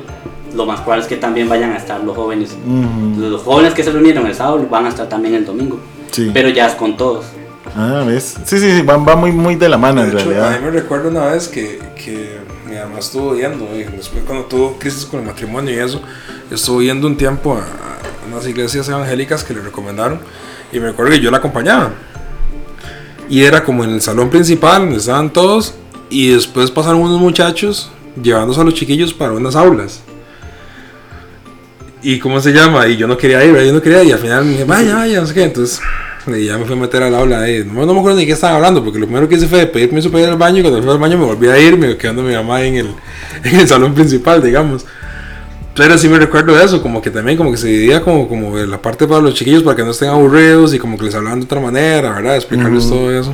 [0.56, 2.58] lo más probable es que también vayan a estar los jóvenes.
[3.20, 5.78] Los jóvenes que se reunieron el sábado van a estar también el domingo,
[6.10, 6.32] Sí.
[6.34, 7.26] pero ya es con todos.
[7.76, 8.38] Ah, ¿ves?
[8.44, 10.60] Sí, sí, sí, va, va muy, muy de la mano en De hecho, a realidad.
[10.60, 14.78] mí me recuerdo una vez que, que mi mamá estuvo yendo, y después cuando tuvo
[14.80, 16.02] crisis con el matrimonio y eso,
[16.50, 20.20] estuvo yendo un tiempo a, a unas iglesias evangélicas que le recomendaron
[20.72, 21.92] y me recuerdo que yo la acompañaba.
[23.30, 25.76] Y era como en el salón principal, donde estaban todos,
[26.10, 27.92] y después pasaron unos muchachos
[28.22, 30.02] llevándose a los chiquillos para unas aulas.
[32.04, 32.88] ¿Y cómo se llama?
[32.88, 35.22] Y yo no quería ir, yo no quería y al final me dije, vaya, vaya,
[35.22, 35.82] no sé qué, entonces
[36.28, 37.64] y ya me fui a meter al aula ahí.
[37.66, 39.90] No, no me acuerdo ni qué estaban hablando, porque lo primero que hice fue pedir
[39.90, 42.22] permiso para al baño, y cuando fui al baño me volví a ir, me quedando
[42.22, 42.96] mi mamá en el,
[43.44, 44.86] en el salón principal, digamos.
[45.76, 48.82] Pero sí me recuerdo eso, como que también como que se dividía como, como la
[48.82, 51.46] parte para los chiquillos para que no estén aburridos y como que les hablaban de
[51.46, 52.36] otra manera, ¿verdad?
[52.36, 52.96] Explicarles Ujú.
[52.96, 53.34] todo eso.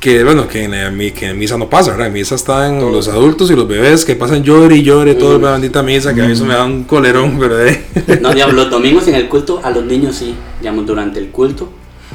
[0.00, 2.08] Que bueno, que en, eh, que en misa no pasa, ¿verdad?
[2.08, 5.52] En misa están los adultos y los bebés que pasan llore y llore todo la
[5.52, 7.84] bendita misa, que a mí eso me da un colerón, pero eh.
[8.20, 11.70] No, digamos, los domingos en el culto, a los niños sí, digamos, durante el culto,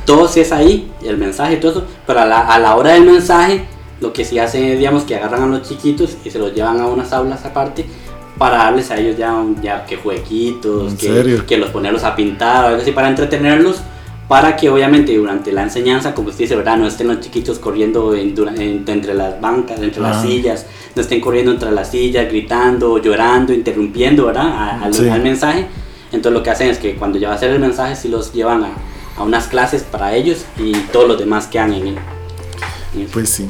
[0.06, 2.92] todo sí es ahí, el mensaje y todo eso, pero a la, a la hora
[2.94, 3.66] del mensaje,
[4.02, 6.80] lo que sí hacen es, digamos, que agarran a los chiquitos y se los llevan
[6.80, 7.86] a unas aulas aparte
[8.40, 12.16] para darles a ellos ya, un- ya que jueguitos, ¿En que, que los ponerlos a
[12.16, 13.82] pintar o algo así para entretenerlos,
[14.28, 16.78] para que obviamente durante la enseñanza, como usted dice, ¿verdad?
[16.78, 20.22] No estén los chiquitos corriendo en- dura- en- entre las bancas, entre las Ah.
[20.22, 20.66] sillas,
[20.96, 24.48] no estén corriendo entre las sillas, gritando, llorando, interrumpiendo, ¿verdad?
[24.48, 25.08] A- al- Sí.
[25.10, 25.68] al mensaje.
[26.12, 28.32] Entonces lo que hacen es que cuando ya va a hacer el mensaje, sí los
[28.34, 28.70] llevan a,
[29.18, 33.48] a unas clases para ellos y todos los demás quedan en el- Pues sí.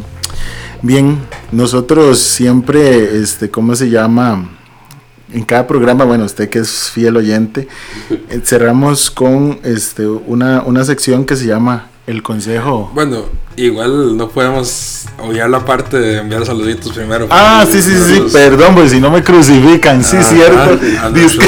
[0.82, 1.20] Bien,
[1.52, 4.50] nosotros siempre, este, ¿cómo se llama?
[5.32, 7.68] En cada programa, bueno, usted que es fiel oyente,
[8.10, 12.92] eh, cerramos con este, una, una sección que se llama El Consejo.
[12.94, 13.26] Bueno,
[13.66, 17.28] igual no podemos obviar la parte de enviar saluditos primero.
[17.30, 20.80] Ah, sí, sí, sí, perdón, pues si no me crucifican, sí, Ah, cierto.
[21.03, 21.45] a- nuestros,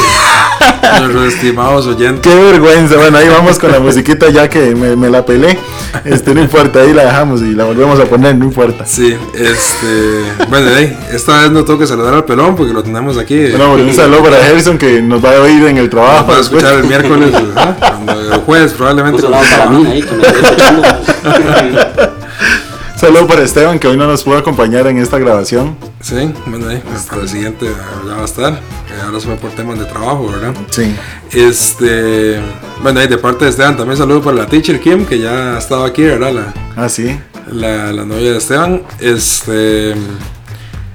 [0.83, 2.21] a nuestros estimados oyentes.
[2.21, 2.95] Qué vergüenza.
[2.97, 5.57] Bueno, ahí vamos con la musiquita ya que me, me la pelé.
[6.05, 8.85] Este, no importa, ahí la dejamos y la volvemos a poner, no importa.
[8.85, 10.23] Sí, este.
[10.49, 13.47] Bueno, hey, esta vez no tengo que saludar al pelón porque lo tenemos aquí.
[13.51, 16.27] Bueno, un saludo para Gerson que nos va a oír en el trabajo.
[16.27, 17.31] para escuchar el miércoles.
[17.79, 19.25] Cuando- el jueves probablemente.
[19.25, 20.81] Un
[22.95, 25.75] saludo para Esteban que hoy no nos pudo acompañar en esta grabación.
[26.01, 27.67] Sí, bueno, ahí, pues, para el siguiente
[28.07, 28.59] ya va a estar.
[28.87, 30.53] que Ahora se va por temas de trabajo, ¿verdad?
[30.69, 30.95] Sí.
[31.31, 32.39] Este.
[32.81, 35.59] Bueno, ahí de parte de Esteban también saludo para la teacher Kim, que ya ha
[35.59, 36.33] estado aquí, ¿verdad?
[36.33, 37.17] La, Ah, sí.
[37.51, 38.81] la, la novia de Esteban.
[38.99, 39.95] Este.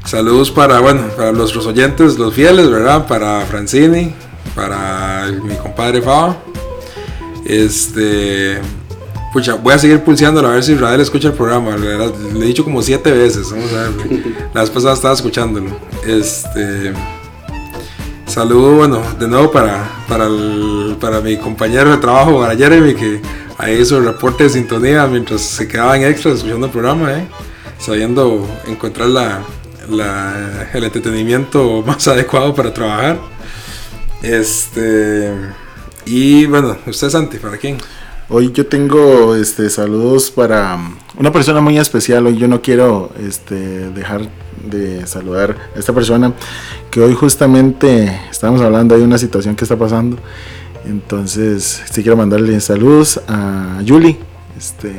[0.04, 3.06] Saludos para, bueno, para nuestros oyentes, los fieles, ¿verdad?
[3.08, 4.14] Para Francini,
[4.54, 6.36] para mi compadre Faba.
[7.44, 8.60] Este.
[9.36, 11.76] Pucha, voy a seguir pulseando a ver si Israel escucha el programa.
[11.76, 13.50] Le, le he dicho como siete veces.
[13.50, 14.22] Vamos a ver.
[14.54, 15.76] La vez pasada estaba escuchándolo.
[16.06, 16.94] Este.
[18.26, 23.20] Saludo, bueno, de nuevo para, para, el- para mi compañero de trabajo, para Jeremy, que
[23.58, 27.28] ahí hizo el reporte de sintonía mientras se quedaba en extras escuchando el programa, ¿eh?
[27.78, 29.42] sabiendo encontrar la,
[29.90, 33.18] la- el entretenimiento más adecuado para trabajar.
[34.22, 35.30] Este.
[36.06, 37.76] Y bueno, usted Santi, ¿para quién?
[38.28, 40.80] Hoy yo tengo este saludos para
[41.16, 42.26] una persona muy especial.
[42.26, 44.22] Hoy yo no quiero este, dejar
[44.68, 46.32] de saludar a esta persona
[46.90, 50.18] que hoy justamente estamos hablando de una situación que está pasando.
[50.84, 54.18] Entonces, sí quiero mandarle saludos a Yuli.
[54.58, 54.92] Este,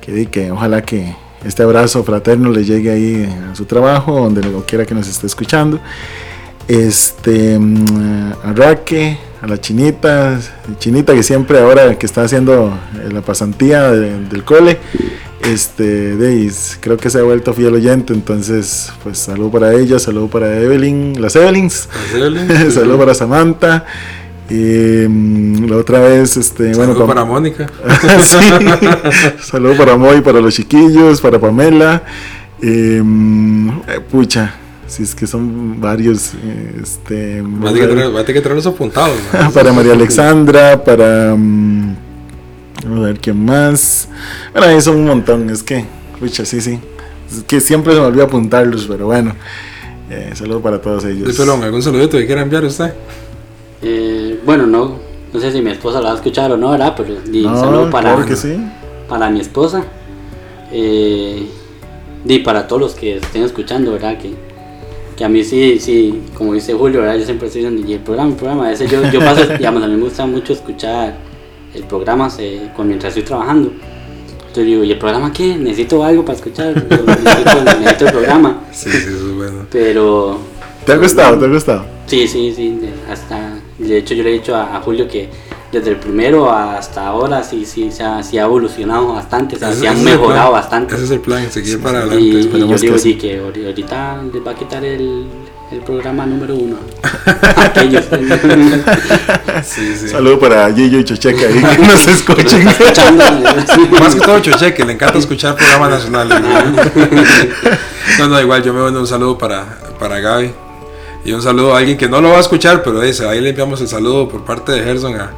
[0.00, 1.14] que, que ojalá que
[1.44, 5.26] este abrazo fraterno le llegue ahí a su trabajo, donde lo quiera que nos esté
[5.26, 5.78] escuchando.
[6.66, 10.38] Este, mm, a Raque, a la chinita,
[10.78, 12.78] chinita que siempre ahora que está haciendo
[13.10, 14.78] la pasantía del cole,
[15.44, 20.28] este, Deis, creo que se ha vuelto fiel oyente, entonces, pues saludo para ella, saludo
[20.28, 21.88] para Evelyn, las Evelyns,
[22.70, 23.86] saludo para Samantha.
[24.50, 27.70] Y mm, la otra vez, este, saludo bueno, para Mónica.
[28.24, 28.36] sí,
[29.42, 32.02] saludo para Moy, para los chiquillos, para Pamela.
[32.60, 33.02] Eh,
[34.10, 34.54] pucha,
[34.90, 36.32] si es que son varios.
[36.82, 37.72] Este, va a
[38.24, 39.16] tener que traerlos apuntados.
[39.54, 41.32] para María Alexandra, para.
[41.34, 41.94] Um,
[42.84, 44.08] a ver quién más.
[44.52, 45.48] Bueno, ahí son un montón.
[45.48, 45.84] Es que,
[46.18, 46.80] pucha, sí, sí.
[47.30, 49.32] Es que siempre se me olvida apuntarlos, pero bueno.
[50.10, 51.36] Eh, saludo para todos ellos.
[51.36, 52.92] Pelón, ¿algún saludito que quiera enviar usted?
[53.82, 54.96] Eh, bueno, no,
[55.32, 56.94] no sé si mi esposa lo va a escuchar o no, ¿verdad?
[56.96, 58.56] Pero di No, saludo para, claro que sí.
[59.08, 59.84] para mi esposa.
[60.72, 61.46] Eh,
[62.24, 64.18] y para todos los que estén escuchando, ¿verdad?
[64.18, 64.49] Que,
[65.20, 67.18] que a mí sí, sí, como dice Julio, ¿verdad?
[67.18, 69.82] Yo siempre estoy diciendo, y el programa, el programa, a veces yo, yo paso, digamos,
[69.82, 71.14] a mí me gusta mucho escuchar
[71.74, 72.30] el programa
[72.74, 73.70] con, mientras estoy trabajando.
[74.38, 75.58] Entonces digo, ¿y el programa qué?
[75.58, 78.60] Necesito algo para escuchar, necesito, necesito el programa.
[78.72, 79.66] Sí, sí, eso es bueno.
[79.70, 80.38] Pero
[80.86, 81.38] ¿Te ha gustado?
[81.38, 81.84] ¿Te ha gustado?
[82.06, 82.78] Sí, sí, sí.
[82.80, 85.28] de- Hasta, de hecho, yo le he dicho a, a Julio que
[85.72, 89.70] desde el primero hasta ahora sí, sí, se ha, sí ha evolucionado bastante, o sea,
[89.70, 90.94] Ese- sí han mejorado bastante.
[90.94, 92.24] Ese es el plan, seguir para Y, adelante.
[92.58, 95.26] y yo digo que sí, que ahori- ahorita les va a quitar el,
[95.70, 96.76] el programa número uno.
[97.56, 98.04] Aquellos.
[99.64, 100.08] Sí, sí.
[100.08, 102.64] Saludo para Gillo y Chocheca ahí que nos escuchen.
[102.64, 106.40] Más que todo Choche, que le encanta escuchar programas nacionales.
[108.18, 110.50] No, no, igual yo me mando un saludo para, para Gaby.
[111.24, 113.50] Y un saludo a alguien que no lo va a escuchar, pero dice, ahí le
[113.50, 115.30] enviamos el saludo por parte de Gerson a,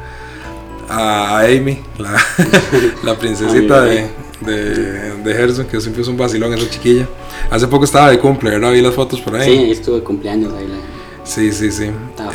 [0.89, 2.15] a, Amy, la,
[3.03, 4.05] la princesita de,
[4.41, 7.07] de, de Gerson, que siempre es un vacilón esa chiquilla.
[7.49, 8.71] Hace poco estaba de cumple, ¿verdad?
[8.71, 9.49] Vi las fotos por ahí.
[9.65, 10.67] Sí, estuve de cumpleaños ahí.
[10.67, 10.93] la-
[11.25, 11.85] Sí, sí, sí.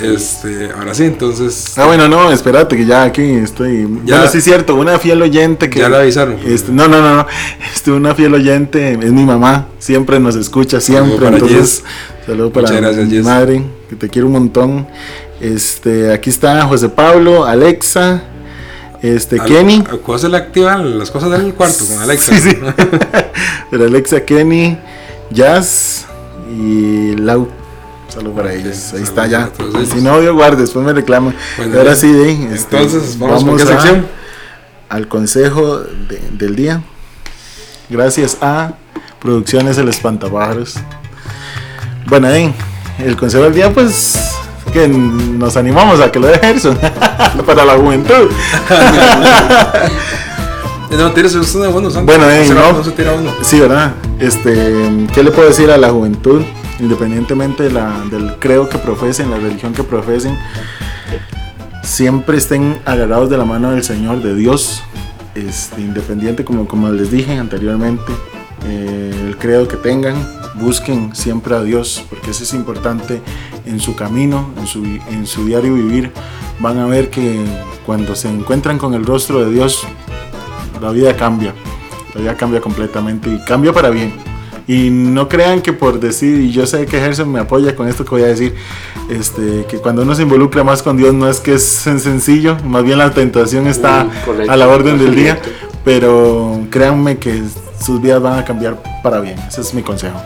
[0.03, 1.77] Este, ahora sí, entonces.
[1.77, 3.83] Ah, bueno, no, espérate que ya aquí estoy.
[4.07, 4.17] Ya.
[4.17, 5.81] Bueno, sí cierto, una fiel oyente que.
[5.81, 6.39] Ya le avisaron.
[6.47, 7.27] Este, no, no, no, no.
[7.75, 9.67] Este, una fiel oyente es mi mamá.
[9.79, 11.19] Siempre nos escucha, siempre.
[11.19, 11.85] para Entonces,
[12.25, 13.25] saludo para Muchas gracias, mi Jess.
[13.27, 14.87] madre, que te quiero un montón.
[15.39, 18.23] Este, aquí está José Pablo, Alexa,
[19.03, 19.85] este, Al- Kenny.
[19.91, 22.35] ¿A cuál se le activan las cosas del cuarto con Alexa?
[22.39, 22.59] Sí, sí.
[23.71, 24.79] Pero Alexa, Kenny,
[25.31, 26.07] Jazz
[26.51, 27.49] y Lau.
[28.09, 28.75] Saludo para Ok, ellos.
[28.95, 29.51] Ahí saludos está ya.
[29.95, 31.35] Si no, yo guardo, después me reclaman.
[31.59, 34.07] Bueno, Ahora sí, de, este, Entonces, vamos, qué a- sección.
[34.89, 36.83] al consejo de- del día.
[37.91, 38.73] Gracias a
[39.21, 40.77] Producciones El Espantapájaros.
[42.07, 42.53] Bueno, eh,
[42.99, 44.19] el consejo del día, pues
[44.69, 46.79] que nos animamos a que lo de Gerson
[47.47, 48.31] para la juventud.
[50.91, 52.83] No, tienes Bueno, eh, no, no.
[52.83, 53.31] se tira uno.
[53.43, 53.93] Sí, ¿verdad?
[54.19, 56.43] Este, ¿qué le puedo decir a la juventud?
[56.81, 60.39] Independientemente de la, del creo que profesen, la religión que profesen,
[61.83, 64.83] siempre estén agarrados de la mano del Señor, de Dios,
[65.35, 68.13] este, independiente, como, como les dije anteriormente,
[68.65, 70.17] eh, el credo que tengan,
[70.55, 73.21] busquen siempre a Dios, porque eso es importante
[73.67, 76.13] en su camino, en su, en su diario vivir.
[76.61, 77.45] Van a ver que
[77.87, 79.83] cuando se encuentran con el rostro de Dios,
[80.81, 81.55] la vida cambia,
[82.15, 84.13] la vida cambia completamente y cambia para bien.
[84.69, 88.05] Y no crean que por decir, y yo sé que Gerson me apoya con esto
[88.05, 88.55] que voy a decir,
[89.09, 92.85] este, que cuando uno se involucra más con Dios no es que es sencillo, más
[92.85, 94.53] bien la tentación está correcto.
[94.53, 95.41] a la orden del día,
[95.85, 97.43] pero créanme que
[97.83, 100.21] sus vidas van a cambiar para bien, ese es mi consejo.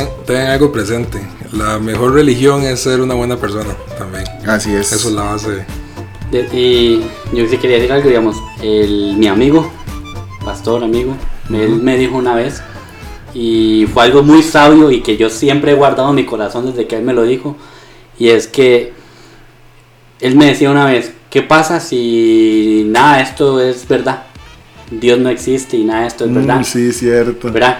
[0.00, 1.18] Tengan, tengan algo presente.
[1.52, 4.24] La mejor religión es ser una buena persona también.
[4.46, 4.92] Así es.
[4.92, 5.50] Eso es la base.
[5.50, 5.64] de-
[6.42, 7.04] De- y
[7.34, 9.70] yo sí quería decir algo, digamos, el, mi amigo,
[10.44, 11.14] pastor amigo,
[11.50, 12.62] él me dijo una vez,
[13.34, 16.86] y fue algo muy sabio y que yo siempre he guardado en mi corazón desde
[16.86, 17.56] que él me lo dijo,
[18.18, 18.92] y es que
[20.20, 24.24] él me decía una vez, ¿qué pasa si nada de esto es verdad?
[24.90, 26.60] Dios no existe y nada de esto es verdad.
[26.60, 27.50] Mm, sí, cierto.
[27.50, 27.78] ¿verdad?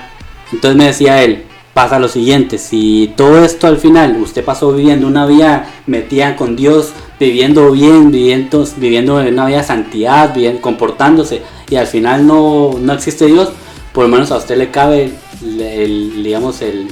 [0.52, 5.06] Entonces me decía él, pasa lo siguiente, si todo esto al final usted pasó viviendo
[5.06, 11.42] una vida metida con Dios, viviendo bien, viviendo, viviendo una vida de santidad, bien, comportándose,
[11.70, 13.50] y al final no, no existe Dios,
[13.92, 15.12] por lo menos a usted le cabe,
[15.44, 16.89] el, el- digamos, el,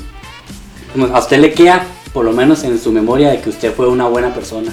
[1.12, 4.06] a usted le queda por lo menos en su memoria de que usted fue una
[4.08, 4.72] buena persona.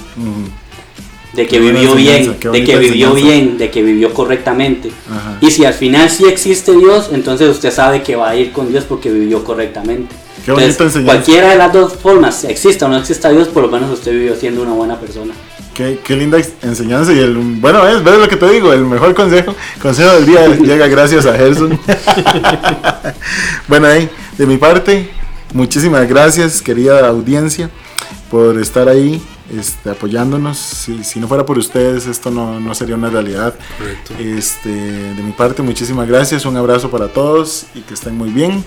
[1.33, 3.15] De que Qué vivió bien, de que vivió enseñanza.
[3.35, 4.89] bien, de que vivió correctamente.
[5.09, 5.37] Ajá.
[5.41, 8.69] Y si al final sí existe Dios, entonces usted sabe que va a ir con
[8.71, 10.15] Dios porque vivió correctamente.
[10.45, 13.91] Qué Entonces, cualquiera de las dos formas, exista o no exista Dios, por lo menos
[13.91, 15.33] usted vivió siendo una buena persona.
[15.77, 19.13] Qué, qué linda enseñanza y el bueno es ves lo que te digo el mejor
[19.13, 21.79] consejo consejo del día llega gracias a Gerson.
[23.67, 24.09] Bueno ahí
[24.39, 25.07] de mi parte
[25.53, 27.69] muchísimas gracias querida audiencia
[28.31, 29.21] por estar ahí
[29.55, 30.57] este, apoyándonos.
[30.57, 33.53] Si, si no fuera por ustedes esto no, no sería una realidad.
[33.77, 34.15] Correcto.
[34.17, 38.65] este de mi parte muchísimas gracias un abrazo para todos y que estén muy bien.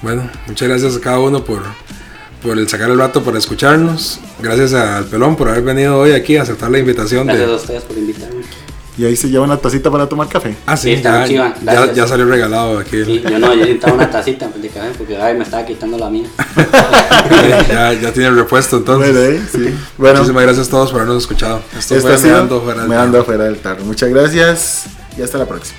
[0.00, 1.62] Bueno, muchas gracias a cada uno por,
[2.42, 4.20] por el sacar el rato para escucharnos.
[4.40, 7.56] Gracias al pelón por haber venido hoy aquí a aceptar la invitación Gracias a de.
[7.56, 8.40] ustedes por invitarme.
[8.98, 11.92] y ahí se lleva una tacita para tomar café Ah, sí, Sí, está ya, ya,
[11.92, 12.96] ya salió regalado aquí.
[12.96, 15.96] el- Sí, yo no, yo necesitaba una tacita de café porque ay, me estaba quitando
[15.98, 16.28] la mía.
[17.68, 19.12] ya, ya tiene el repuesto entonces.
[19.14, 19.74] bueno, ahí, sí.
[19.96, 21.62] bueno Muchísimas gracias a todos por habernos escuchado.
[21.78, 22.34] Esto Esto fue ha sido
[22.88, 23.24] Meando Tarro.
[23.24, 23.84] Fuera del Tarro.
[23.84, 24.84] Muchas gracias
[25.16, 25.78] y hasta la próxima.